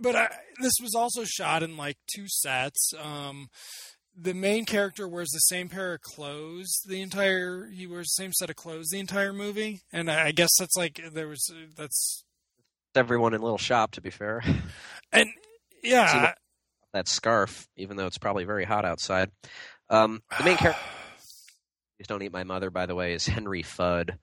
but 0.00 0.16
I, 0.16 0.28
this 0.62 0.72
was 0.80 0.94
also 0.94 1.24
shot 1.24 1.62
in 1.62 1.76
like 1.76 1.98
two 2.14 2.26
sets. 2.26 2.92
Um, 2.98 3.48
the 4.16 4.34
main 4.34 4.64
character 4.64 5.06
wears 5.06 5.30
the 5.30 5.38
same 5.40 5.68
pair 5.68 5.94
of 5.94 6.00
clothes 6.00 6.82
the 6.86 7.00
entire. 7.00 7.66
He 7.66 7.86
wears 7.86 8.08
the 8.08 8.22
same 8.22 8.32
set 8.32 8.50
of 8.50 8.56
clothes 8.56 8.88
the 8.90 8.98
entire 8.98 9.32
movie, 9.32 9.82
and 9.92 10.10
I, 10.10 10.32
guess 10.32 10.50
that's 10.58 10.76
like 10.76 11.00
there 11.12 11.28
was 11.28 11.52
that's 11.76 12.24
Everyone 12.94 13.34
in 13.34 13.42
Little 13.42 13.58
Shop, 13.58 13.92
to 13.92 14.00
be 14.00 14.10
fair, 14.10 14.42
and 15.12 15.28
yeah. 15.82 16.32
that 16.94 17.08
scarf, 17.08 17.68
even 17.76 17.96
though 17.96 18.06
it's 18.06 18.18
probably 18.18 18.44
very 18.44 18.64
hot 18.64 18.86
outside. 18.86 19.30
Um, 19.90 20.22
the 20.38 20.44
main 20.44 20.56
character, 20.56 20.80
please 21.98 22.06
don't 22.06 22.22
eat 22.22 22.32
my 22.32 22.44
mother, 22.44 22.70
by 22.70 22.86
the 22.86 22.94
way, 22.94 23.12
is 23.12 23.26
Henry 23.26 23.62
Fudd. 23.62 24.16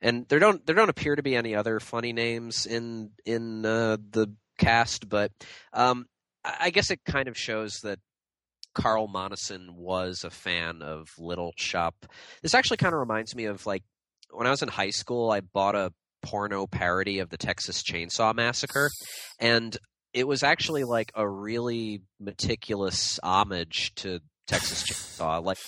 And 0.00 0.26
there 0.28 0.40
don't 0.40 0.64
there 0.66 0.74
don't 0.74 0.88
appear 0.88 1.14
to 1.14 1.22
be 1.22 1.36
any 1.36 1.54
other 1.54 1.78
funny 1.78 2.12
names 2.12 2.66
in 2.66 3.10
in 3.24 3.64
uh, 3.64 3.98
the 4.10 4.34
cast, 4.58 5.08
but 5.08 5.30
um, 5.72 6.06
I 6.44 6.70
guess 6.70 6.90
it 6.90 7.00
kind 7.04 7.28
of 7.28 7.38
shows 7.38 7.80
that 7.82 8.00
Carl 8.74 9.08
Monson 9.08 9.74
was 9.76 10.24
a 10.24 10.30
fan 10.30 10.82
of 10.82 11.08
Little 11.18 11.52
Shop. 11.56 11.94
This 12.42 12.54
actually 12.54 12.78
kind 12.78 12.94
of 12.94 13.00
reminds 13.00 13.34
me 13.34 13.46
of 13.46 13.66
like 13.66 13.82
when 14.30 14.46
I 14.46 14.50
was 14.50 14.62
in 14.62 14.68
high 14.68 14.90
school, 14.90 15.30
I 15.30 15.40
bought 15.40 15.74
a 15.74 15.92
porno 16.22 16.66
parody 16.66 17.18
of 17.18 17.28
the 17.28 17.36
Texas 17.36 17.82
Chainsaw 17.82 18.34
Massacre, 18.34 18.90
and 19.38 19.76
it 20.14 20.26
was 20.26 20.42
actually 20.42 20.84
like 20.84 21.12
a 21.14 21.28
really 21.28 22.02
meticulous 22.20 23.18
homage 23.22 23.94
to 23.96 24.20
Texas 24.46 24.84
Chainsaw, 24.84 25.44
like 25.44 25.58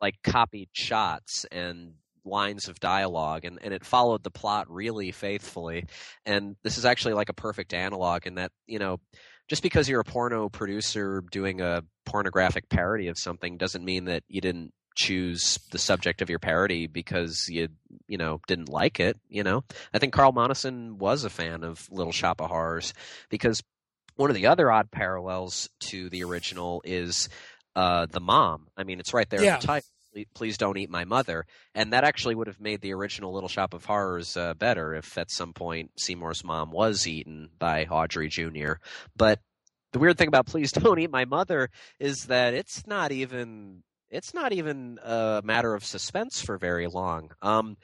like 0.00 0.14
copied 0.22 0.68
shots 0.72 1.46
and 1.50 1.94
lines 2.26 2.68
of 2.68 2.80
dialogue 2.80 3.44
and, 3.44 3.58
and 3.62 3.74
it 3.74 3.84
followed 3.84 4.22
the 4.22 4.30
plot 4.30 4.70
really 4.70 5.12
faithfully 5.12 5.84
and 6.24 6.56
this 6.62 6.78
is 6.78 6.86
actually 6.86 7.12
like 7.12 7.28
a 7.28 7.34
perfect 7.34 7.74
analog 7.74 8.26
in 8.26 8.36
that 8.36 8.50
you 8.66 8.78
know 8.78 8.98
just 9.48 9.62
because 9.62 9.88
you're 9.88 10.00
a 10.00 10.04
porno 10.04 10.48
producer 10.48 11.22
doing 11.30 11.60
a 11.60 11.82
pornographic 12.06 12.68
parody 12.68 13.08
of 13.08 13.18
something 13.18 13.56
doesn't 13.56 13.84
mean 13.84 14.06
that 14.06 14.22
you 14.28 14.40
didn't 14.40 14.72
choose 14.96 15.58
the 15.72 15.78
subject 15.78 16.22
of 16.22 16.30
your 16.30 16.38
parody 16.38 16.86
because 16.86 17.46
you 17.48 17.66
you 18.06 18.16
know 18.16 18.40
didn't 18.46 18.68
like 18.68 19.00
it 19.00 19.18
you 19.28 19.42
know? 19.42 19.64
I 19.92 19.98
think 19.98 20.12
carl 20.12 20.30
monson 20.32 20.98
was 20.98 21.24
a 21.24 21.30
fan 21.30 21.64
of 21.64 21.88
little 21.90 22.12
shop 22.12 22.40
of 22.40 22.48
horrors 22.48 22.94
because 23.28 23.60
one 24.16 24.30
of 24.30 24.36
the 24.36 24.46
other 24.46 24.70
odd 24.70 24.92
parallels 24.92 25.68
to 25.88 26.08
the 26.10 26.22
original 26.22 26.80
is 26.84 27.28
uh 27.74 28.06
the 28.06 28.20
mom. 28.20 28.68
I 28.76 28.84
mean 28.84 29.00
it's 29.00 29.12
right 29.12 29.28
there 29.28 29.42
Yeah. 29.42 29.54
in 29.54 29.60
the 29.60 29.66
title 29.66 29.88
"Please- 30.34 30.58
don't 30.58 30.78
eat 30.78 30.90
my 30.90 31.04
mother 31.04 31.46
and 31.74 31.92
that 31.92 32.04
actually 32.04 32.34
would 32.34 32.46
have 32.46 32.60
made 32.60 32.80
the 32.80 32.94
original 32.94 33.32
little 33.32 33.48
shop 33.48 33.74
of 33.74 33.84
horrors 33.84 34.36
uh, 34.36 34.54
better 34.54 34.94
if 34.94 35.18
at 35.18 35.30
some 35.30 35.52
point 35.52 35.90
seymour's 35.96 36.44
mom 36.44 36.70
was 36.70 37.06
eaten 37.06 37.50
by 37.58 37.84
audrey 37.86 38.28
jr 38.28 38.74
but 39.16 39.40
the 39.92 39.98
weird 39.98 40.18
thing 40.18 40.28
about 40.28 40.46
please 40.46 40.72
don't 40.72 40.98
eat 40.98 41.10
my 41.10 41.24
mother 41.24 41.70
is 41.98 42.26
that 42.26 42.54
it's 42.54 42.86
not 42.86 43.12
even 43.12 43.82
it's 44.14 44.32
not 44.32 44.52
even 44.52 44.98
a 45.02 45.42
matter 45.44 45.74
of 45.74 45.84
suspense 45.84 46.40
for 46.40 46.56
very 46.56 46.86
long. 46.86 47.30
Um, 47.42 47.76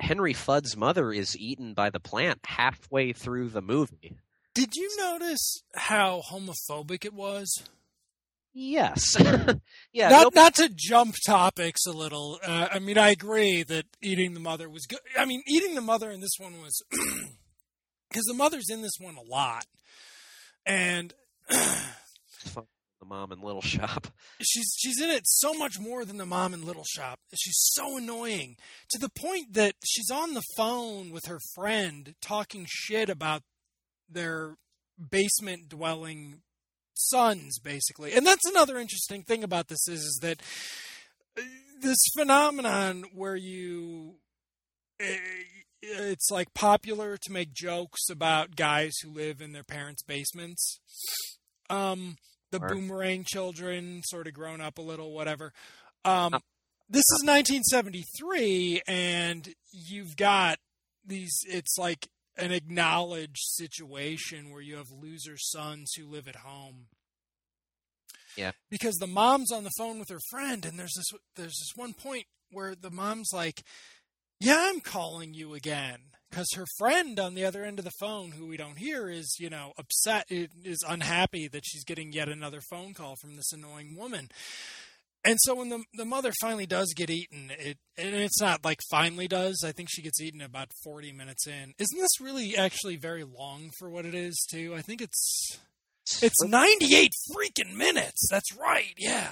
Henry 0.00 0.32
Fudd's 0.32 0.76
mother 0.76 1.12
is 1.12 1.36
eaten 1.36 1.74
by 1.74 1.90
the 1.90 2.00
plant 2.00 2.40
halfway 2.44 3.12
through 3.12 3.48
the 3.48 3.62
movie. 3.62 4.16
Did 4.54 4.76
you 4.76 4.90
notice 4.96 5.62
how 5.74 6.22
homophobic 6.30 7.04
it 7.04 7.12
was? 7.12 7.64
Yes. 8.54 9.16
yeah. 9.92 10.08
not 10.08 10.22
nope- 10.22 10.34
not 10.34 10.54
to 10.54 10.70
jump 10.74 11.16
topics 11.26 11.86
a 11.86 11.92
little. 11.92 12.38
Uh, 12.42 12.68
I 12.72 12.78
mean, 12.78 12.96
I 12.96 13.10
agree 13.10 13.64
that 13.64 13.86
eating 14.00 14.32
the 14.32 14.40
mother 14.40 14.70
was 14.70 14.86
good. 14.86 15.00
I 15.18 15.24
mean, 15.24 15.42
eating 15.46 15.74
the 15.74 15.80
mother 15.80 16.10
in 16.10 16.20
this 16.20 16.36
one 16.38 16.60
was 16.62 16.80
because 16.90 18.24
the 18.26 18.34
mother's 18.34 18.70
in 18.70 18.80
this 18.80 18.96
one 19.00 19.16
a 19.16 19.22
lot, 19.22 19.66
and 20.64 21.12
the 23.04 23.08
mom 23.08 23.32
in 23.32 23.40
Little 23.40 23.60
Shop. 23.60 24.06
she's 24.40 24.74
she's 24.78 25.00
in 25.00 25.10
it 25.10 25.26
so 25.26 25.52
much 25.52 25.78
more 25.78 26.04
than 26.04 26.16
the 26.16 26.26
mom 26.26 26.54
in 26.54 26.64
Little 26.64 26.84
Shop. 26.84 27.18
She's 27.34 27.58
so 27.58 27.98
annoying 27.98 28.56
to 28.90 28.98
the 28.98 29.10
point 29.10 29.52
that 29.52 29.74
she's 29.84 30.10
on 30.10 30.34
the 30.34 30.42
phone 30.56 31.10
with 31.10 31.26
her 31.26 31.40
friend 31.54 32.14
talking 32.22 32.66
shit 32.68 33.08
about 33.10 33.42
their 34.08 34.54
basement 35.10 35.68
dwelling 35.68 36.42
sons 36.94 37.58
basically. 37.58 38.12
And 38.12 38.26
that's 38.26 38.46
another 38.46 38.78
interesting 38.78 39.22
thing 39.22 39.44
about 39.44 39.68
this 39.68 39.86
is, 39.88 40.00
is 40.00 40.18
that 40.22 40.40
uh, 41.38 41.42
this 41.80 41.98
phenomenon 42.16 43.04
where 43.14 43.36
you 43.36 44.16
eh, 45.00 45.16
it's 45.82 46.30
like 46.30 46.54
popular 46.54 47.16
to 47.18 47.32
make 47.32 47.52
jokes 47.52 48.08
about 48.10 48.56
guys 48.56 48.92
who 49.02 49.10
live 49.10 49.40
in 49.40 49.52
their 49.52 49.64
parents' 49.64 50.02
basements. 50.02 50.80
Um, 51.68 52.16
the 52.50 52.60
Or- 52.60 52.68
Boomerang 52.68 53.24
Children, 53.26 54.02
sort 54.04 54.26
of 54.26 54.32
grown 54.34 54.60
up 54.60 54.78
a 54.78 54.82
little, 54.82 55.12
whatever. 55.12 55.52
Um, 56.04 56.34
Uh, 56.34 56.38
this 56.88 57.04
is 57.12 57.24
1973, 57.24 58.82
and 58.86 59.54
you've 59.72 60.16
got 60.16 60.58
these. 61.04 61.34
It's 61.48 61.76
like 61.78 62.08
an 62.36 62.52
acknowledged 62.52 63.42
situation 63.42 64.50
where 64.50 64.60
you 64.60 64.76
have 64.76 64.90
loser 64.90 65.36
sons 65.36 65.92
who 65.96 66.06
live 66.06 66.28
at 66.28 66.36
home. 66.36 66.86
Yeah. 68.36 68.52
Because 68.70 68.96
the 68.96 69.06
mom's 69.06 69.52
on 69.52 69.64
the 69.64 69.70
phone 69.78 69.98
with 69.98 70.08
her 70.08 70.20
friend, 70.30 70.64
and 70.64 70.78
there's 70.78 70.94
this 70.96 71.20
there's 71.36 71.58
this 71.58 71.72
one 71.76 71.92
point 71.92 72.26
where 72.50 72.74
the 72.74 72.90
mom's 72.90 73.30
like, 73.32 73.62
"Yeah, 74.40 74.68
I'm 74.68 74.80
calling 74.80 75.34
you 75.34 75.54
again." 75.54 75.98
Because 76.30 76.48
her 76.56 76.66
friend 76.78 77.20
on 77.20 77.34
the 77.34 77.44
other 77.44 77.64
end 77.64 77.78
of 77.78 77.84
the 77.84 77.92
phone, 78.00 78.32
who 78.32 78.48
we 78.48 78.56
don't 78.56 78.78
hear, 78.78 79.08
is 79.08 79.36
you 79.38 79.48
know 79.48 79.72
upset, 79.78 80.26
is 80.28 80.84
unhappy 80.86 81.46
that 81.48 81.64
she's 81.64 81.84
getting 81.84 82.12
yet 82.12 82.28
another 82.28 82.60
phone 82.60 82.92
call 82.92 83.14
from 83.14 83.36
this 83.36 83.52
annoying 83.52 83.94
woman. 83.96 84.28
And 85.24 85.38
so 85.40 85.54
when 85.54 85.70
the 85.70 85.82
the 85.94 86.04
mother 86.04 86.32
finally 86.40 86.66
does 86.66 86.92
get 86.94 87.08
eaten, 87.08 87.50
it 87.58 87.78
and 87.96 88.14
it's 88.14 88.40
not 88.40 88.64
like 88.64 88.80
finally 88.90 89.26
does. 89.26 89.62
I 89.64 89.72
think 89.72 89.88
she 89.90 90.02
gets 90.02 90.20
eaten 90.20 90.42
about 90.42 90.68
forty 90.84 91.12
minutes 91.12 91.46
in. 91.46 91.72
Isn't 91.78 91.98
this 91.98 92.20
really 92.20 92.56
actually 92.56 92.96
very 92.96 93.24
long 93.24 93.70
for 93.78 93.88
what 93.88 94.04
it 94.04 94.14
is 94.14 94.46
too? 94.50 94.74
I 94.76 94.82
think 94.82 95.00
it's 95.00 95.58
it's 96.20 96.42
ninety 96.44 96.94
eight 96.94 97.12
freaking 97.32 97.74
minutes. 97.74 98.28
That's 98.30 98.54
right. 98.54 98.92
Yeah. 98.98 99.30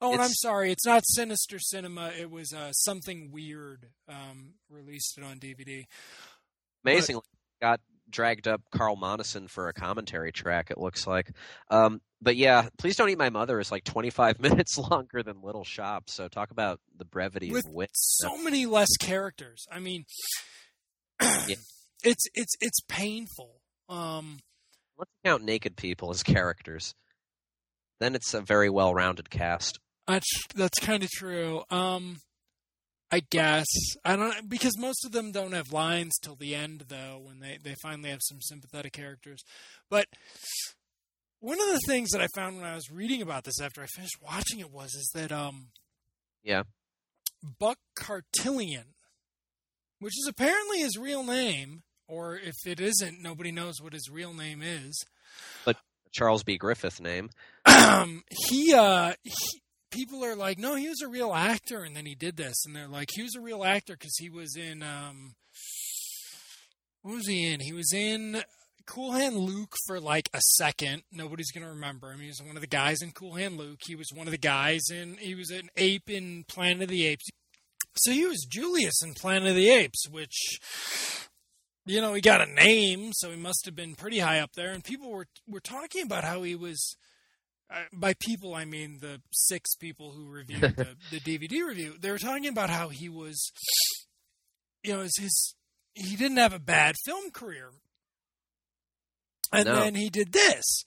Oh, 0.00 0.12
and 0.12 0.20
I'm 0.22 0.30
sorry. 0.30 0.70
It's 0.70 0.86
not 0.86 1.02
Sinister 1.06 1.58
Cinema. 1.58 2.12
It 2.16 2.30
was 2.30 2.52
uh, 2.52 2.70
something 2.72 3.30
weird. 3.32 3.86
Um, 4.08 4.54
released 4.70 5.18
it 5.18 5.24
on 5.24 5.38
DVD. 5.38 5.86
amazingly 6.84 7.22
got 7.60 7.80
dragged 8.10 8.46
up 8.46 8.62
Carl 8.70 8.96
Monson 8.96 9.48
for 9.48 9.68
a 9.68 9.72
commentary 9.72 10.32
track. 10.32 10.70
It 10.70 10.78
looks 10.78 11.06
like, 11.06 11.32
um, 11.70 12.00
but 12.20 12.36
yeah, 12.36 12.68
please 12.78 12.96
don't 12.96 13.08
eat 13.10 13.18
my 13.18 13.30
mother 13.30 13.60
is 13.60 13.70
like 13.70 13.84
25 13.84 14.40
minutes 14.40 14.76
longer 14.78 15.22
than 15.22 15.42
Little 15.42 15.64
Shop. 15.64 16.10
So 16.10 16.28
talk 16.28 16.50
about 16.50 16.80
the 16.96 17.04
brevity 17.04 17.50
With 17.50 17.66
and 17.66 17.74
wit. 17.74 17.90
so 17.92 18.36
many 18.42 18.66
less 18.66 18.96
characters. 18.98 19.66
I 19.70 19.78
mean, 19.80 20.04
it's 21.20 22.24
it's 22.34 22.54
it's 22.60 22.80
painful. 22.88 23.60
Um, 23.88 24.38
Let's 24.96 25.10
count 25.24 25.44
naked 25.44 25.76
people 25.76 26.10
as 26.10 26.22
characters. 26.22 26.94
Then 28.00 28.14
it's 28.14 28.34
a 28.34 28.40
very 28.40 28.68
well-rounded 28.70 29.30
cast. 29.30 29.78
That's 30.06 30.28
that's 30.54 30.78
kind 30.80 31.02
of 31.02 31.10
true. 31.10 31.62
Um, 31.70 32.18
I 33.10 33.20
guess 33.30 33.66
I 34.04 34.16
don't 34.16 34.48
because 34.48 34.78
most 34.78 35.04
of 35.04 35.12
them 35.12 35.32
don't 35.32 35.52
have 35.52 35.72
lines 35.72 36.18
till 36.20 36.36
the 36.36 36.54
end 36.54 36.84
though 36.88 37.20
when 37.22 37.40
they 37.40 37.58
they 37.62 37.74
finally 37.82 38.10
have 38.10 38.20
some 38.22 38.40
sympathetic 38.40 38.92
characters. 38.92 39.42
But 39.90 40.06
one 41.40 41.60
of 41.60 41.66
the 41.68 41.80
things 41.86 42.10
that 42.10 42.20
I 42.20 42.26
found 42.34 42.56
when 42.56 42.64
I 42.66 42.74
was 42.74 42.90
reading 42.90 43.22
about 43.22 43.44
this 43.44 43.60
after 43.60 43.82
I 43.82 43.86
finished 43.86 44.16
watching 44.22 44.60
it 44.60 44.70
was 44.72 44.94
is 44.94 45.10
that 45.14 45.32
um 45.32 45.68
Yeah. 46.42 46.62
Buck 47.60 47.78
Kartalian, 47.98 48.94
which 50.00 50.14
is 50.18 50.26
apparently 50.28 50.80
his 50.80 50.96
real 50.98 51.22
name, 51.22 51.82
or 52.08 52.36
if 52.36 52.54
it 52.66 52.80
isn't, 52.80 53.22
nobody 53.22 53.52
knows 53.52 53.80
what 53.80 53.92
his 53.92 54.08
real 54.10 54.34
name 54.34 54.60
is. 54.62 55.04
But 55.64 55.76
Charles 56.12 56.42
B. 56.42 56.56
Griffith 56.58 57.00
name. 57.00 57.30
um, 57.66 58.24
he, 58.48 58.74
uh, 58.74 59.12
he, 59.22 59.60
people 59.92 60.24
are 60.24 60.34
like, 60.34 60.58
no, 60.58 60.74
he 60.74 60.88
was 60.88 61.00
a 61.00 61.08
real 61.08 61.32
actor, 61.32 61.84
and 61.84 61.94
then 61.94 62.06
he 62.06 62.14
did 62.16 62.36
this, 62.36 62.56
and 62.66 62.74
they're 62.74 62.88
like, 62.88 63.10
he 63.12 63.22
was 63.22 63.36
a 63.36 63.40
real 63.40 63.62
actor 63.64 63.92
because 63.92 64.16
he 64.18 64.30
was 64.30 64.56
in, 64.56 64.82
um, 64.82 65.34
what 67.02 67.14
was 67.16 67.28
he 67.28 67.46
in? 67.52 67.60
He 67.60 67.72
was 67.72 67.92
in 67.92 68.42
Cool 68.88 69.12
Hand 69.12 69.36
Luke 69.36 69.74
for 69.86 70.00
like 70.00 70.30
a 70.32 70.40
second. 70.40 71.02
Nobody's 71.12 71.52
gonna 71.52 71.68
remember 71.68 72.10
him. 72.10 72.20
He 72.20 72.28
was 72.28 72.42
one 72.42 72.56
of 72.56 72.62
the 72.62 72.66
guys 72.66 73.02
in 73.02 73.12
Cool 73.12 73.34
Hand 73.34 73.58
Luke. 73.58 73.80
He 73.86 73.94
was 73.94 74.10
one 74.14 74.26
of 74.26 74.32
the 74.32 74.38
guys 74.38 74.90
in. 74.90 75.18
He 75.18 75.34
was 75.34 75.50
an 75.50 75.68
ape 75.76 76.08
in 76.08 76.44
Planet 76.48 76.84
of 76.84 76.88
the 76.88 77.06
Apes. 77.06 77.28
So 77.96 78.12
he 78.12 78.26
was 78.26 78.46
Julius 78.48 79.02
in 79.02 79.14
Planet 79.14 79.50
of 79.50 79.54
the 79.56 79.70
Apes, 79.70 80.08
which 80.08 80.58
you 81.88 82.02
know, 82.02 82.12
he 82.12 82.20
got 82.20 82.46
a 82.46 82.52
name, 82.52 83.12
so 83.14 83.30
he 83.30 83.36
must 83.36 83.64
have 83.64 83.74
been 83.74 83.94
pretty 83.94 84.18
high 84.18 84.40
up 84.40 84.52
there. 84.54 84.72
And 84.72 84.84
people 84.84 85.10
were 85.10 85.26
were 85.46 85.60
talking 85.60 86.04
about 86.04 86.24
how 86.24 86.42
he 86.42 86.54
was. 86.54 86.96
Uh, 87.70 87.82
by 87.92 88.14
people, 88.14 88.54
I 88.54 88.64
mean 88.64 89.00
the 89.00 89.20
six 89.30 89.74
people 89.74 90.12
who 90.12 90.30
reviewed 90.30 90.60
the, 90.76 90.96
the 91.10 91.20
DVD 91.20 91.66
review. 91.66 91.96
They 92.00 92.10
were 92.10 92.18
talking 92.18 92.46
about 92.46 92.70
how 92.70 92.88
he 92.88 93.10
was, 93.10 93.52
you 94.82 94.94
know, 94.94 95.00
his, 95.00 95.18
his 95.18 95.54
he 95.94 96.16
didn't 96.16 96.38
have 96.38 96.54
a 96.54 96.58
bad 96.58 96.94
film 97.04 97.30
career, 97.30 97.70
and 99.52 99.64
No. 99.66 99.76
then 99.76 99.94
he 99.94 100.08
did 100.10 100.32
this, 100.32 100.84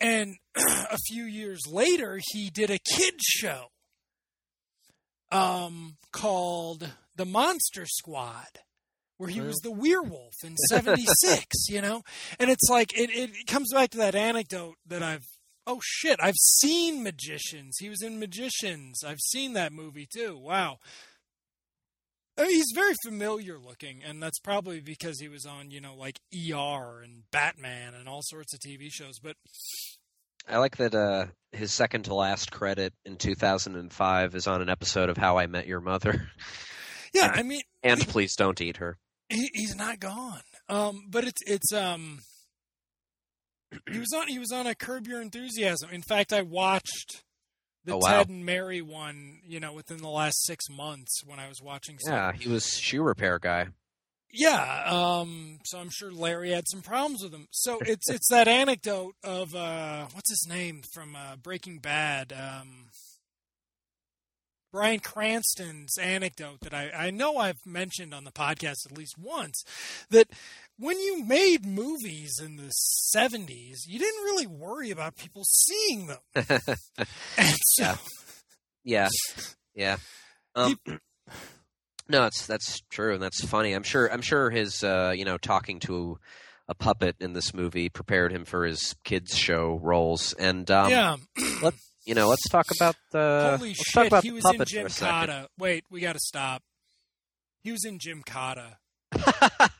and 0.00 0.36
a 0.56 0.98
few 1.08 1.24
years 1.24 1.60
later, 1.68 2.20
he 2.32 2.50
did 2.50 2.70
a 2.70 2.78
kids 2.78 3.24
show, 3.24 3.66
um, 5.30 5.96
called 6.12 6.90
The 7.16 7.24
Monster 7.26 7.86
Squad 7.86 8.60
where 9.18 9.28
he 9.30 9.40
was 9.40 9.58
the 9.58 9.70
werewolf 9.70 10.34
in 10.42 10.56
76 10.56 11.44
you 11.68 11.80
know? 11.80 12.02
And 12.40 12.50
it's 12.50 12.68
like 12.68 12.92
it, 12.98 13.08
it 13.10 13.46
comes 13.46 13.72
back 13.72 13.90
to 13.90 13.98
that 13.98 14.16
anecdote 14.16 14.74
that 14.88 15.00
i've 15.04 15.26
oh 15.64 15.78
shit 15.80 16.18
i've 16.20 16.34
seen 16.34 17.04
magicians. 17.04 17.76
He 17.78 17.88
was 17.88 18.02
in 18.02 18.18
magicians. 18.18 19.04
I've 19.04 19.20
seen 19.20 19.52
that 19.52 19.72
movie 19.72 20.08
too. 20.12 20.36
Wow 20.36 20.78
I 22.38 22.42
mean, 22.42 22.50
he's 22.52 22.72
very 22.74 22.94
familiar 23.04 23.58
looking 23.58 24.02
and 24.04 24.22
that's 24.22 24.38
probably 24.38 24.80
because 24.80 25.20
he 25.20 25.28
was 25.28 25.44
on 25.46 25.70
you 25.70 25.80
know 25.80 25.94
like 25.94 26.18
er 26.34 27.02
and 27.02 27.22
batman 27.30 27.94
and 27.94 28.08
all 28.08 28.20
sorts 28.22 28.54
of 28.54 28.60
tv 28.60 28.90
shows 28.90 29.18
but 29.22 29.36
I 30.48 30.58
like 30.58 30.76
that 30.78 30.94
uh, 30.94 31.26
his 31.52 31.72
second 31.72 32.06
to 32.06 32.14
last 32.14 32.50
credit 32.50 32.92
in 33.04 33.16
2005 33.16 34.34
is 34.34 34.46
on 34.48 34.60
an 34.60 34.68
episode 34.68 35.08
of 35.08 35.16
How 35.16 35.38
I 35.38 35.46
Met 35.46 35.68
Your 35.68 35.80
Mother. 35.80 36.30
yeah 37.14 37.30
i 37.34 37.42
mean 37.44 37.60
And 37.84 38.00
please 38.08 38.34
don't 38.34 38.60
eat 38.60 38.78
her. 38.78 38.98
he, 39.28 39.50
he's 39.52 39.76
not 39.76 40.00
gone. 40.00 40.40
Um, 40.68 41.02
but 41.10 41.24
it's 41.24 41.42
it's 41.46 41.72
um. 41.72 42.20
He 43.90 43.98
was 43.98 44.12
on 44.14 44.28
he 44.28 44.38
was 44.38 44.52
on 44.52 44.66
a 44.66 44.74
Curb 44.74 45.06
Your 45.06 45.20
Enthusiasm. 45.22 45.90
In 45.90 46.02
fact, 46.02 46.32
I 46.32 46.42
watched 46.42 47.22
the 47.84 47.94
Oh, 47.94 47.98
wow. 48.02 48.18
Ted 48.18 48.28
and 48.28 48.44
Mary 48.46 48.80
one. 48.82 49.40
You 49.44 49.60
know, 49.60 49.72
within 49.72 49.98
the 49.98 50.08
last 50.08 50.44
six 50.44 50.68
months 50.70 51.22
when 51.26 51.38
I 51.38 51.48
was 51.48 51.60
watching. 51.62 51.98
Yeah, 52.06 52.32
he 52.32 52.48
was 52.48 52.66
shoe 52.68 53.02
repair 53.02 53.38
guy. 53.38 53.68
Yeah. 54.32 54.84
Um. 54.86 55.58
So 55.64 55.78
I'm 55.78 55.90
sure 55.90 56.10
Larry 56.10 56.50
had 56.50 56.68
some 56.68 56.80
problems 56.82 57.22
with 57.22 57.32
him. 57.34 57.48
So 57.50 57.78
it's 57.80 58.08
it's 58.08 58.28
that 58.30 58.48
anecdote 58.48 59.14
of 59.22 59.54
uh 59.54 60.06
what's 60.12 60.30
his 60.30 60.46
name 60.48 60.82
from 60.92 61.14
uh, 61.16 61.36
Breaking 61.36 61.78
Bad. 61.78 62.32
Um. 62.32 62.88
Bryan 64.72 65.00
Cranston's 65.00 65.98
anecdote 65.98 66.60
that 66.62 66.72
I, 66.72 66.90
I 66.94 67.10
know 67.10 67.36
I've 67.36 67.66
mentioned 67.66 68.14
on 68.14 68.24
the 68.24 68.30
podcast 68.30 68.86
at 68.90 68.96
least 68.96 69.18
once 69.18 69.64
that 70.08 70.28
when 70.82 70.98
you 70.98 71.24
made 71.24 71.64
movies 71.64 72.40
in 72.42 72.56
the 72.56 72.72
70s, 73.16 73.86
you 73.86 74.00
didn't 74.00 74.24
really 74.24 74.48
worry 74.48 74.90
about 74.90 75.14
people 75.16 75.44
seeing 75.44 76.08
them. 76.08 76.18
and 76.34 77.56
so, 77.62 77.84
Yeah. 77.84 77.96
Yeah, 78.84 79.08
yeah. 79.76 79.96
Um, 80.56 80.76
no, 82.08 82.26
it's 82.26 82.46
that's 82.46 82.80
true, 82.90 83.14
and 83.14 83.22
that's 83.22 83.44
funny. 83.44 83.74
I'm 83.74 83.84
sure. 83.84 84.12
I'm 84.12 84.22
sure 84.22 84.50
his, 84.50 84.82
uh, 84.82 85.14
you 85.16 85.24
know, 85.24 85.38
talking 85.38 85.78
to 85.80 86.18
a 86.68 86.74
puppet 86.74 87.14
in 87.20 87.32
this 87.32 87.54
movie 87.54 87.88
prepared 87.88 88.32
him 88.32 88.44
for 88.44 88.64
his 88.64 88.96
kids 89.04 89.36
show 89.36 89.78
roles. 89.80 90.32
And 90.32 90.68
um, 90.70 90.90
yeah. 90.90 91.16
you 92.04 92.14
know, 92.16 92.28
let's 92.28 92.48
talk 92.48 92.66
about 92.74 92.96
the. 93.12 93.56
Holy 93.56 93.68
let's 93.68 93.92
talk 93.92 94.06
about 94.08 94.24
he 94.24 94.30
the 94.30 94.34
was 94.34 94.44
in 94.52 94.60
Gymkata. 94.60 95.46
Wait, 95.58 95.84
we 95.90 96.00
got 96.00 96.14
to 96.14 96.20
stop. 96.20 96.62
He 97.62 97.70
was 97.70 97.84
in 97.84 98.00
Gymkata 98.00 98.78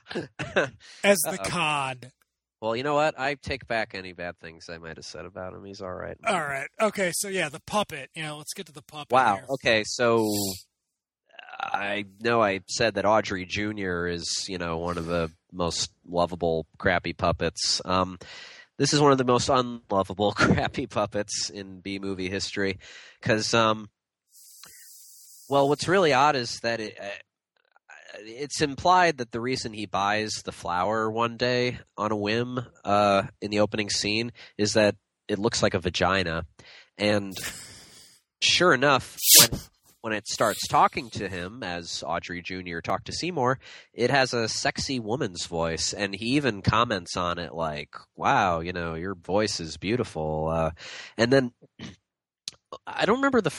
as 1.05 1.19
the 1.21 1.31
Uh-oh. 1.31 1.45
cod. 1.45 2.13
well, 2.61 2.77
you 2.77 2.83
know 2.83 2.95
what? 2.95 3.19
I 3.19 3.35
take 3.35 3.67
back 3.67 3.95
any 3.95 4.13
bad 4.13 4.39
things 4.39 4.69
I 4.69 4.79
might 4.79 4.97
have 4.97 5.05
said 5.05 5.25
about 5.25 5.53
him. 5.55 5.65
He's 5.65 5.81
all 5.81 5.93
right. 5.93 6.17
All 6.27 6.41
right. 6.41 6.69
Okay, 6.81 7.11
so 7.15 7.29
yeah, 7.29 7.49
the 7.49 7.61
puppet. 7.67 8.11
You 8.15 8.23
know, 8.23 8.37
let's 8.39 8.55
get 8.55 8.67
to 8.67 8.73
the 8.73 8.83
puppet. 8.83 9.13
Wow. 9.13 9.35
here. 9.37 9.47
Okay, 9.51 9.85
so 9.85 10.29
I 11.61 12.05
know 12.21 12.43
I 12.43 12.61
said 12.69 12.95
that 12.95 13.05
Audrey 13.05 13.45
Jr. 13.45 14.07
is, 14.07 14.47
you 14.49 14.59
know, 14.59 14.79
one 14.79 14.99
of 14.99 15.07
the 15.07 15.31
most 15.53 15.91
lovable 16.07 16.67
crappy 16.79 17.13
puppets. 17.13 17.81
Um, 17.85 18.19
this 18.79 18.93
is 18.93 19.01
one 19.01 19.13
of 19.13 19.19
the 19.19 19.25
most 19.25 19.49
unlovable 19.49 20.33
crappy 20.37 20.87
puppets 20.87 21.51
in 21.51 21.81
B 21.81 21.99
movie 21.99 22.31
history 22.31 22.79
because, 23.21 23.53
um, 23.55 23.91
well, 25.49 25.69
what's 25.69 25.87
really 25.89 26.13
odd 26.13 26.37
is 26.37 26.59
that 26.61 26.81
it. 26.81 26.99
It's 28.19 28.61
implied 28.61 29.19
that 29.19 29.33
the 29.33 29.41
reason 29.41 29.73
he 29.73 29.87
buys 29.87 30.31
the 30.45 30.53
flower 30.53 31.11
one 31.11 31.37
day 31.37 31.79
on 31.97 32.13
a 32.13 32.17
whim 32.17 32.65
uh, 32.85 33.25
in 33.41 33.51
the 33.51 33.61
opening 33.61 33.91
scene 33.91 34.33
is 34.59 34.75
that 34.75 34.97
it 35.29 35.39
looks 35.39 35.63
like 35.63 35.75
a 35.75 35.81
vagina, 35.81 36.45
and 36.99 37.35
sure 38.41 38.75
enough, 38.75 39.17
when 39.39 39.61
when 40.03 40.13
it 40.13 40.27
starts 40.27 40.67
talking 40.67 41.11
to 41.11 41.29
him, 41.29 41.63
as 41.63 42.03
Audrey 42.05 42.43
Jr. 42.43 42.81
talked 42.81 43.07
to 43.07 43.13
Seymour, 43.13 43.61
it 43.95 44.11
has 44.11 44.35
a 44.35 44.49
sexy 44.49 44.99
woman's 44.99 45.47
voice, 45.47 45.93
and 45.93 46.13
he 46.13 46.37
even 46.37 46.61
comments 46.61 47.17
on 47.17 47.39
it 47.39 47.55
like, 47.55 47.95
"Wow, 48.17 48.61
you 48.61 48.73
know, 48.73 48.95
your 48.95 49.15
voice 49.15 49.61
is 49.61 49.77
beautiful." 49.77 50.49
Uh, 50.49 50.71
and 51.17 51.33
then 51.33 51.53
I 52.87 53.07
don't 53.07 53.19
remember 53.19 53.41
the 53.41 53.51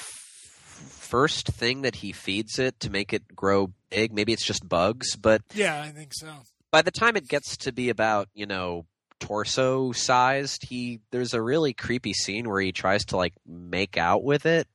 first 1.13 1.45
thing 1.47 1.83
that 1.83 1.93
he 1.97 2.11
feeds 2.11 2.57
it 2.57 2.79
to 2.79 2.89
make 2.89 3.13
it 3.13 3.35
grow 3.35 3.71
big. 3.91 4.11
Maybe 4.11 4.33
it's 4.33 4.43
just 4.45 4.67
bugs, 4.67 5.15
but 5.15 5.43
Yeah, 5.53 5.79
I 5.79 5.89
think 5.91 6.11
so. 6.11 6.27
by 6.71 6.81
the 6.81 6.89
time 6.89 7.15
it 7.15 7.27
gets 7.27 7.55
to 7.57 7.71
be 7.71 7.89
about 7.89 8.29
you 8.33 8.47
know 8.47 8.87
torso 9.19 9.91
sized 9.91 10.65
he 10.67 10.99
there's 11.11 11.35
a 11.35 11.41
really 11.41 11.71
creepy 11.71 12.13
scene 12.13 12.49
where 12.49 12.59
he 12.59 12.71
tries 12.71 13.05
to 13.05 13.15
like 13.15 13.33
make 13.47 13.95
out 13.95 14.23
with 14.23 14.45
it 14.45 14.67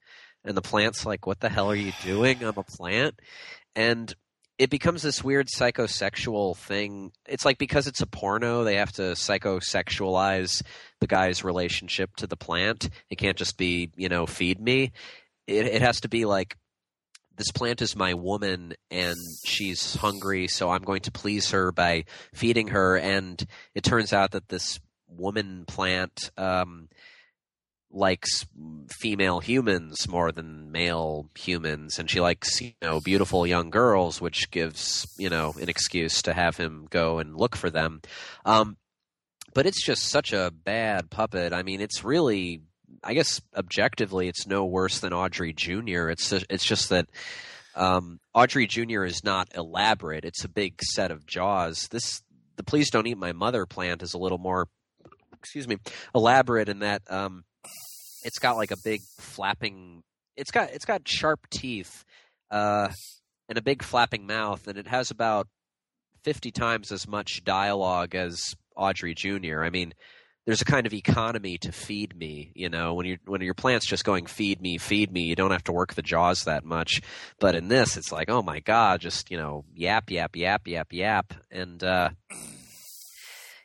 and 0.44 0.56
the 0.56 0.62
plant's 0.62 1.04
like 1.04 1.26
what 1.26 1.40
the 1.40 1.48
hell 1.50 1.70
are 1.70 1.74
you 1.74 1.92
doing 2.02 2.42
i'm 2.42 2.56
a 2.56 2.62
plant 2.62 3.18
and 3.76 4.14
it 4.58 4.70
becomes 4.70 5.02
this 5.02 5.22
weird 5.22 5.48
psychosexual 5.48 6.56
thing 6.56 7.12
it's 7.26 7.44
like 7.44 7.58
because 7.58 7.86
it's 7.86 8.00
a 8.00 8.06
porno 8.06 8.64
they 8.64 8.76
have 8.76 8.92
to 8.92 9.02
psychosexualize 9.72 10.62
the 11.00 11.06
guy's 11.06 11.44
relationship 11.44 12.14
to 12.16 12.26
the 12.26 12.36
plant 12.36 12.88
it 13.10 13.16
can't 13.16 13.36
just 13.36 13.58
be 13.58 13.90
you 13.96 14.08
know 14.08 14.24
feed 14.24 14.60
me 14.60 14.92
it, 15.48 15.66
it 15.66 15.82
has 15.82 16.00
to 16.02 16.08
be 16.08 16.24
like 16.24 16.56
this 17.36 17.50
plant 17.52 17.82
is 17.82 17.94
my 17.94 18.14
woman 18.14 18.74
and 18.90 19.16
she's 19.44 19.94
hungry 19.94 20.48
so 20.48 20.70
i'm 20.70 20.82
going 20.82 21.02
to 21.02 21.12
please 21.12 21.50
her 21.50 21.72
by 21.72 22.04
feeding 22.34 22.68
her. 22.68 22.96
And 22.96 23.44
it 23.74 23.82
turns 23.82 24.12
out 24.12 24.32
that 24.32 24.48
this 24.48 24.80
woman 25.08 25.64
plant 25.66 26.30
um, 26.36 26.88
likes 27.90 28.46
female 28.90 29.40
humans 29.40 30.08
more 30.08 30.30
than 30.32 30.70
male 30.70 31.30
humans. 31.36 31.98
And 31.98 32.10
she 32.10 32.20
likes 32.20 32.60
you 32.60 32.72
know 32.82 33.00
beautiful 33.00 33.46
young 33.46 33.70
girls 33.70 34.20
which 34.20 34.50
gives 34.50 35.06
you 35.18 35.30
know 35.30 35.54
an 35.60 35.68
excuse 35.68 36.22
to 36.22 36.32
have 36.32 36.56
him 36.56 36.86
go 36.90 37.18
and 37.18 37.36
look 37.36 37.56
for 37.56 37.70
them. 37.70 38.00
Um, 38.44 38.76
but 39.54 39.66
it's 39.66 39.84
just 39.84 40.04
such 40.04 40.32
a 40.32 40.52
bad 40.52 41.10
puppet. 41.10 41.52
I 41.52 41.62
mean 41.62 41.80
it's 41.80 42.04
really 42.04 42.62
I 43.02 43.14
guess 43.14 43.40
objectively, 43.56 44.28
it's 44.28 44.46
no 44.46 44.64
worse 44.64 45.00
than 45.00 45.12
Audrey 45.12 45.52
Jr. 45.52 46.08
It's 46.08 46.32
it's 46.32 46.64
just 46.64 46.88
that 46.90 47.08
um, 47.74 48.18
Audrey 48.34 48.66
Jr. 48.66 49.04
is 49.04 49.22
not 49.22 49.48
elaborate. 49.54 50.24
It's 50.24 50.44
a 50.44 50.48
big 50.48 50.82
set 50.82 51.10
of 51.10 51.26
jaws. 51.26 51.88
This 51.90 52.22
the 52.56 52.64
Please 52.64 52.90
Don't 52.90 53.06
Eat 53.06 53.18
My 53.18 53.32
Mother 53.32 53.66
plant 53.66 54.02
is 54.02 54.14
a 54.14 54.18
little 54.18 54.38
more, 54.38 54.68
excuse 55.32 55.68
me, 55.68 55.76
elaborate 56.14 56.68
in 56.68 56.80
that 56.80 57.02
um, 57.08 57.44
it's 58.24 58.40
got 58.40 58.56
like 58.56 58.72
a 58.72 58.76
big 58.84 59.00
flapping. 59.18 60.02
It's 60.36 60.50
got 60.50 60.70
it's 60.70 60.84
got 60.84 61.06
sharp 61.06 61.48
teeth 61.50 62.04
uh, 62.50 62.88
and 63.48 63.58
a 63.58 63.62
big 63.62 63.82
flapping 63.82 64.26
mouth, 64.26 64.66
and 64.66 64.76
it 64.76 64.88
has 64.88 65.10
about 65.10 65.46
fifty 66.24 66.50
times 66.50 66.90
as 66.90 67.06
much 67.06 67.44
dialogue 67.44 68.14
as 68.14 68.56
Audrey 68.76 69.14
Jr. 69.14 69.62
I 69.62 69.70
mean 69.70 69.94
there's 70.48 70.62
a 70.62 70.64
kind 70.64 70.86
of 70.86 70.94
economy 70.94 71.58
to 71.58 71.70
feed 71.70 72.16
me 72.16 72.50
you 72.54 72.70
know 72.70 72.94
when 72.94 73.04
you 73.04 73.18
when 73.26 73.42
your 73.42 73.52
plant's 73.52 73.86
just 73.86 74.02
going 74.02 74.24
feed 74.24 74.62
me 74.62 74.78
feed 74.78 75.12
me 75.12 75.24
you 75.24 75.36
don't 75.36 75.50
have 75.50 75.62
to 75.62 75.72
work 75.72 75.92
the 75.92 76.00
jaws 76.00 76.44
that 76.44 76.64
much. 76.64 77.02
But 77.38 77.54
in 77.54 77.68
this 77.68 77.98
it's 77.98 78.10
like 78.10 78.30
oh 78.30 78.40
my 78.40 78.60
god 78.60 79.02
just 79.02 79.30
you 79.30 79.36
know 79.36 79.66
yap 79.74 80.10
yap 80.10 80.34
yap 80.34 80.66
yap 80.66 80.90
yap. 80.90 81.34
And 81.50 81.84
uh 81.84 82.10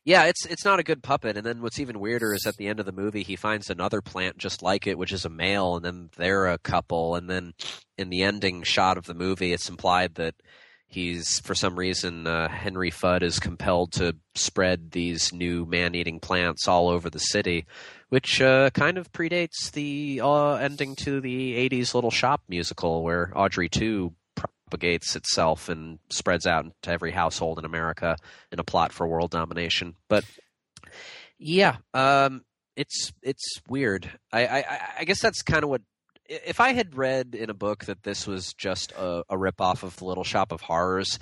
yeah 0.03 0.25
it's 0.25 0.45
it's 0.45 0.65
not 0.65 0.81
a 0.81 0.83
good 0.83 1.01
puppet. 1.01 1.37
And 1.37 1.45
then 1.45 1.61
what's 1.61 1.79
even 1.79 2.01
weirder 2.01 2.33
is 2.33 2.45
at 2.45 2.57
the 2.57 2.67
end 2.67 2.81
of 2.81 2.85
the 2.85 2.91
movie 2.91 3.23
he 3.23 3.37
finds 3.37 3.69
another 3.69 4.01
plant 4.01 4.37
just 4.37 4.61
like 4.61 4.85
it 4.85 4.97
which 4.97 5.13
is 5.13 5.23
a 5.23 5.29
male 5.29 5.77
and 5.77 5.85
then 5.85 6.09
they're 6.17 6.47
a 6.47 6.57
couple. 6.57 7.15
And 7.15 7.29
then 7.29 7.53
in 7.97 8.09
the 8.09 8.23
ending 8.23 8.61
shot 8.63 8.97
of 8.97 9.05
the 9.05 9.13
movie 9.13 9.53
it's 9.53 9.69
implied 9.69 10.15
that 10.15 10.35
he's 10.93 11.39
for 11.39 11.55
some 11.55 11.77
reason 11.77 12.27
uh, 12.27 12.47
Henry 12.47 12.91
Fudd 12.91 13.23
is 13.23 13.39
compelled 13.39 13.93
to 13.93 14.15
spread 14.35 14.91
these 14.91 15.33
new 15.33 15.65
man-eating 15.65 16.19
plants 16.19 16.67
all 16.67 16.89
over 16.89 17.09
the 17.09 17.19
city, 17.19 17.65
which 18.09 18.41
uh, 18.41 18.69
kind 18.71 18.97
of 18.97 19.11
predates 19.11 19.71
the 19.71 20.21
uh, 20.23 20.55
ending 20.55 20.95
to 20.97 21.19
the 21.19 21.69
'80s 21.69 21.93
Little 21.93 22.11
Shop 22.11 22.41
musical, 22.47 23.03
where 23.03 23.31
Audrey 23.35 23.69
Two 23.69 24.13
propagates 24.35 25.15
itself 25.15 25.69
and 25.69 25.99
spreads 26.09 26.45
out 26.47 26.65
to 26.83 26.91
every 26.91 27.11
household 27.11 27.59
in 27.59 27.65
America 27.65 28.15
in 28.51 28.59
a 28.59 28.63
plot 28.63 28.91
for 28.91 29.07
world 29.07 29.31
domination. 29.31 29.95
But 30.07 30.25
yeah, 31.37 31.77
um, 31.93 32.43
it's 32.75 33.11
it's 33.21 33.61
weird. 33.67 34.09
I, 34.31 34.47
I 34.47 34.79
I 34.99 35.03
guess 35.03 35.21
that's 35.21 35.41
kind 35.41 35.63
of 35.63 35.69
what 35.69 35.81
if 36.27 36.59
I 36.59 36.73
had 36.73 36.97
read 36.97 37.35
in 37.35 37.49
a 37.49 37.53
book 37.53 37.85
that 37.85 38.03
this 38.03 38.25
was 38.25 38.53
just 38.53 38.91
a, 38.93 39.23
a 39.29 39.35
ripoff 39.35 39.83
of 39.83 39.95
the 39.97 40.05
Little 40.05 40.23
Shop 40.23 40.51
of 40.51 40.61
Horrors, 40.61 41.19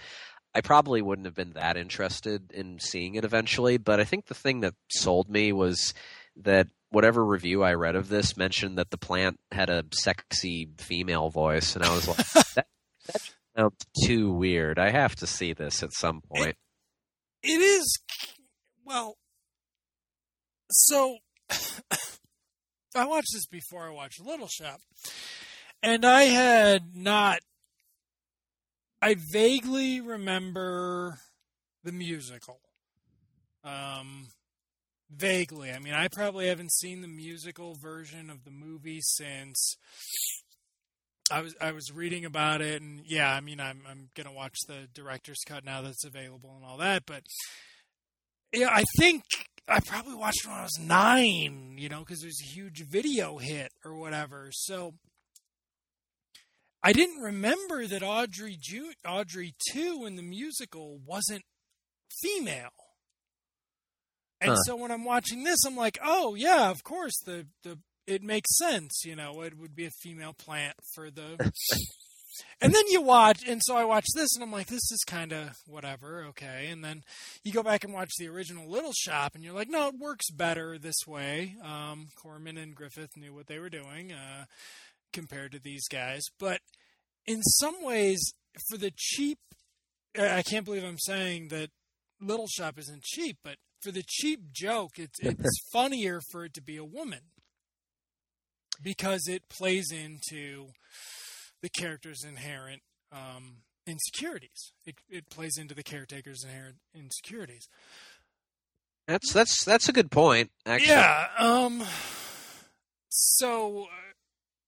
I 0.54 0.62
probably 0.62 1.02
wouldn't 1.02 1.26
have 1.26 1.36
been 1.36 1.54
that 1.54 1.78
interested 1.78 2.52
in 2.52 2.80
seeing 2.80 3.16
it 3.16 3.24
eventually. 3.24 3.78
But 3.78 4.00
I 4.00 4.04
think 4.04 4.26
the 4.26 4.36
thing 4.36 4.62
that 4.62 4.74
sold 4.90 5.30
me 5.30 5.52
was 5.54 5.94
that 6.38 6.68
whatever 6.90 7.26
review 7.26 7.64
I 7.64 7.74
read 7.74 7.96
of 7.96 8.10
this 8.10 8.36
mentioned 8.36 8.78
that 8.78 8.92
the 8.92 8.98
plant 8.98 9.40
had 9.52 9.70
a 9.70 9.86
sexy 9.94 10.70
female 10.78 11.30
voice, 11.30 11.76
and 11.76 11.84
I 11.86 11.94
was 11.94 12.08
like, 12.08 12.18
that, 12.56 12.68
that 13.08 13.32
sounds 13.56 13.86
too 14.06 14.32
weird. 14.32 14.78
I 14.78 14.92
have 14.92 15.16
to 15.18 15.28
see 15.28 15.54
this 15.54 15.84
at 15.84 15.94
some 15.94 16.22
point. 16.22 16.58
It, 17.44 17.52
it 17.54 17.62
is 17.62 18.00
well. 18.86 19.18
So 20.70 21.18
I 22.96 23.06
watched 23.06 23.34
this 23.34 23.46
before 23.46 23.88
I 23.88 23.92
watched 23.92 24.24
Little 24.24 24.48
Shop, 24.48 24.82
and 25.82 26.06
I 26.06 26.24
had 26.24 26.96
not. 26.96 27.40
I 29.02 29.16
vaguely 29.32 30.02
remember 30.02 31.20
the 31.84 31.92
musical. 31.92 32.60
Um, 33.64 34.28
vaguely. 35.10 35.72
I 35.72 35.80
mean, 35.80 35.94
I 35.94 36.08
probably 36.08 36.48
haven't 36.48 36.74
seen 36.74 37.02
the 37.02 37.08
musical 37.08 37.76
version 37.76 38.30
of 38.30 38.44
the 38.44 38.52
movie 38.52 39.02
since 39.02 39.78
I 41.32 41.42
was 41.42 41.56
I 41.62 41.72
was 41.72 41.92
reading 41.92 42.26
about 42.26 42.62
it, 42.62 42.82
and 42.82 43.02
yeah, 43.06 43.32
I 43.32 43.40
mean, 43.40 43.60
I'm 43.60 43.82
I'm 43.90 44.10
gonna 44.16 44.34
watch 44.34 44.58
the 44.68 44.88
director's 44.94 45.40
cut 45.46 45.64
now 45.64 45.82
that's 45.82 46.04
available 46.04 46.54
and 46.56 46.66
all 46.66 46.78
that, 46.78 47.04
but 47.06 47.24
yeah, 48.54 48.70
I 48.70 48.84
think 48.98 49.24
I 49.68 49.80
probably 49.80 50.16
watched 50.16 50.46
when 50.46 50.56
I 50.56 50.64
was 50.64 50.78
nine, 50.80 51.76
you 51.78 51.88
know, 51.90 52.00
because 52.00 52.24
it 52.24 52.28
was 52.28 52.42
a 52.42 52.54
huge 52.54 52.84
video 52.86 53.38
hit 53.38 53.72
or 53.86 53.96
whatever. 53.96 54.50
So 54.52 54.96
I 56.84 56.94
didn't 56.94 57.22
remember 57.22 57.86
that 57.88 58.04
Audrey 58.04 58.58
Ju- 58.60 58.94
Audrey 59.08 59.54
two 59.72 60.04
in 60.06 60.16
the 60.16 60.24
musical 60.24 61.00
wasn't 61.06 61.44
female. 62.22 62.70
And 64.42 64.52
Huh. 64.52 64.58
so 64.66 64.76
when 64.76 64.92
I'm 64.92 65.06
watching 65.06 65.44
this, 65.44 65.64
I'm 65.66 65.76
like, 65.78 66.00
oh 66.04 66.34
yeah, 66.36 66.70
of 66.72 66.84
course 66.84 67.20
the 67.26 67.48
the 67.64 67.78
it 68.08 68.24
makes 68.24 68.58
sense, 68.58 69.04
you 69.06 69.16
know, 69.16 69.42
it 69.42 69.56
would 69.58 69.76
be 69.76 69.86
a 69.86 69.92
female 69.92 70.34
plant 70.34 70.76
for 70.96 71.10
the. 71.12 71.52
and 72.60 72.74
then 72.74 72.84
you 72.88 73.02
watch, 73.02 73.44
and 73.48 73.62
so 73.64 73.76
I 73.76 73.86
watch 73.86 74.06
this, 74.16 74.36
and 74.36 74.44
I'm 74.44 74.52
like, 74.52 74.68
this 74.68 74.92
is 74.92 75.04
kind 75.06 75.32
of 75.32 75.58
whatever, 75.68 76.26
okay. 76.30 76.68
And 76.70 76.84
then 76.84 77.04
you 77.44 77.52
go 77.52 77.64
back 77.64 77.84
and 77.84 77.94
watch 77.94 78.12
the 78.18 78.28
original 78.28 78.70
Little 78.70 78.94
Shop, 78.94 79.36
and 79.36 79.44
you're 79.44 79.54
like, 79.54 79.70
no, 79.70 79.88
it 79.88 80.00
works 80.00 80.30
better 80.32 80.78
this 80.78 81.08
way. 81.08 81.56
Um, 81.64 82.10
Corman 82.16 82.58
and 82.58 82.76
Griffith 82.76 83.18
knew 83.18 83.34
what 83.34 83.48
they 83.48 83.60
were 83.60 83.70
doing 83.70 84.12
uh, 84.12 84.46
compared 85.12 85.52
to 85.52 85.60
these 85.60 85.88
guys, 85.88 86.24
but 86.40 86.62
in 87.26 87.42
some 87.44 87.84
ways, 87.84 88.34
for 88.70 88.78
the 88.78 88.92
cheap, 88.96 89.40
I 90.18 90.38
I 90.38 90.44
can't 90.44 90.66
believe 90.66 90.84
I'm 90.84 91.00
saying 91.00 91.50
that 91.50 91.70
Little 92.20 92.48
Shop 92.48 92.78
isn't 92.78 93.04
cheap, 93.04 93.38
but 93.44 93.56
for 93.82 93.92
the 93.92 94.04
cheap 94.08 94.52
joke, 94.52 94.92
it's 94.98 95.20
it's 95.22 95.62
funnier 95.72 96.22
for 96.32 96.46
it 96.46 96.54
to 96.56 96.62
be 96.62 96.78
a 96.78 96.86
woman 96.86 97.22
because 98.82 99.28
it 99.28 99.50
plays 99.50 99.92
into 99.92 100.68
the 101.62 101.70
character's 101.70 102.24
inherent 102.24 102.82
um, 103.12 103.58
insecurities. 103.88 104.74
It 104.86 104.96
it 105.10 105.30
plays 105.30 105.58
into 105.58 105.74
the 105.76 105.84
caretaker's 105.84 106.44
inherent 106.44 106.78
insecurities. 106.94 107.68
That's 109.08 109.34
that's 109.34 109.64
that's 109.66 109.90
a 109.90 109.94
good 109.94 110.12
point. 110.12 110.52
Actually, 110.66 110.90
Yeah. 110.90 111.28
Um. 111.38 111.84
So 113.10 113.88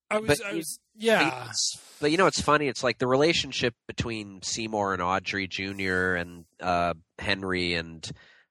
I 0.09 0.19
was. 0.19 0.27
But 0.27 0.45
I 0.45 0.53
was. 0.55 0.79
Yeah. 0.95 1.51
But 1.99 2.11
you 2.11 2.17
know, 2.17 2.27
it's 2.27 2.41
funny. 2.41 2.67
It's 2.67 2.83
like 2.83 2.97
the 2.99 3.07
relationship 3.07 3.73
between 3.87 4.41
Seymour 4.41 4.93
and 4.93 5.01
Audrey 5.01 5.47
Jr. 5.47 6.15
and 6.15 6.45
uh, 6.59 6.93
Henry 7.17 7.75
and 7.75 8.07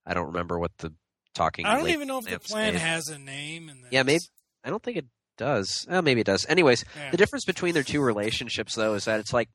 I 0.07 0.15
don't 0.15 0.29
remember 0.29 0.59
what 0.59 0.73
the 0.79 0.93
talking. 1.35 1.67
I 1.67 1.77
don't 1.77 1.89
even 1.91 2.09
know 2.09 2.19
if 2.19 2.25
the 2.25 2.39
plan 2.39 2.73
name- 2.73 2.81
has 2.81 3.09
a 3.09 3.19
name. 3.19 3.69
In 3.69 3.83
this. 3.83 3.93
Yeah, 3.93 4.03
maybe- 4.03 4.21
I 4.65 4.71
don't 4.71 4.83
think 4.83 4.97
it 4.97 5.07
does. 5.37 5.87
Oh, 5.91 6.03
maybe 6.03 6.21
it 6.21 6.27
does. 6.27 6.47
Anyways, 6.49 6.85
Yeah. 6.97 7.11
the 7.11 7.17
difference 7.17 7.45
between 7.45 7.75
their 7.75 7.83
two 7.83 8.01
relationships, 8.03 8.75
though, 8.75 8.95
is 8.95 9.05
that 9.07 9.21
it's 9.21 9.33
like, 9.33 9.49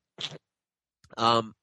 um, 1.16 1.54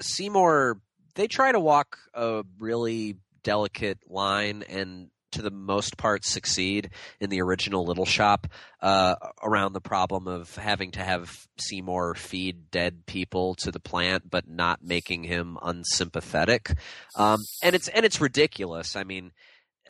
Seymour. 0.00 0.80
They 1.14 1.26
try 1.26 1.52
to 1.52 1.60
walk 1.60 1.98
a 2.14 2.42
really 2.58 3.16
delicate 3.42 3.98
line, 4.08 4.62
and 4.68 5.08
to 5.32 5.42
the 5.42 5.50
most 5.50 5.96
part 5.96 6.24
succeed 6.24 6.90
in 7.20 7.30
the 7.30 7.40
original 7.42 7.84
Little 7.86 8.04
Shop 8.04 8.46
uh, 8.80 9.16
around 9.42 9.72
the 9.72 9.80
problem 9.80 10.28
of 10.28 10.54
having 10.56 10.90
to 10.92 11.00
have 11.00 11.46
Seymour 11.58 12.14
feed 12.14 12.70
dead 12.70 13.04
people 13.06 13.54
to 13.56 13.70
the 13.70 13.80
plant, 13.80 14.30
but 14.30 14.46
not 14.48 14.82
making 14.82 15.24
him 15.24 15.58
unsympathetic. 15.62 16.72
Um, 17.16 17.40
and 17.62 17.74
it's 17.74 17.88
and 17.88 18.04
it's 18.06 18.20
ridiculous. 18.20 18.96
I 18.96 19.04
mean. 19.04 19.32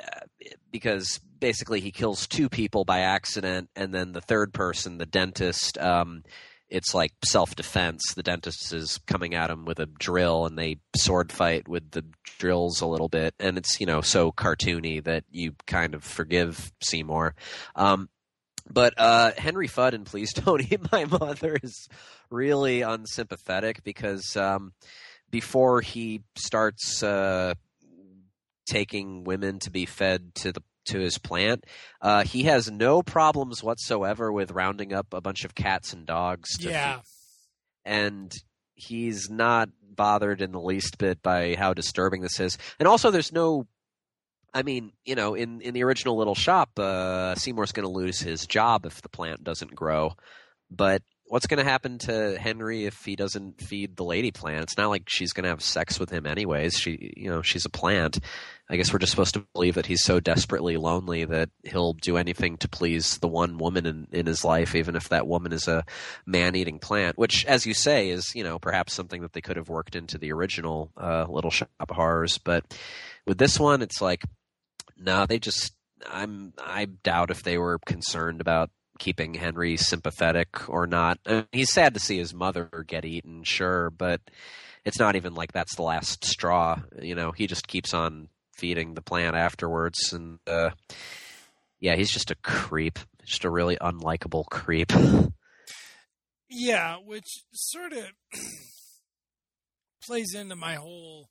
Uh, 0.02 0.20
because 0.70 1.20
basically 1.42 1.80
he 1.80 1.90
kills 1.90 2.28
two 2.28 2.48
people 2.48 2.84
by 2.84 3.00
accident, 3.00 3.68
and 3.74 3.92
then 3.92 4.12
the 4.12 4.20
third 4.20 4.54
person, 4.54 4.96
the 4.96 5.04
dentist, 5.04 5.76
um, 5.76 6.22
it's 6.70 6.94
like 6.94 7.12
self 7.24 7.54
defense. 7.56 8.14
The 8.14 8.22
dentist 8.22 8.72
is 8.72 9.00
coming 9.08 9.34
at 9.34 9.50
him 9.50 9.64
with 9.64 9.80
a 9.80 9.86
drill, 9.86 10.46
and 10.46 10.56
they 10.56 10.78
sword 10.96 11.32
fight 11.32 11.66
with 11.66 11.90
the 11.90 12.04
drills 12.38 12.80
a 12.80 12.86
little 12.86 13.08
bit, 13.08 13.34
and 13.40 13.58
it's 13.58 13.80
you 13.80 13.86
know 13.86 14.00
so 14.00 14.30
cartoony 14.30 15.02
that 15.04 15.24
you 15.30 15.54
kind 15.66 15.94
of 15.94 16.04
forgive 16.04 16.72
Seymour. 16.80 17.34
Um, 17.74 18.08
but 18.70 18.94
uh, 18.96 19.32
Henry 19.36 19.66
Fudd 19.68 19.94
and 19.94 20.06
Please 20.06 20.32
Don't 20.32 20.72
Eat 20.72 20.92
My 20.92 21.04
Mother 21.06 21.58
is 21.60 21.88
really 22.30 22.82
unsympathetic 22.82 23.82
because 23.82 24.36
um, 24.36 24.72
before 25.28 25.80
he 25.80 26.22
starts 26.36 27.02
uh, 27.02 27.54
taking 28.64 29.24
women 29.24 29.58
to 29.58 29.70
be 29.70 29.86
fed 29.86 30.34
to 30.36 30.52
the 30.52 30.62
to 30.86 30.98
his 30.98 31.18
plant. 31.18 31.64
Uh, 32.00 32.24
he 32.24 32.44
has 32.44 32.70
no 32.70 33.02
problems 33.02 33.62
whatsoever 33.62 34.32
with 34.32 34.50
rounding 34.50 34.92
up 34.92 35.12
a 35.12 35.20
bunch 35.20 35.44
of 35.44 35.54
cats 35.54 35.92
and 35.92 36.06
dogs. 36.06 36.50
yeah. 36.60 36.96
Feed. 36.96 37.02
And 37.84 38.32
he's 38.74 39.28
not 39.28 39.68
bothered 39.82 40.40
in 40.40 40.52
the 40.52 40.60
least 40.60 40.98
bit 40.98 41.22
by 41.22 41.54
how 41.56 41.74
disturbing 41.74 42.22
this 42.22 42.38
is. 42.40 42.58
And 42.78 42.86
also, 42.88 43.10
there's 43.10 43.32
no. 43.32 43.66
I 44.54 44.62
mean, 44.62 44.92
you 45.04 45.14
know, 45.14 45.34
in, 45.34 45.62
in 45.62 45.72
the 45.72 45.82
original 45.82 46.16
Little 46.18 46.34
Shop, 46.34 46.78
uh, 46.78 47.34
Seymour's 47.36 47.72
going 47.72 47.86
to 47.86 47.92
lose 47.92 48.20
his 48.20 48.46
job 48.46 48.84
if 48.84 49.00
the 49.00 49.08
plant 49.08 49.42
doesn't 49.42 49.74
grow. 49.74 50.12
But 50.70 51.02
what's 51.32 51.46
going 51.46 51.64
to 51.64 51.70
happen 51.70 51.96
to 51.96 52.38
Henry 52.38 52.84
if 52.84 53.06
he 53.06 53.16
doesn't 53.16 53.58
feed 53.58 53.96
the 53.96 54.04
lady 54.04 54.30
plant? 54.30 54.64
It's 54.64 54.76
not 54.76 54.90
like 54.90 55.04
she's 55.08 55.32
going 55.32 55.44
to 55.44 55.48
have 55.48 55.62
sex 55.62 55.98
with 55.98 56.10
him 56.10 56.26
anyways. 56.26 56.74
She, 56.74 57.14
you 57.16 57.30
know, 57.30 57.40
she's 57.40 57.64
a 57.64 57.70
plant. 57.70 58.18
I 58.68 58.76
guess 58.76 58.92
we're 58.92 58.98
just 58.98 59.12
supposed 59.12 59.32
to 59.32 59.46
believe 59.54 59.76
that 59.76 59.86
he's 59.86 60.04
so 60.04 60.20
desperately 60.20 60.76
lonely 60.76 61.24
that 61.24 61.48
he'll 61.64 61.94
do 61.94 62.18
anything 62.18 62.58
to 62.58 62.68
please 62.68 63.16
the 63.16 63.28
one 63.28 63.56
woman 63.56 63.86
in, 63.86 64.08
in 64.12 64.26
his 64.26 64.44
life, 64.44 64.74
even 64.74 64.94
if 64.94 65.08
that 65.08 65.26
woman 65.26 65.54
is 65.54 65.68
a 65.68 65.86
man-eating 66.26 66.78
plant. 66.78 67.16
Which, 67.16 67.46
as 67.46 67.64
you 67.64 67.72
say, 67.72 68.10
is 68.10 68.34
you 68.34 68.44
know 68.44 68.58
perhaps 68.58 68.92
something 68.92 69.22
that 69.22 69.32
they 69.32 69.40
could 69.40 69.56
have 69.56 69.70
worked 69.70 69.96
into 69.96 70.18
the 70.18 70.32
original 70.32 70.90
uh, 70.98 71.24
Little 71.30 71.50
Shop 71.50 71.70
of 71.80 71.96
Horrors. 71.96 72.36
But 72.36 72.78
with 73.26 73.38
this 73.38 73.58
one, 73.58 73.80
it's 73.80 74.02
like, 74.02 74.22
no, 74.98 75.24
they 75.24 75.38
just. 75.38 75.72
I'm. 76.06 76.52
I 76.58 76.84
doubt 76.84 77.30
if 77.30 77.42
they 77.42 77.56
were 77.56 77.78
concerned 77.86 78.42
about 78.42 78.68
keeping 79.02 79.34
Henry 79.34 79.76
sympathetic 79.76 80.68
or 80.68 80.86
not. 80.86 81.18
I 81.26 81.32
mean, 81.32 81.46
he's 81.50 81.72
sad 81.72 81.94
to 81.94 82.00
see 82.00 82.18
his 82.18 82.32
mother 82.32 82.70
get 82.86 83.04
eaten, 83.04 83.42
sure, 83.42 83.90
but 83.90 84.20
it's 84.84 85.00
not 85.00 85.16
even 85.16 85.34
like 85.34 85.50
that's 85.50 85.74
the 85.74 85.82
last 85.82 86.24
straw. 86.24 86.80
You 87.00 87.16
know, 87.16 87.32
he 87.32 87.48
just 87.48 87.66
keeps 87.66 87.94
on 87.94 88.28
feeding 88.56 88.94
the 88.94 89.02
plant 89.02 89.34
afterwards, 89.34 90.12
and 90.12 90.38
uh, 90.46 90.70
yeah, 91.80 91.96
he's 91.96 92.12
just 92.12 92.30
a 92.30 92.36
creep, 92.36 93.00
just 93.24 93.44
a 93.44 93.50
really 93.50 93.76
unlikable 93.76 94.44
creep. 94.48 94.92
Yeah, 96.48 96.98
which 97.04 97.42
sort 97.52 97.92
of 97.92 98.04
plays 100.06 100.32
into 100.32 100.54
my 100.54 100.76
whole. 100.76 101.28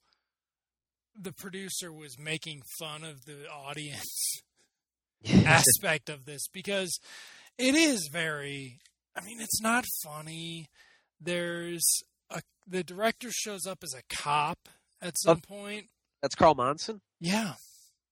The 1.17 1.31
producer 1.31 1.93
was 1.93 2.19
making 2.19 2.63
fun 2.79 3.05
of 3.05 3.23
the 3.23 3.47
audience 3.49 4.41
aspect 5.45 6.09
of 6.09 6.25
this 6.25 6.47
because 6.51 6.99
it 7.57 7.75
is 7.75 8.09
very 8.11 8.79
i 9.15 9.23
mean 9.23 9.39
it's 9.41 9.61
not 9.61 9.85
funny 10.03 10.67
there's 11.19 11.83
a 12.29 12.41
the 12.67 12.83
director 12.83 13.29
shows 13.31 13.65
up 13.65 13.79
as 13.83 13.93
a 13.93 14.01
cop 14.15 14.69
at 15.01 15.17
some 15.19 15.37
Oh. 15.43 15.55
point 15.55 15.85
That's 16.21 16.35
Carl 16.35 16.55
Monson. 16.55 17.01
yeah 17.19 17.53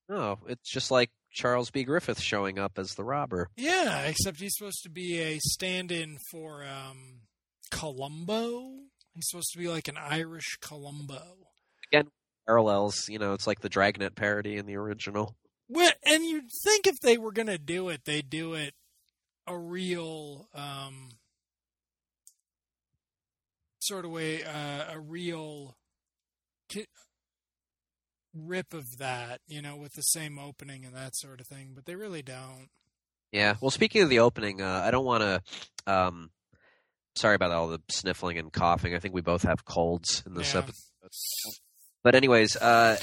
No, 0.08 0.40
it's 0.48 0.70
just 0.72 0.90
like 0.92 1.10
Charles 1.32 1.70
B. 1.70 1.84
Griffith 1.84 2.20
showing 2.20 2.58
up 2.58 2.80
as 2.80 2.96
the 2.96 3.04
robber. 3.04 3.50
yeah 3.56 4.02
except 4.02 4.40
he's 4.40 4.56
supposed 4.58 4.84
to 4.84 4.90
be 4.90 5.20
a 5.20 5.40
stand-in 5.40 6.18
for 6.32 6.64
um 6.64 7.22
columbo 7.72 8.72
he's 9.14 9.28
supposed 9.30 9.52
to 9.54 9.58
be 9.60 9.68
like 9.68 9.88
an 9.88 9.98
irish 9.98 10.58
columbo 10.62 11.22
Again, 11.92 12.10
Parallels, 12.46 13.08
you 13.10 13.18
know, 13.18 13.34
it's 13.34 13.48
like 13.48 13.62
the 13.62 13.70
Dragnet 13.70 14.14
parody 14.16 14.58
in 14.58 14.68
the 14.68 14.76
original. 14.76 15.36
well, 15.68 15.92
and 16.06 16.24
you'd 16.24 16.50
think 16.64 16.86
if 16.86 17.00
they 17.02 17.18
were 17.18 17.32
going 17.32 17.48
to 17.48 17.58
do 17.58 17.90
it 17.90 18.02
they'd 18.06 18.30
do 18.30 18.54
it 18.56 18.74
a 19.50 19.58
real 19.58 20.48
um 20.54 21.10
sort 23.80 24.06
of 24.06 24.12
way 24.12 24.44
uh, 24.44 24.94
a 24.94 25.00
real 25.00 25.76
ki- 26.70 26.86
rip 28.34 28.74
of 28.74 28.98
that, 29.00 29.42
you 29.48 29.62
know, 29.62 29.76
with 29.76 29.94
the 29.94 30.02
same 30.02 30.38
opening 30.38 30.86
and 30.86 30.94
that 30.96 31.16
sort 31.16 31.40
of 31.42 31.48
thing, 31.48 31.72
but 31.74 31.86
they 31.86 31.96
really 31.96 32.22
don't. 32.22 32.70
Yeah. 33.32 33.56
Well, 33.62 33.72
speaking 33.72 34.02
of 34.02 34.10
the 34.10 34.20
opening, 34.20 34.62
uh, 34.62 34.82
I 34.86 34.92
don't 34.92 35.06
want 35.06 35.24
to. 35.24 35.42
Um, 35.92 36.30
sorry 37.16 37.36
about 37.36 37.52
all 37.52 37.68
the 37.68 37.82
sniffling 37.90 38.38
and 38.38 38.52
coughing. 38.52 38.96
I 38.96 39.00
think 39.00 39.14
we 39.14 39.22
both 39.22 39.44
have 39.44 39.66
colds 39.66 40.24
in 40.26 40.34
this 40.34 40.54
Yeah. 40.54 40.60
episode. 40.60 41.54
But 42.04 42.16
anyways, 42.16 42.56
uh, 42.56 42.98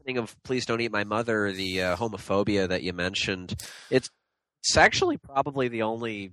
opening 0.00 0.18
of 0.18 0.34
"Please 0.42 0.66
Don't 0.66 0.80
Eat 0.80 0.92
My 0.92 1.04
Mother," 1.04 1.52
the 1.52 1.82
uh, 1.82 1.96
homophobia 1.96 2.68
that 2.68 2.82
you 2.82 2.92
mentioned, 2.92 3.54
it's 3.90 4.08
it's 4.68 4.76
actually 4.76 5.16
probably 5.16 5.68
the 5.68 5.82
only 5.82 6.32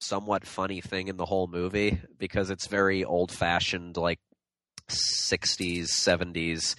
somewhat 0.00 0.44
funny 0.44 0.80
thing 0.80 1.08
in 1.08 1.16
the 1.16 1.24
whole 1.24 1.46
movie 1.46 2.00
because 2.18 2.50
it's 2.50 2.66
very 2.66 3.04
old-fashioned, 3.04 3.96
like 3.96 4.18
'60s, 4.88 5.84
'70s, 5.84 6.74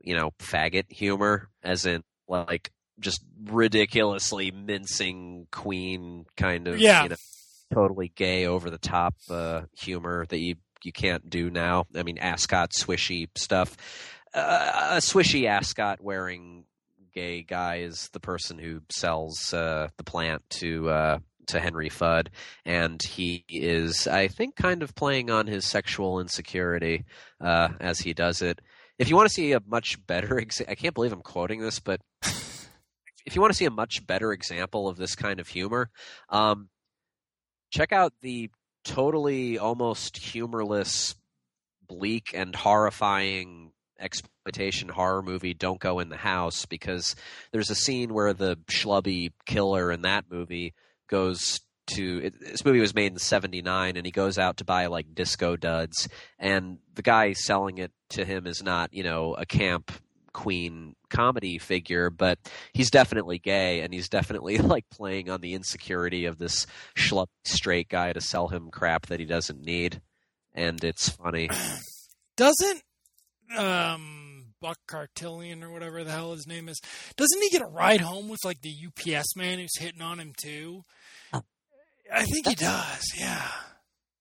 you 0.00 0.16
know, 0.16 0.30
faggot 0.38 0.90
humor, 0.90 1.48
as 1.62 1.86
in 1.86 2.02
like 2.28 2.70
just 3.00 3.22
ridiculously 3.44 4.50
mincing 4.52 5.48
Queen 5.50 6.26
kind 6.36 6.68
of, 6.68 6.78
Yeah. 6.78 7.02
you 7.02 7.08
know, 7.10 7.16
totally 7.72 8.12
gay, 8.14 8.46
over 8.46 8.70
the 8.70 8.78
top 8.78 9.14
uh, 9.28 9.62
humor 9.72 10.26
that 10.28 10.38
you 10.38 10.56
you 10.84 10.92
can't 10.92 11.28
do 11.30 11.50
now. 11.50 11.86
I 11.96 12.02
mean, 12.02 12.18
ascot 12.18 12.70
swishy 12.78 13.28
stuff. 13.36 13.76
Uh, 14.34 14.92
a 14.92 14.96
swishy 14.96 15.46
ascot 15.46 16.00
wearing 16.00 16.64
gay 17.12 17.42
guy 17.42 17.76
is 17.76 18.08
the 18.12 18.20
person 18.20 18.58
who 18.58 18.80
sells 18.90 19.52
uh, 19.54 19.88
the 19.96 20.04
plant 20.04 20.42
to 20.50 20.88
uh, 20.88 21.18
to 21.48 21.60
Henry 21.60 21.90
Fudd, 21.90 22.28
and 22.64 23.02
he 23.02 23.44
is, 23.48 24.06
I 24.06 24.28
think, 24.28 24.56
kind 24.56 24.82
of 24.82 24.94
playing 24.94 25.30
on 25.30 25.46
his 25.46 25.64
sexual 25.64 26.20
insecurity 26.20 27.04
uh, 27.40 27.68
as 27.80 28.00
he 28.00 28.14
does 28.14 28.42
it. 28.42 28.60
If 28.98 29.08
you 29.08 29.16
want 29.16 29.28
to 29.28 29.34
see 29.34 29.52
a 29.52 29.60
much 29.66 30.04
better, 30.06 30.36
exa- 30.36 30.68
I 30.68 30.74
can't 30.74 30.94
believe 30.94 31.12
I'm 31.12 31.22
quoting 31.22 31.60
this, 31.60 31.80
but 31.80 32.00
if 32.22 33.34
you 33.34 33.40
want 33.40 33.52
to 33.52 33.56
see 33.56 33.64
a 33.64 33.70
much 33.70 34.06
better 34.06 34.32
example 34.32 34.88
of 34.88 34.96
this 34.96 35.16
kind 35.16 35.40
of 35.40 35.48
humor, 35.48 35.90
um, 36.28 36.68
check 37.70 37.92
out 37.92 38.12
the 38.20 38.50
totally 38.84 39.58
almost 39.58 40.16
humorless, 40.18 41.14
bleak 41.86 42.30
and 42.34 42.54
horrifying 42.54 43.72
exploitation 44.42 44.88
horror 44.88 45.22
movie 45.22 45.54
Don't 45.54 45.78
Go 45.78 46.00
in 46.00 46.08
the 46.08 46.16
House 46.16 46.66
because 46.66 47.14
there's 47.52 47.70
a 47.70 47.76
scene 47.76 48.12
where 48.12 48.32
the 48.32 48.56
schlubby 48.68 49.30
killer 49.46 49.92
in 49.92 50.02
that 50.02 50.24
movie 50.28 50.74
goes 51.08 51.60
to 51.88 52.20
it, 52.24 52.40
this 52.40 52.64
movie 52.64 52.80
was 52.80 52.94
made 52.94 53.12
in 53.12 53.18
79 53.18 53.96
and 53.96 54.04
he 54.06 54.10
goes 54.10 54.38
out 54.38 54.56
to 54.56 54.64
buy 54.64 54.86
like 54.86 55.14
disco 55.14 55.56
duds 55.56 56.08
and 56.38 56.78
the 56.94 57.02
guy 57.02 57.32
selling 57.32 57.78
it 57.78 57.92
to 58.10 58.24
him 58.24 58.46
is 58.46 58.62
not, 58.62 58.92
you 58.92 59.04
know, 59.04 59.34
a 59.34 59.46
camp 59.46 59.92
queen 60.32 60.96
comedy 61.08 61.58
figure, 61.58 62.10
but 62.10 62.38
he's 62.72 62.90
definitely 62.90 63.38
gay 63.38 63.80
and 63.80 63.94
he's 63.94 64.08
definitely 64.08 64.58
like 64.58 64.88
playing 64.90 65.30
on 65.30 65.40
the 65.40 65.54
insecurity 65.54 66.24
of 66.24 66.38
this 66.38 66.66
schlup 66.96 67.28
straight 67.44 67.88
guy 67.88 68.12
to 68.12 68.20
sell 68.20 68.48
him 68.48 68.70
crap 68.70 69.06
that 69.06 69.20
he 69.20 69.26
doesn't 69.26 69.62
need. 69.64 70.00
And 70.52 70.82
it's 70.82 71.08
funny. 71.08 71.48
Doesn't 72.36 72.82
um 73.56 74.21
Buck 74.62 74.78
Kartalian 74.88 75.62
or 75.62 75.70
whatever 75.70 76.02
the 76.04 76.10
hell 76.12 76.32
his 76.32 76.46
name 76.46 76.68
is, 76.68 76.80
doesn't 77.16 77.42
he 77.42 77.50
get 77.50 77.60
a 77.60 77.66
ride 77.66 78.00
home 78.00 78.28
with 78.30 78.40
like 78.44 78.62
the 78.62 78.74
UPS 78.86 79.36
man 79.36 79.58
who's 79.58 79.76
hitting 79.78 80.00
on 80.00 80.18
him 80.18 80.32
too? 80.40 80.82
Oh. 81.34 81.42
I 82.10 82.24
think 82.24 82.46
he 82.48 82.54
does, 82.54 83.04
yeah. 83.18 83.46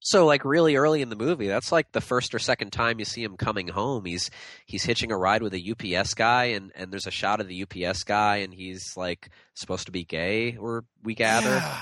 So 0.03 0.25
like 0.25 0.43
really 0.43 0.75
early 0.77 1.03
in 1.03 1.09
the 1.09 1.15
movie, 1.15 1.47
that's 1.47 1.71
like 1.71 1.91
the 1.91 2.01
first 2.01 2.33
or 2.33 2.39
second 2.39 2.71
time 2.71 2.97
you 2.97 3.05
see 3.05 3.23
him 3.23 3.37
coming 3.37 3.67
home. 3.67 4.03
He's 4.05 4.31
he's 4.65 4.83
hitching 4.83 5.11
a 5.11 5.17
ride 5.17 5.43
with 5.43 5.53
a 5.53 5.71
UPS 5.99 6.15
guy 6.15 6.45
and 6.45 6.71
and 6.75 6.91
there's 6.91 7.05
a 7.05 7.11
shot 7.11 7.39
of 7.39 7.47
the 7.47 7.61
UPS 7.63 8.03
guy 8.03 8.37
and 8.37 8.51
he's 8.51 8.97
like 8.97 9.29
supposed 9.53 9.85
to 9.85 9.91
be 9.91 10.03
gay 10.03 10.57
or 10.57 10.85
we 11.03 11.13
gather. 11.13 11.49
Yeah. 11.51 11.81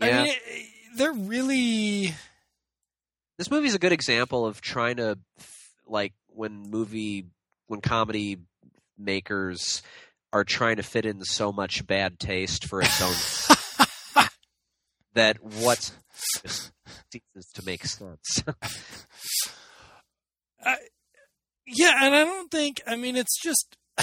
I 0.00 0.06
mean, 0.10 0.26
it- 0.26 0.66
they're 0.96 1.12
really 1.12 2.12
this 3.38 3.50
movie's 3.50 3.74
a 3.74 3.78
good 3.78 3.92
example 3.92 4.44
of 4.44 4.60
trying 4.60 4.96
to 4.96 5.16
like 5.86 6.12
when 6.28 6.70
movie 6.70 7.26
when 7.72 7.80
comedy 7.80 8.36
makers 8.98 9.82
are 10.30 10.44
trying 10.44 10.76
to 10.76 10.82
fit 10.82 11.06
in 11.06 11.24
so 11.24 11.50
much 11.50 11.86
bad 11.86 12.18
taste 12.18 12.66
for 12.66 12.82
its 12.82 13.00
own 13.00 13.14
that 15.14 15.42
what 15.42 15.90
ceases 16.12 16.70
to 17.54 17.64
make 17.64 17.86
sense. 17.86 18.42
I, 20.62 20.76
yeah, 21.66 21.94
and 22.02 22.14
I 22.14 22.24
don't 22.24 22.50
think. 22.50 22.82
I 22.86 22.96
mean, 22.96 23.16
it's 23.16 23.40
just 23.42 23.74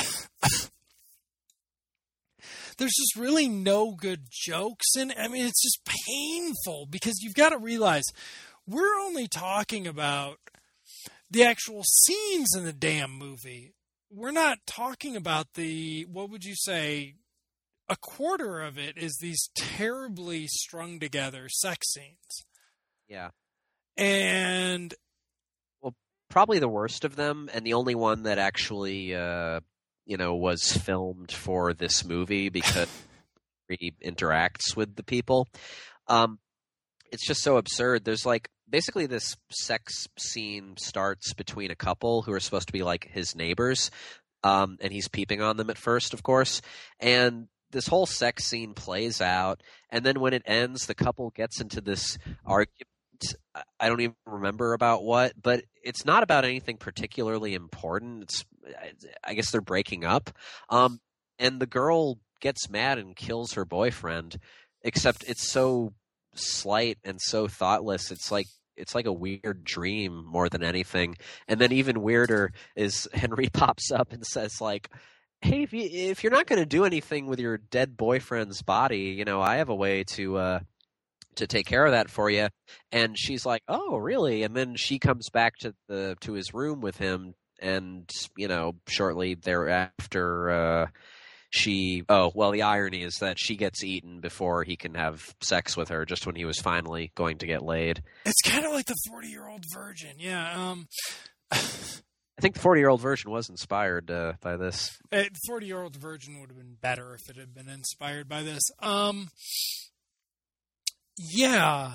there's 2.79 2.95
just 2.97 3.15
really 3.15 3.47
no 3.47 3.91
good 3.91 4.29
jokes 4.31 4.95
and 4.97 5.13
I 5.15 5.27
mean, 5.27 5.45
it's 5.45 5.61
just 5.61 5.87
painful 6.07 6.87
because 6.89 7.21
you've 7.21 7.35
got 7.35 7.49
to 7.49 7.59
realize 7.59 8.05
we're 8.65 8.99
only 8.99 9.27
talking 9.27 9.85
about 9.85 10.39
the 11.29 11.43
actual 11.43 11.83
scenes 11.83 12.55
in 12.55 12.65
the 12.65 12.73
damn 12.73 13.11
movie. 13.11 13.73
We're 14.11 14.31
not 14.31 14.59
talking 14.65 15.15
about 15.15 15.53
the 15.53 16.05
what 16.05 16.29
would 16.29 16.43
you 16.43 16.55
say 16.55 17.15
a 17.87 17.95
quarter 17.95 18.61
of 18.61 18.77
it 18.77 18.97
is 18.97 19.17
these 19.17 19.49
terribly 19.55 20.47
strung 20.47 20.99
together 20.99 21.47
sex 21.49 21.91
scenes. 21.91 22.45
Yeah. 23.07 23.29
And 23.97 24.93
well 25.81 25.95
probably 26.29 26.59
the 26.59 26.67
worst 26.67 27.03
of 27.05 27.15
them 27.15 27.49
and 27.53 27.65
the 27.65 27.73
only 27.73 27.95
one 27.95 28.23
that 28.23 28.37
actually 28.37 29.15
uh 29.15 29.59
you 30.05 30.17
know 30.17 30.35
was 30.35 30.71
filmed 30.71 31.31
for 31.31 31.73
this 31.73 32.05
movie 32.05 32.49
because 32.49 32.89
he 33.67 33.93
interacts 34.03 34.75
with 34.75 34.95
the 34.95 35.03
people. 35.03 35.47
Um 36.07 36.39
it's 37.11 37.27
just 37.27 37.41
so 37.41 37.57
absurd. 37.57 38.05
There's 38.05 38.25
like 38.25 38.49
basically 38.69 39.05
this 39.05 39.35
sex 39.49 40.07
scene 40.17 40.75
starts 40.77 41.33
between 41.33 41.71
a 41.71 41.75
couple 41.75 42.21
who 42.21 42.33
are 42.33 42.39
supposed 42.39 42.67
to 42.67 42.73
be 42.73 42.83
like 42.83 43.09
his 43.11 43.35
neighbors. 43.35 43.91
Um, 44.43 44.77
and 44.79 44.93
he's 44.93 45.09
peeping 45.09 45.41
on 45.41 45.57
them 45.57 45.69
at 45.69 45.77
first, 45.77 46.13
of 46.13 46.23
course. 46.23 46.61
And 46.99 47.49
this 47.71 47.87
whole 47.87 48.05
sex 48.05 48.45
scene 48.45 48.73
plays 48.73 49.21
out, 49.21 49.61
and 49.89 50.05
then 50.05 50.19
when 50.19 50.33
it 50.33 50.43
ends, 50.45 50.85
the 50.85 50.95
couple 50.95 51.29
gets 51.31 51.61
into 51.61 51.81
this 51.81 52.17
argument. 52.45 52.87
I 53.79 53.89
don't 53.89 53.99
even 53.99 54.15
remember 54.25 54.73
about 54.73 55.03
what, 55.03 55.33
but 55.41 55.63
it's 55.83 56.05
not 56.05 56.23
about 56.23 56.45
anything 56.45 56.77
particularly 56.77 57.53
important. 57.53 58.23
It's, 58.23 58.45
I 59.23 59.33
guess 59.33 59.51
they're 59.51 59.59
breaking 59.59 60.05
up, 60.05 60.29
um, 60.69 61.01
and 61.37 61.59
the 61.59 61.67
girl 61.67 62.17
gets 62.39 62.69
mad 62.69 62.97
and 62.97 63.15
kills 63.15 63.53
her 63.53 63.65
boyfriend. 63.65 64.37
Except 64.81 65.25
it's 65.27 65.51
so 65.51 65.91
slight 66.35 66.97
and 67.03 67.19
so 67.21 67.47
thoughtless. 67.49 68.11
It's 68.11 68.31
like 68.31 68.47
it's 68.79 68.95
like 68.95 69.05
a 69.05 69.13
weird 69.13 69.63
dream 69.63 70.25
more 70.25 70.49
than 70.49 70.63
anything. 70.63 71.15
And 71.47 71.59
then 71.59 71.71
even 71.71 72.01
weirder 72.01 72.51
is 72.75 73.07
Henry 73.13 73.49
pops 73.51 73.91
up 73.91 74.13
and 74.13 74.25
says 74.25 74.61
like, 74.61 74.89
"Hey, 75.41 75.63
if, 75.63 75.73
you, 75.73 76.15
you're 76.23 76.31
not 76.31 76.47
going 76.47 76.61
to 76.61 76.65
do 76.65 76.85
anything 76.85 77.27
with 77.27 77.39
your 77.39 77.57
dead 77.57 77.97
boyfriend's 77.97 78.61
body, 78.61 79.15
you 79.17 79.25
know, 79.25 79.41
I 79.41 79.57
have 79.57 79.69
a 79.69 79.75
way 79.75 80.03
to 80.15 80.37
uh, 80.37 80.59
to 81.35 81.47
take 81.47 81.65
care 81.65 81.85
of 81.85 81.91
that 81.91 82.09
for 82.09 82.29
you." 82.29 82.49
And 82.91 83.17
she's 83.17 83.45
like, 83.45 83.63
"Oh, 83.67 83.97
really?" 83.97 84.43
And 84.43 84.55
then 84.55 84.75
she 84.75 84.99
comes 84.99 85.29
back 85.29 85.57
to 85.59 85.75
the 85.87 86.15
to 86.21 86.33
his 86.33 86.53
room 86.53 86.81
with 86.81 86.97
him, 86.97 87.33
and 87.61 88.09
you 88.37 88.47
know, 88.47 88.75
shortly 88.87 89.35
thereafter. 89.35 90.49
Uh, 90.49 90.87
she 91.49 92.03
oh 92.09 92.31
well 92.35 92.51
the 92.51 92.61
irony 92.61 93.01
is 93.01 93.15
that 93.21 93.39
she 93.39 93.55
gets 93.55 93.83
eaten 93.83 94.19
before 94.19 94.63
he 94.63 94.75
can 94.75 94.93
have 94.93 95.33
sex 95.41 95.75
with 95.75 95.89
her 95.89 96.05
just 96.05 96.25
when 96.25 96.35
he 96.35 96.45
was 96.45 96.59
finally 96.59 97.11
going 97.15 97.37
to 97.39 97.47
get 97.47 97.63
laid. 97.63 98.03
It's 98.25 98.41
kind 98.43 98.65
of 98.65 98.71
like 98.71 98.85
the 98.85 98.95
40 99.09 99.27
year 99.27 99.47
old 99.47 99.63
virgin. 99.73 100.15
Yeah 100.17 100.71
um 100.71 100.87
i 101.51 102.41
think 102.41 102.53
the 102.53 102.61
40 102.61 102.81
year 102.81 102.89
old 102.89 103.01
version 103.01 103.31
was 103.31 103.49
inspired 103.49 104.11
uh, 104.11 104.33
by 104.41 104.57
this. 104.57 104.97
The 105.09 105.29
40 105.47 105.65
year 105.65 105.81
old 105.81 105.95
virgin 105.95 106.39
would 106.39 106.49
have 106.49 106.57
been 106.57 106.77
better 106.79 107.15
if 107.15 107.29
it 107.29 107.37
had 107.37 107.53
been 107.53 107.69
inspired 107.69 108.29
by 108.29 108.43
this. 108.43 108.63
Um 108.79 109.29
yeah 111.17 111.93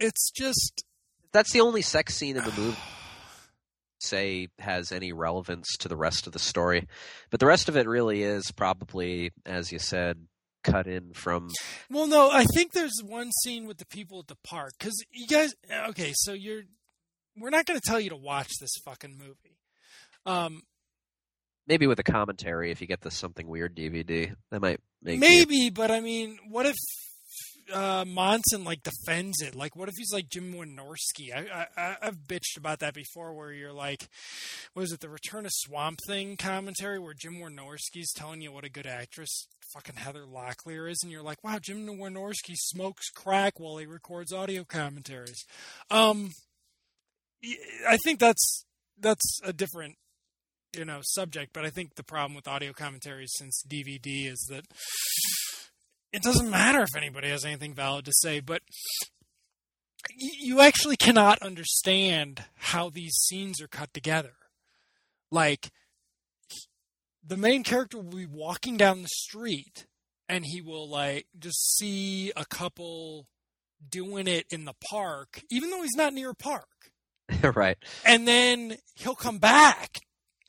it's 0.00 0.30
just 0.30 0.84
that's 1.32 1.52
the 1.52 1.60
only 1.60 1.82
sex 1.82 2.16
scene 2.16 2.36
in 2.36 2.44
the 2.44 2.52
movie 2.52 2.76
say 3.98 4.48
has 4.58 4.92
any 4.92 5.12
relevance 5.12 5.76
to 5.78 5.88
the 5.88 5.96
rest 5.96 6.26
of 6.26 6.32
the 6.32 6.38
story. 6.38 6.88
But 7.30 7.40
the 7.40 7.46
rest 7.46 7.68
of 7.68 7.76
it 7.76 7.86
really 7.86 8.22
is 8.22 8.50
probably, 8.52 9.32
as 9.44 9.72
you 9.72 9.78
said, 9.78 10.26
cut 10.62 10.86
in 10.86 11.12
from. 11.12 11.50
Well, 11.90 12.06
no, 12.06 12.30
I 12.30 12.44
think 12.44 12.72
there's 12.72 13.00
one 13.04 13.30
scene 13.42 13.66
with 13.66 13.78
the 13.78 13.86
people 13.86 14.20
at 14.20 14.28
the 14.28 14.36
park 14.44 14.72
because 14.78 15.04
you 15.12 15.26
guys. 15.26 15.54
Okay, 15.88 16.12
so 16.14 16.32
you're. 16.32 16.62
We're 17.36 17.50
not 17.50 17.66
going 17.66 17.78
to 17.78 17.88
tell 17.88 18.00
you 18.00 18.10
to 18.10 18.16
watch 18.16 18.50
this 18.60 18.72
fucking 18.84 19.16
movie. 19.16 19.58
Um, 20.26 20.62
maybe 21.68 21.86
with 21.86 22.00
a 22.00 22.02
commentary 22.02 22.72
if 22.72 22.80
you 22.80 22.88
get 22.88 23.00
the 23.00 23.12
something 23.12 23.46
weird 23.46 23.76
DVD, 23.76 24.34
that 24.50 24.60
might 24.60 24.80
make. 25.02 25.20
Maybe, 25.20 25.56
you... 25.56 25.70
but 25.70 25.90
I 25.90 26.00
mean, 26.00 26.38
what 26.48 26.66
if 26.66 26.76
uh, 27.72 28.04
Monson 28.06 28.64
like 28.64 28.82
defends 28.82 29.40
it. 29.40 29.54
Like, 29.54 29.76
what 29.76 29.88
if 29.88 29.94
he's 29.96 30.12
like 30.12 30.28
Jim 30.28 30.52
Wynorski? 30.52 31.34
I, 31.34 31.66
I 31.76 31.96
I've 32.02 32.18
bitched 32.28 32.56
about 32.56 32.80
that 32.80 32.94
before, 32.94 33.32
where 33.32 33.52
you're 33.52 33.72
like, 33.72 34.08
was 34.74 34.92
it 34.92 35.00
the 35.00 35.08
Return 35.08 35.46
of 35.46 35.52
Swamp 35.52 35.98
Thing 36.06 36.36
commentary 36.36 36.98
where 36.98 37.14
Jim 37.14 37.34
Wynorski's 37.34 38.12
telling 38.12 38.40
you 38.40 38.52
what 38.52 38.64
a 38.64 38.70
good 38.70 38.86
actress 38.86 39.46
fucking 39.72 39.96
Heather 39.96 40.24
Locklear 40.24 40.90
is, 40.90 41.00
and 41.02 41.12
you're 41.12 41.22
like, 41.22 41.42
wow, 41.44 41.58
Jim 41.60 41.86
Wynorski 41.86 42.54
smokes 42.54 43.10
crack 43.10 43.58
while 43.58 43.76
he 43.76 43.86
records 43.86 44.32
audio 44.32 44.64
commentaries. 44.64 45.44
Um, 45.90 46.32
I 47.86 47.96
think 47.98 48.18
that's 48.18 48.64
that's 48.98 49.40
a 49.44 49.52
different 49.52 49.96
you 50.76 50.84
know 50.84 51.00
subject, 51.02 51.52
but 51.52 51.64
I 51.64 51.70
think 51.70 51.94
the 51.94 52.02
problem 52.02 52.34
with 52.34 52.48
audio 52.48 52.72
commentaries 52.72 53.32
since 53.36 53.62
DVD 53.68 54.30
is 54.30 54.46
that 54.50 54.64
it 56.12 56.22
doesn't 56.22 56.50
matter 56.50 56.82
if 56.82 56.96
anybody 56.96 57.28
has 57.28 57.44
anything 57.44 57.74
valid 57.74 58.04
to 58.06 58.12
say, 58.12 58.40
but 58.40 58.62
you 60.16 60.60
actually 60.60 60.96
cannot 60.96 61.42
understand 61.42 62.44
how 62.56 62.88
these 62.88 63.14
scenes 63.14 63.60
are 63.60 63.68
cut 63.68 63.92
together. 63.92 64.34
Like, 65.30 65.70
the 67.24 67.36
main 67.36 67.62
character 67.62 67.98
will 67.98 68.16
be 68.16 68.26
walking 68.26 68.76
down 68.76 69.02
the 69.02 69.08
street 69.08 69.86
and 70.28 70.44
he 70.46 70.60
will, 70.60 70.88
like, 70.88 71.26
just 71.38 71.76
see 71.76 72.32
a 72.36 72.44
couple 72.44 73.26
doing 73.86 74.26
it 74.26 74.46
in 74.50 74.64
the 74.64 74.74
park, 74.90 75.42
even 75.50 75.70
though 75.70 75.82
he's 75.82 75.96
not 75.96 76.14
near 76.14 76.30
a 76.30 76.34
park. 76.34 76.68
right. 77.54 77.76
And 78.04 78.26
then 78.26 78.76
he'll 78.94 79.14
come 79.14 79.38
back. 79.38 79.98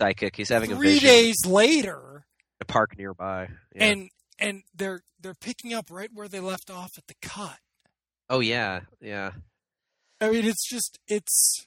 Psychic. 0.01 0.35
He's 0.35 0.49
having 0.49 0.75
three 0.75 0.91
a 0.91 0.93
vision. 0.93 1.09
days 1.09 1.35
later. 1.45 2.25
A 2.61 2.65
park 2.65 2.97
nearby. 2.97 3.49
Yeah. 3.75 3.83
And 3.85 4.09
and 4.39 4.63
they're 4.73 5.01
they're 5.19 5.33
picking 5.33 5.73
up 5.73 5.91
right 5.91 6.09
where 6.13 6.27
they 6.27 6.39
left 6.39 6.69
off 6.69 6.97
at 6.97 7.07
the 7.07 7.15
cut. 7.21 7.59
Oh 8.29 8.39
yeah, 8.39 8.81
yeah. 9.01 9.31
I 10.21 10.29
mean, 10.31 10.45
it's 10.45 10.67
just 10.67 10.99
it's 11.07 11.65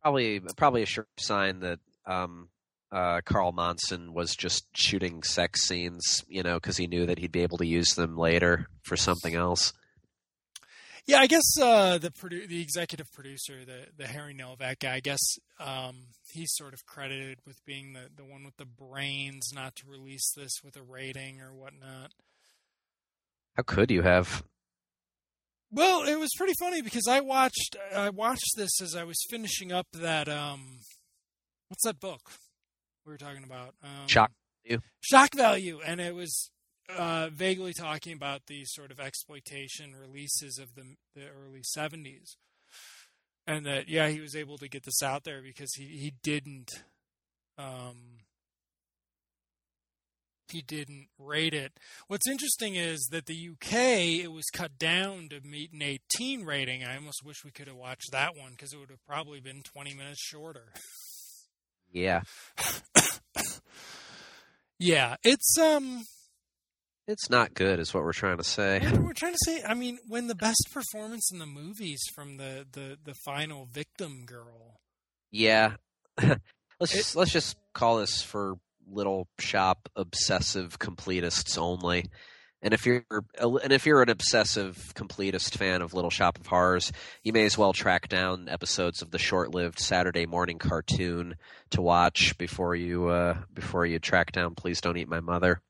probably 0.00 0.40
probably 0.56 0.82
a 0.82 0.86
sure 0.86 1.06
sign 1.18 1.60
that 1.60 1.80
um, 2.06 2.48
uh, 2.90 3.20
Carl 3.24 3.52
Monson 3.52 4.12
was 4.12 4.36
just 4.36 4.66
shooting 4.74 5.22
sex 5.22 5.66
scenes, 5.66 6.24
you 6.28 6.42
know, 6.42 6.54
because 6.54 6.76
he 6.76 6.86
knew 6.86 7.06
that 7.06 7.18
he'd 7.18 7.32
be 7.32 7.42
able 7.42 7.58
to 7.58 7.66
use 7.66 7.94
them 7.94 8.16
later 8.16 8.66
for 8.82 8.96
something 8.96 9.34
else. 9.34 9.72
Yeah, 11.06 11.18
I 11.18 11.26
guess 11.26 11.58
uh, 11.60 11.98
the 11.98 12.10
produ- 12.10 12.46
the 12.48 12.62
executive 12.62 13.10
producer, 13.12 13.64
the 13.64 13.86
the 13.96 14.06
Harry 14.06 14.34
Novak 14.34 14.80
guy, 14.80 14.94
I 14.94 15.00
guess 15.00 15.20
um, 15.58 16.06
he's 16.32 16.54
sort 16.54 16.74
of 16.74 16.86
credited 16.86 17.38
with 17.44 17.64
being 17.64 17.92
the 17.92 18.08
the 18.14 18.24
one 18.24 18.44
with 18.44 18.56
the 18.56 18.66
brains 18.66 19.50
not 19.52 19.74
to 19.76 19.88
release 19.88 20.32
this 20.36 20.60
with 20.64 20.76
a 20.76 20.82
rating 20.82 21.40
or 21.40 21.52
whatnot. 21.52 22.12
How 23.56 23.64
could 23.64 23.90
you 23.90 24.02
have? 24.02 24.44
Well, 25.72 26.04
it 26.04 26.18
was 26.18 26.30
pretty 26.36 26.54
funny 26.60 26.82
because 26.82 27.08
I 27.08 27.20
watched 27.20 27.76
I 27.94 28.10
watched 28.10 28.52
this 28.56 28.80
as 28.80 28.94
I 28.94 29.04
was 29.04 29.16
finishing 29.28 29.72
up 29.72 29.86
that 29.94 30.28
um, 30.28 30.78
what's 31.68 31.84
that 31.84 31.98
book 31.98 32.20
we 33.04 33.12
were 33.12 33.18
talking 33.18 33.44
about? 33.44 33.74
Um, 33.82 34.06
Shock 34.06 34.30
value. 34.64 34.80
Shock 35.00 35.34
value, 35.34 35.80
and 35.84 36.00
it 36.00 36.14
was 36.14 36.50
uh, 36.96 37.28
vaguely 37.32 37.72
talking 37.72 38.12
about 38.12 38.46
the 38.46 38.64
sort 38.64 38.90
of 38.90 39.00
exploitation 39.00 39.94
releases 39.94 40.58
of 40.58 40.74
the 40.74 40.96
the 41.14 41.28
early 41.28 41.62
'70s, 41.76 42.36
and 43.46 43.66
that 43.66 43.88
yeah, 43.88 44.08
he 44.08 44.20
was 44.20 44.36
able 44.36 44.58
to 44.58 44.68
get 44.68 44.84
this 44.84 45.02
out 45.02 45.24
there 45.24 45.42
because 45.42 45.74
he 45.74 45.84
he 45.84 46.12
didn't 46.22 46.70
um, 47.58 48.22
he 50.52 50.62
didn't 50.62 51.08
rate 51.18 51.54
it. 51.54 51.72
What's 52.08 52.28
interesting 52.28 52.76
is 52.76 53.08
that 53.10 53.26
the 53.26 53.50
UK 53.50 53.74
it 54.24 54.32
was 54.32 54.44
cut 54.52 54.78
down 54.78 55.28
to 55.30 55.40
meet 55.40 55.72
an 55.72 55.82
18 55.82 56.44
rating. 56.44 56.84
I 56.84 56.96
almost 56.96 57.24
wish 57.24 57.44
we 57.44 57.50
could 57.50 57.68
have 57.68 57.76
watched 57.76 58.12
that 58.12 58.36
one 58.36 58.52
because 58.52 58.72
it 58.72 58.78
would 58.78 58.90
have 58.90 59.04
probably 59.06 59.40
been 59.40 59.62
20 59.62 59.94
minutes 59.94 60.20
shorter. 60.20 60.72
Yeah. 61.90 62.22
yeah, 64.78 65.16
it's 65.24 65.58
um 65.58 66.04
it's 67.06 67.28
not 67.28 67.54
good, 67.54 67.80
is 67.80 67.92
what 67.92 68.04
we're 68.04 68.12
trying 68.12 68.38
to 68.38 68.44
say. 68.44 68.80
we're 69.00 69.12
trying 69.12 69.32
to 69.32 69.38
say. 69.44 69.62
I 69.62 69.74
mean, 69.74 69.98
when 70.08 70.28
the 70.28 70.34
best 70.34 70.68
performance 70.72 71.30
in 71.32 71.38
the 71.38 71.46
movies 71.46 72.02
from 72.14 72.36
the 72.36 72.66
the 72.70 72.98
the 73.02 73.14
final 73.24 73.66
victim 73.66 74.24
girl. 74.26 74.80
Yeah, 75.30 75.74
let's 76.80 76.92
just 76.92 77.16
let's 77.16 77.32
just 77.32 77.56
call 77.72 77.98
this 77.98 78.22
for 78.22 78.56
Little 78.86 79.28
Shop 79.38 79.88
obsessive 79.96 80.78
completists 80.78 81.58
only. 81.58 82.06
And 82.64 82.72
if 82.72 82.86
you're 82.86 83.04
and 83.40 83.72
if 83.72 83.86
you're 83.86 84.02
an 84.02 84.08
obsessive 84.08 84.92
completist 84.94 85.56
fan 85.56 85.82
of 85.82 85.94
Little 85.94 86.10
Shop 86.10 86.38
of 86.38 86.46
Horrors, 86.46 86.92
you 87.24 87.32
may 87.32 87.44
as 87.44 87.58
well 87.58 87.72
track 87.72 88.08
down 88.08 88.48
episodes 88.48 89.02
of 89.02 89.10
the 89.10 89.18
short-lived 89.18 89.80
Saturday 89.80 90.26
morning 90.26 90.58
cartoon 90.58 91.34
to 91.70 91.82
watch 91.82 92.38
before 92.38 92.76
you 92.76 93.08
uh, 93.08 93.38
before 93.52 93.84
you 93.84 93.98
track 93.98 94.30
down 94.30 94.54
Please 94.54 94.80
Don't 94.80 94.96
Eat 94.96 95.08
My 95.08 95.18
Mother. 95.18 95.60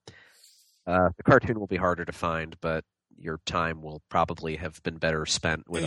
Uh, 0.87 1.11
the 1.16 1.22
cartoon 1.22 1.59
will 1.61 1.66
be 1.66 1.76
harder 1.76 2.05
to 2.05 2.12
find, 2.12 2.57
but 2.61 2.85
your 3.16 3.39
time 3.47 3.83
will 3.83 4.03
probably 4.09 4.57
have 4.57 4.83
been 4.83 4.97
better 4.99 5.24
spent 5.26 5.68
with 5.68 5.85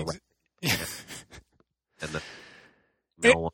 Ex- 0.63 1.03
a 2.01 2.01
and 2.05 2.11
the 2.11 2.21
It- 3.29 3.35
one. 3.37 3.51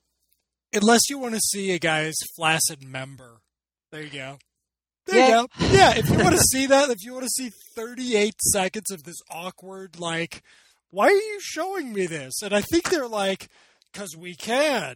Unless 0.74 1.10
you 1.10 1.18
want 1.18 1.34
to 1.36 1.42
see 1.42 1.72
a 1.72 1.80
guy's 1.80 2.16
flaccid 2.38 2.82
member. 2.82 3.42
There 3.92 4.02
you 4.04 4.10
go. 4.10 4.38
There 5.06 5.18
Yeah. 5.18 5.42
you 5.42 5.48
go. 5.60 5.66
Yeah, 5.76 5.98
if 5.98 6.10
you 6.10 6.18
want 6.18 6.36
to 6.38 6.42
see 6.52 6.66
that, 6.68 6.90
if 6.90 7.04
you 7.04 7.12
want 7.14 7.26
to 7.26 7.30
see 7.30 7.52
38 7.76 8.36
seconds 8.54 8.90
of 8.90 9.04
this 9.04 9.18
awkward, 9.30 10.00
like, 10.00 10.44
why 10.90 11.08
are 11.08 11.12
you 11.12 11.40
showing 11.42 11.92
me 11.92 12.06
this? 12.08 12.42
And 12.42 12.54
I 12.54 12.62
think 12.62 12.90
they're 12.90 13.08
like, 13.08 13.50
because 13.92 14.16
we 14.16 14.34
can. 14.34 14.96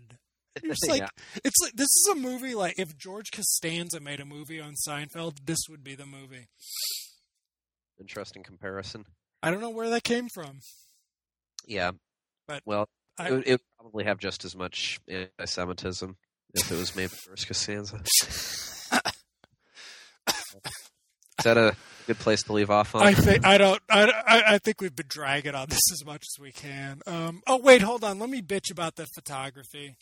It's 0.64 0.88
like 0.88 1.02
Yeah. 1.02 1.08
it's 1.44 1.62
like 1.62 1.74
this 1.74 1.88
is 1.90 2.10
a 2.12 2.16
movie 2.16 2.56
like 2.56 2.80
if 2.80 2.98
George 2.98 3.32
Costanza 3.32 4.00
made 4.00 4.20
a 4.20 4.26
movie 4.26 4.60
on 4.62 4.74
Seinfeld, 4.88 5.40
this 5.46 5.60
would 5.70 5.84
be 5.84 5.96
the 5.96 6.06
movie. 6.06 6.48
Interesting 8.00 8.44
comparison. 8.44 9.06
I 9.44 9.52
don't 9.52 9.62
know 9.62 9.70
where 9.70 9.90
that 9.90 10.04
came 10.04 10.28
from. 10.34 10.60
Yeah, 11.68 11.92
But 12.48 12.62
well, 12.66 12.88
I- 13.18 13.30
it, 13.30 13.32
would- 13.48 13.62
probably 13.80 14.04
have 14.06 14.18
just 14.20 14.46
as 14.46 14.56
much 14.56 15.00
anti-Semitism 15.08 16.16
if 16.54 16.72
it 16.72 16.76
was 16.76 16.96
made 16.96 17.10
by 17.12 17.18
George 17.26 17.48
Costanza. 17.48 18.02
Is 21.38 21.44
that 21.44 21.58
a 21.58 21.76
good 22.08 22.18
place 22.18 22.44
to 22.44 22.54
leave 22.54 22.70
off 22.72 22.96
on? 22.96 23.04
I 23.04 23.14
think 23.14 23.46
I 23.46 23.58
don't. 23.58 23.82
I, 23.90 24.04
I 24.06 24.54
I 24.56 24.58
think 24.58 24.80
we've 24.82 24.96
been 24.96 25.06
dragging 25.10 25.54
on 25.54 25.68
this 25.70 25.82
as 25.92 26.04
much 26.06 26.24
as 26.24 26.42
we 26.42 26.52
can. 26.52 27.02
Um, 27.06 27.42
oh 27.46 27.58
wait, 27.58 27.82
hold 27.82 28.04
on. 28.04 28.20
Let 28.20 28.30
me 28.30 28.42
bitch 28.42 28.72
about 28.72 28.96
the 28.96 29.06
photography, 29.14 29.96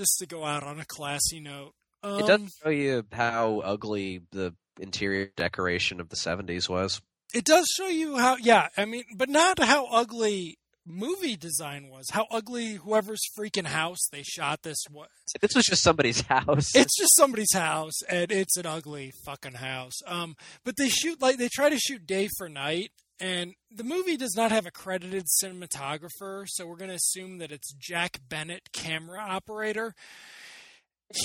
just 0.00 0.16
to 0.18 0.26
go 0.26 0.44
out 0.44 0.62
on 0.62 0.80
a 0.80 0.84
classy 0.86 1.40
note. 1.40 1.74
Um, 2.02 2.20
it 2.20 2.26
does 2.26 2.54
show 2.62 2.70
you 2.70 3.04
how 3.12 3.60
ugly 3.60 4.22
the 4.32 4.54
interior 4.80 5.30
decoration 5.36 6.00
of 6.00 6.08
the 6.08 6.16
'70s 6.16 6.68
was. 6.68 7.02
It 7.34 7.44
does 7.44 7.66
show 7.76 7.86
you 7.86 8.16
how. 8.16 8.36
Yeah, 8.36 8.68
I 8.78 8.86
mean, 8.86 9.04
but 9.14 9.28
not 9.28 9.58
how 9.58 9.86
ugly 9.86 10.58
movie 10.86 11.36
design 11.36 11.90
was. 11.90 12.06
How 12.10 12.26
ugly 12.30 12.74
whoever's 12.74 13.20
freaking 13.38 13.66
house 13.66 14.08
they 14.10 14.22
shot 14.22 14.62
this 14.62 14.82
was. 14.90 15.08
This 15.38 15.54
was 15.54 15.66
just 15.66 15.82
somebody's 15.82 16.20
house. 16.28 16.74
It's 16.74 16.96
just 16.98 17.14
somebody's 17.14 17.52
house, 17.52 18.02
and 18.08 18.32
it's 18.32 18.56
an 18.56 18.64
ugly 18.64 19.12
fucking 19.26 19.54
house. 19.54 20.00
Um, 20.06 20.34
but 20.64 20.76
they 20.78 20.88
shoot 20.88 21.20
like 21.20 21.36
they 21.36 21.50
try 21.52 21.68
to 21.68 21.78
shoot 21.78 22.06
day 22.06 22.30
for 22.38 22.48
night, 22.48 22.92
and 23.20 23.54
the 23.70 23.84
movie 23.84 24.16
does 24.16 24.34
not 24.34 24.50
have 24.50 24.66
a 24.66 24.70
credited 24.70 25.26
cinematographer, 25.42 26.44
so 26.46 26.66
we're 26.66 26.76
going 26.76 26.90
to 26.90 26.96
assume 26.96 27.38
that 27.38 27.52
it's 27.52 27.72
Jack 27.74 28.20
Bennett, 28.28 28.72
camera 28.72 29.20
operator. 29.20 29.94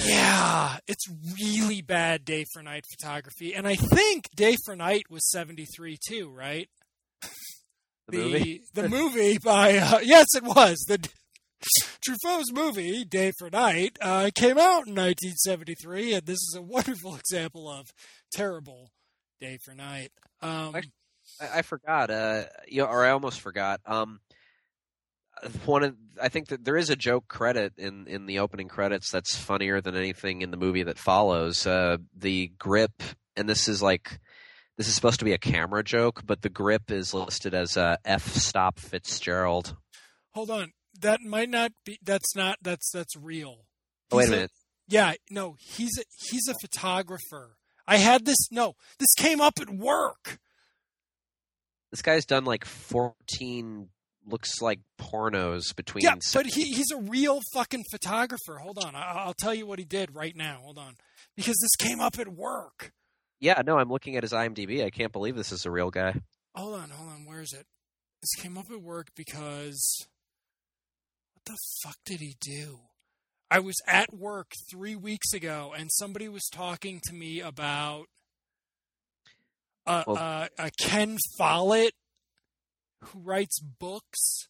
Yeah, 0.04 0.78
it's 0.88 1.06
really 1.40 1.82
bad 1.82 2.26
day 2.26 2.46
for 2.52 2.64
night 2.64 2.86
photography, 2.90 3.54
and 3.54 3.68
I 3.68 3.76
think 3.76 4.30
Day 4.36 4.58
for 4.66 4.76
Night 4.76 5.04
was 5.12 5.30
seventy 5.30 5.66
three 5.66 5.98
too, 6.08 6.30
right? 6.30 6.68
the 8.08 8.18
movie. 8.18 8.62
the 8.74 8.90
movie 8.90 9.38
by 9.38 9.78
uh, 9.78 10.00
yes, 10.00 10.26
it 10.36 10.44
was 10.44 10.78
the 10.88 11.08
Truffaut's 12.04 12.52
movie 12.52 13.06
Day 13.06 13.32
for 13.38 13.50
Night 13.50 13.98
uh, 14.02 14.32
came 14.34 14.58
out 14.58 14.88
in 14.88 14.96
1973, 14.96 16.16
and 16.16 16.26
this 16.26 16.38
is 16.38 16.56
a 16.58 16.62
wonderful 16.64 17.16
example 17.16 17.70
of 17.70 17.88
terrible 18.34 18.90
Day 19.40 19.58
for 19.64 19.74
Night. 19.74 20.12
Um, 20.42 20.76
I, 21.40 21.60
I 21.60 21.62
forgot. 21.62 22.10
Uh, 22.10 22.44
you 22.68 22.82
know, 22.82 22.88
or 22.88 23.06
I 23.06 23.12
almost 23.12 23.42
forgot. 23.42 23.82
Um, 23.86 24.20
one 25.66 25.84
of 25.84 25.96
I 26.22 26.30
think 26.30 26.48
that 26.48 26.64
there 26.64 26.78
is 26.78 26.90
a 26.90 26.96
joke 26.96 27.28
credit 27.28 27.74
in 27.78 28.08
in 28.08 28.26
the 28.26 28.40
opening 28.40 28.68
credits 28.68 29.12
that's 29.12 29.36
funnier 29.36 29.82
than 29.82 29.96
anything 29.96 30.42
in 30.42 30.52
the 30.52 30.58
movie 30.58 30.84
that 30.84 30.98
follows. 30.98 31.68
Uh, 31.68 31.98
the 32.16 32.52
grip, 32.58 33.04
and 33.36 33.48
this 33.50 33.68
is 33.68 33.82
like 33.82 34.20
this 34.78 34.88
is 34.88 34.94
supposed 34.94 35.20
to 35.20 35.26
be 35.26 35.34
a 35.34 35.38
camera 35.38 35.84
joke, 35.84 36.24
but 36.26 36.42
the 36.42 36.50
grip 36.50 36.92
is 36.92 37.14
listed 37.14 37.54
as 37.54 37.78
uh, 37.78 37.98
F 38.06 38.34
stop 38.36 38.80
Fitzgerald. 38.80 39.76
hold 40.34 40.50
on, 40.50 40.72
that 41.00 41.22
might 41.22 41.50
not 41.50 41.72
be. 41.86 42.00
That's 42.04 42.36
not. 42.36 42.58
That's 42.62 42.90
that's 42.92 43.16
real. 43.16 43.66
Oh, 44.12 44.18
wait 44.18 44.24
He's 44.24 44.30
a 44.30 44.36
minute. 44.36 44.52
Yeah, 44.88 45.14
no, 45.32 45.56
he's 45.60 45.98
a, 45.98 46.04
he's 46.30 46.48
a 46.48 46.54
photographer. 46.62 47.58
I 47.88 47.98
had 47.98 48.26
this. 48.26 48.52
No, 48.52 48.74
this 49.00 49.14
came 49.18 49.42
up 49.42 49.60
at 49.60 49.70
work. 49.70 50.40
This 51.96 52.02
guy's 52.02 52.26
done 52.26 52.44
like 52.44 52.66
fourteen 52.66 53.88
looks 54.28 54.62
like 54.62 54.82
pornos 55.00 55.74
between. 55.74 56.04
Yeah, 56.04 56.16
but 56.34 56.46
he, 56.46 56.74
he's 56.74 56.92
a 56.92 56.98
real 56.98 57.40
fucking 57.54 57.86
photographer. 57.90 58.58
Hold 58.58 58.84
on, 58.84 58.96
I, 58.96 59.14
I'll 59.14 59.34
tell 59.34 59.54
you 59.54 59.66
what 59.66 59.80
he 59.80 59.86
did 59.86 60.14
right 60.14 60.36
now. 60.36 60.60
Hold 60.62 60.78
on, 60.78 60.96
because 61.38 61.56
this 61.62 61.78
came 61.78 62.02
up 62.02 62.20
at 62.20 62.28
work. 62.28 62.92
Yeah, 63.40 63.62
no, 63.66 63.80
I'm 63.80 63.88
looking 63.88 64.18
at 64.18 64.24
his 64.24 64.34
IMDb. 64.34 64.84
I 64.84 64.90
can't 64.90 65.14
believe 65.14 65.38
this 65.38 65.54
is 65.54 65.66
a 65.66 65.72
real 65.72 65.90
guy. 65.90 66.20
Hold 66.54 66.82
on, 66.82 66.90
hold 66.90 67.12
on. 67.12 67.26
Where 67.26 67.40
is 67.40 67.54
it? 67.54 67.66
This 68.22 68.44
came 68.44 68.58
up 68.58 68.66
at 68.70 68.82
work 68.82 69.08
because 69.16 70.06
what 71.32 71.46
the 71.46 71.58
fuck 71.82 71.96
did 72.06 72.20
he 72.20 72.36
do? 72.42 72.80
I 73.50 73.60
was 73.60 73.76
at 73.88 74.14
work 74.14 74.52
three 74.70 74.98
weeks 74.98 75.32
ago, 75.32 75.74
and 75.78 75.90
somebody 75.94 76.28
was 76.28 76.50
talking 76.52 77.00
to 77.06 77.14
me 77.14 77.40
about 77.40 78.08
uh, 79.88 80.04
Well- 80.08 80.18
uh, 80.18 80.48
a 80.58 80.72
Ken 80.80 81.18
Follett 81.38 81.94
who 83.04 83.20
writes 83.20 83.60
books. 83.60 84.48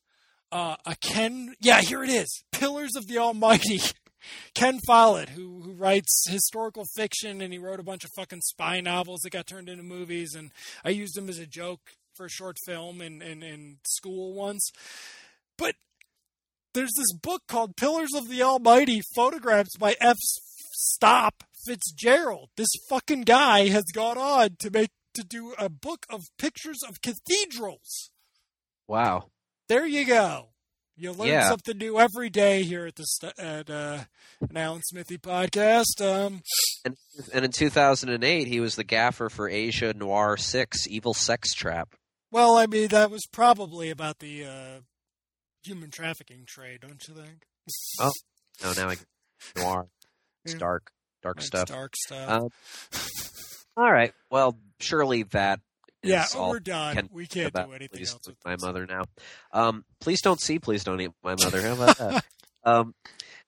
Uh, 0.52 0.76
a 0.86 0.96
Ken, 0.96 1.54
yeah, 1.60 1.82
here 1.82 2.04
it 2.04 2.10
is, 2.10 2.44
Pillars 2.52 2.96
of 2.96 3.08
the 3.08 3.18
Almighty. 3.18 3.82
Ken 4.56 4.80
Follett, 4.88 5.30
who 5.30 5.62
who 5.62 5.74
writes 5.74 6.26
historical 6.30 6.86
fiction, 6.96 7.42
and 7.42 7.52
he 7.54 7.60
wrote 7.60 7.80
a 7.80 7.84
bunch 7.84 8.04
of 8.04 8.12
fucking 8.16 8.42
spy 8.42 8.80
novels 8.80 9.20
that 9.22 9.32
got 9.32 9.48
turned 9.48 9.70
into 9.70 9.84
movies, 9.84 10.34
and 10.36 10.52
I 10.84 10.90
used 10.90 11.18
him 11.18 11.30
as 11.30 11.38
a 11.40 11.46
joke 11.46 11.92
for 12.16 12.26
a 12.26 12.30
short 12.30 12.58
film 12.66 13.02
in, 13.02 13.22
in, 13.22 13.44
in 13.44 13.78
school 13.86 14.34
once. 14.34 14.72
But 15.58 15.76
there's 16.74 16.94
this 16.96 17.14
book 17.14 17.44
called 17.48 17.76
Pillars 17.76 18.14
of 18.16 18.30
the 18.30 18.42
Almighty, 18.42 19.02
photographs 19.16 19.76
by 19.78 19.96
F. 20.00 20.18
Stop 20.72 21.44
Fitzgerald. 21.66 22.50
This 22.58 22.70
fucking 22.90 23.24
guy 23.24 23.68
has 23.70 23.86
gone 23.94 24.18
on 24.18 24.56
to 24.60 24.70
make 24.72 24.92
to 25.16 25.24
do 25.24 25.54
a 25.58 25.70
book 25.70 26.06
of 26.10 26.26
pictures 26.38 26.80
of 26.88 27.02
cathedrals. 27.02 28.12
Wow. 28.88 29.30
There 29.68 29.86
you 29.86 30.06
go. 30.06 30.50
You 30.98 31.12
learn 31.12 31.28
Yeah. 31.28 31.50
something 31.50 31.78
new 31.78 32.00
every 32.00 32.30
day 32.30 32.64
here 32.64 32.86
at 32.86 32.96
the 32.96 33.04
st- 33.04 33.38
at 33.38 33.70
uh, 33.70 34.06
an 34.50 34.56
Alan 34.56 34.82
Smithee 34.84 35.18
podcast. 35.18 36.00
Um, 36.00 36.42
And, 36.86 36.96
and 37.34 37.44
in 37.46 37.52
2008, 37.52 38.48
he 38.48 38.60
was 38.62 38.76
the 38.76 38.84
gaffer 38.86 39.30
for 39.30 39.50
Asia 39.50 39.94
Noir 39.94 40.38
6 40.38 40.88
Evil 40.88 41.14
Sex 41.14 41.54
Trap. 41.54 41.96
well, 42.32 42.56
I 42.58 42.66
mean 42.68 42.88
that 42.90 43.10
was 43.12 43.26
probably 43.32 43.90
about 43.90 44.20
the 44.20 44.46
uh, 44.46 44.80
human 45.64 45.90
trafficking 45.92 46.46
trade, 46.48 46.82
don't 46.82 47.02
you 47.08 47.14
think? 47.16 47.44
Oh, 48.00 48.12
No, 48.64 48.72
now 48.74 48.90
I 48.90 48.98
Noir. 49.58 49.88
It's 50.46 50.54
Yeah. 50.54 50.60
dark. 50.60 50.92
Dark 51.24 51.42
stuff. 51.42 51.68
dark 51.68 51.94
stuff. 52.06 52.30
Um, 52.30 52.50
All 53.78 53.92
right. 53.92 54.14
Well, 54.30 54.58
surely 54.80 55.24
that 55.24 55.60
is 56.02 56.12
yeah, 56.12 56.26
all 56.36 56.52
we're 56.52 56.60
done. 56.60 56.96
can 56.96 57.10
we 57.12 57.26
can't 57.28 57.48
about 57.48 57.68
do 57.68 57.74
anything 57.74 57.98
Please 57.98 58.12
else 58.12 58.22
Don't 58.26 58.38
with 58.44 58.46
my 58.46 58.66
mother 58.66 58.86
now. 58.86 59.04
Um, 59.52 59.86
please 60.00 60.22
don't 60.22 60.40
see. 60.40 60.60
Please 60.60 60.84
don't 60.84 61.02
eat 61.02 61.12
my 61.24 61.36
mother. 61.36 61.62
How 61.62 61.74
about 61.74 61.98
that? 61.98 62.26
um, 62.64 62.96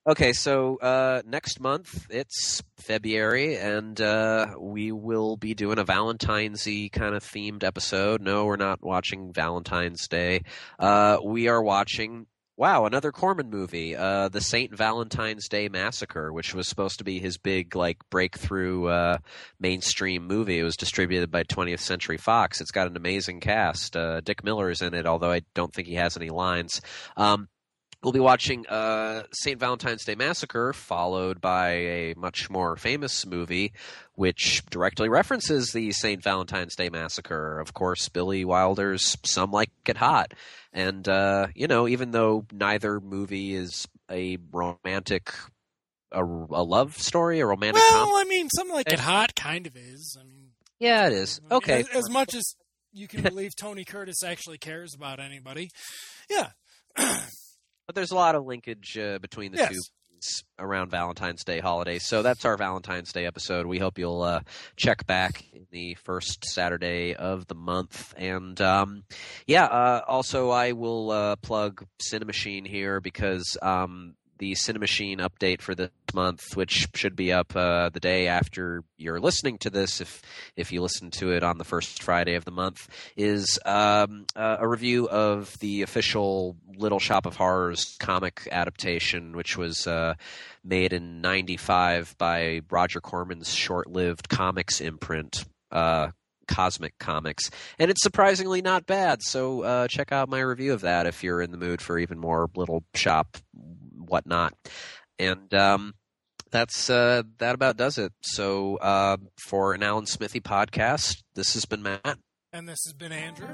okay, 0.08 0.34
so 0.34 0.78
uh, 0.78 1.22
next 1.26 1.60
month 1.60 2.08
it's 2.10 2.62
February, 2.78 3.58
and 3.58 4.00
uh, 4.02 4.56
we 4.60 4.92
will 4.92 5.38
be 5.38 5.54
doing 5.54 5.78
a 5.80 5.84
Valentine's-y 5.84 6.90
kind 6.92 7.16
of 7.16 7.24
themed 7.24 7.64
episode. 7.64 8.22
No, 8.22 8.46
we're 8.46 8.56
not 8.58 8.84
watching 8.84 9.32
Valentine's 9.34 10.08
Day. 10.08 10.42
Uh, 10.80 11.20
we 11.24 11.48
are 11.48 11.62
watching. 11.62 12.26
Wow, 12.60 12.88
another 12.88 13.12
Corman 13.12 13.52
movie, 13.52 13.96
uh, 13.96 14.30
the 14.30 14.42
Saint 14.42 14.76
Valentine's 14.76 15.48
Day 15.48 15.70
Massacre, 15.70 16.34
which 16.34 16.56
was 16.56 16.68
supposed 16.68 16.98
to 16.98 17.04
be 17.04 17.20
his 17.20 17.38
big 17.38 17.76
like 17.76 17.98
breakthrough 18.10 18.88
uh, 18.88 19.18
mainstream 19.60 20.26
movie. 20.26 20.58
It 20.58 20.64
was 20.64 20.76
distributed 20.76 21.30
by 21.30 21.44
20th 21.44 21.82
Century 21.82 22.18
Fox. 22.18 22.60
It's 22.60 22.72
got 22.72 22.88
an 22.88 22.98
amazing 22.98 23.42
cast. 23.42 23.96
Uh, 23.96 24.22
Dick 24.22 24.44
Miller 24.44 24.72
is 24.72 24.82
in 24.82 24.96
it, 24.96 25.06
although 25.06 25.32
I 25.32 25.42
don't 25.54 25.72
think 25.72 25.88
he 25.88 25.94
has 25.96 26.18
any 26.18 26.32
lines. 26.32 26.82
Um, 27.16 27.48
we'll 28.08 28.14
be 28.14 28.20
watching 28.22 28.66
uh, 28.68 29.24
St. 29.34 29.60
Valentine's 29.60 30.06
Day 30.06 30.16
Massacre, 30.16 30.72
followed 30.72 31.42
by 31.42 31.72
a 31.72 32.14
much 32.16 32.50
more 32.50 32.78
famous 32.78 33.26
movie, 33.26 33.74
which 34.16 34.64
directly 34.70 35.10
references 35.10 35.74
the 35.74 35.92
St. 35.92 36.24
Valentine's 36.24 36.74
Day 36.78 36.88
Massacre. 36.88 37.60
Of 37.60 37.74
course, 37.74 38.08
Billy 38.08 38.46
Wilder's 38.46 39.18
Some 39.26 39.52
Like 39.52 39.72
It 39.86 39.98
Hot. 39.98 40.34
And, 40.72 41.06
uh, 41.10 41.48
you 41.54 41.68
know, 41.68 41.86
even 41.86 42.12
though 42.12 42.46
neither 42.54 43.02
movie 43.02 43.54
is 43.54 43.90
a 44.10 44.38
romantic 44.54 45.34
a, 46.14 46.24
a 46.24 46.64
love 46.64 46.96
story, 46.96 47.42
a 47.42 47.46
romantic. 47.46 47.84
Well, 47.90 48.06
comedy? 48.06 48.26
I 48.26 48.30
mean, 48.30 48.48
something 48.56 48.74
like 48.74 48.90
it 48.90 49.02
Hot 49.02 49.36
kind 49.36 49.68
of 49.68 49.76
is. 49.76 50.18
I 50.18 50.24
mean, 50.24 50.52
yeah, 50.80 51.08
it 51.08 51.12
is. 51.14 51.42
I 51.44 51.44
mean, 51.44 51.58
Okay, 51.58 51.80
As, 51.82 51.90
as 51.90 52.10
much 52.10 52.34
as 52.36 52.56
you 52.94 53.10
can 53.10 53.22
believe 53.24 53.54
Tony 53.58 53.84
Curtis 53.84 54.24
actually 54.24 54.60
cares 54.60 54.94
about 54.96 55.20
anybody, 55.20 55.72
yeah. 56.30 56.52
but 57.88 57.96
there's 57.96 58.12
a 58.12 58.16
lot 58.16 58.36
of 58.36 58.46
linkage 58.46 58.98
uh, 58.98 59.18
between 59.20 59.52
the 59.52 59.58
Yes. 59.58 59.70
two 59.72 59.80
around 60.58 60.90
Valentine's 60.90 61.44
Day 61.44 61.60
holiday. 61.60 62.00
So 62.00 62.24
that's 62.24 62.44
our 62.44 62.58
Valentine's 62.58 63.14
Day 63.14 63.28
episode. 63.28 63.68
We 63.68 63.78
hope 63.78 64.00
you'll 64.00 64.24
uh, 64.24 64.40
check 64.76 65.06
back 65.06 65.46
in 65.54 65.68
the 65.70 65.94
first 66.04 66.44
Saturday 66.44 67.14
of 67.14 67.46
the 67.46 67.54
month. 67.54 68.16
And 68.18 68.60
um, 68.60 69.04
yeah, 69.46 69.66
uh, 69.66 70.02
also 70.08 70.50
I 70.50 70.72
will 70.72 71.12
uh, 71.12 71.36
plug 71.36 71.86
Cinemachine 72.02 72.66
here 72.66 73.00
because 73.00 73.58
um, 73.62 74.16
the 74.38 74.54
Cinemachine 74.54 75.20
update 75.20 75.62
for 75.62 75.76
this 75.76 75.90
month, 76.14 76.56
which 76.56 76.88
should 76.94 77.16
be 77.16 77.32
up 77.32 77.56
uh, 77.56 77.90
the 77.90 78.00
day 78.00 78.28
after 78.28 78.84
you're 78.98 79.20
listening 79.20 79.58
to 79.60 79.70
this, 79.70 80.02
if 80.02 80.22
if 80.56 80.72
you 80.72 80.82
listen 80.82 81.12
to 81.12 81.32
it 81.32 81.44
on 81.44 81.58
the 81.58 81.64
first 81.64 82.04
Friday 82.04 82.36
of 82.36 82.46
the 82.46 82.52
month, 82.52 82.88
is 83.16 83.60
um, 83.66 84.26
uh, 84.36 84.58
a 84.60 84.68
review 84.68 85.08
of 85.10 85.58
the 85.60 85.82
official 85.82 86.56
Little 86.76 87.00
Shop 87.00 87.26
of 87.26 87.36
Horrors 87.36 87.96
comic 88.00 88.48
adaptation, 88.52 89.36
which 89.36 89.58
was 89.58 89.88
uh, 89.88 90.16
made 90.64 90.94
in 90.94 91.22
'95 91.22 92.16
by 92.18 92.62
Roger 92.70 93.02
Corman's 93.02 93.54
short-lived 93.54 94.30
comics 94.30 94.82
imprint. 94.82 95.46
Uh, 95.72 96.10
Cosmic 96.48 96.98
Comics, 96.98 97.52
and 97.78 97.92
it's 97.92 98.02
surprisingly 98.02 98.62
not 98.62 98.86
bad. 98.86 99.22
So 99.22 99.64
uh, 99.64 99.88
check 99.90 100.14
out 100.14 100.30
my 100.30 100.40
review 100.40 100.72
of 100.72 100.82
that 100.82 101.06
if 101.06 101.24
you're 101.24 101.42
in 101.42 101.52
the 101.52 101.58
mood 101.58 101.82
for 101.82 102.00
even 102.00 102.18
more 102.18 102.50
Little 102.56 102.84
Shop 102.96 103.38
whatnot. 104.08 104.54
And 105.20 105.54
um, 105.54 105.94
that's 106.52 106.90
uh, 106.90 107.24
that 107.40 107.56
about 107.56 107.78
does 107.78 107.98
it. 107.98 108.12
So 108.22 108.78
uh, 108.78 109.18
for 109.48 109.74
an 109.74 109.84
Alan 109.84 110.06
Smithee 110.06 110.40
podcast, 110.42 111.24
this 111.36 111.54
has 111.54 111.66
been 111.66 111.84
Matt, 111.84 112.18
And 112.54 112.68
this 112.68 112.80
has 112.86 112.94
been 112.94 113.12
Andrew. 113.12 113.48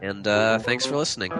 and 0.00 0.26
uh, 0.26 0.58
thanks 0.58 0.86
for 0.86 0.96
listening. 0.96 1.32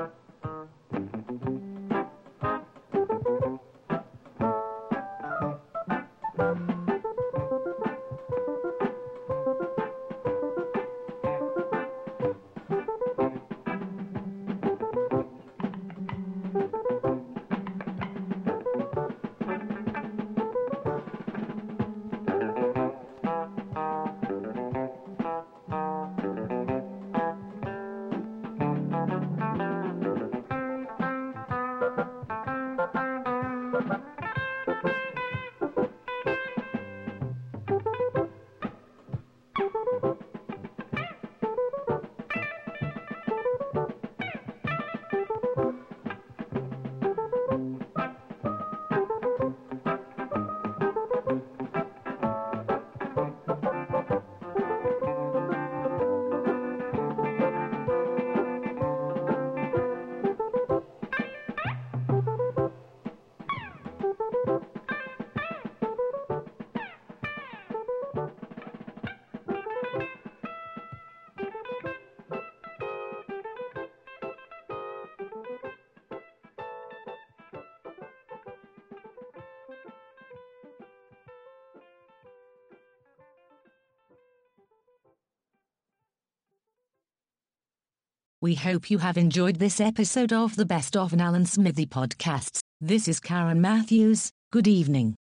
We 88.42 88.56
hope 88.56 88.90
you 88.90 88.98
have 88.98 89.16
enjoyed 89.16 89.60
this 89.60 89.80
episode 89.80 90.32
of 90.32 90.56
the 90.56 90.66
Best 90.66 90.96
of 90.96 91.12
an 91.12 91.20
Alan 91.20 91.46
Smithee 91.46 91.86
podcasts. 91.86 92.58
This 92.80 93.06
is 93.06 93.20
Karen 93.20 93.60
Matthews. 93.60 94.32
Good 94.50 94.66
evening. 94.66 95.14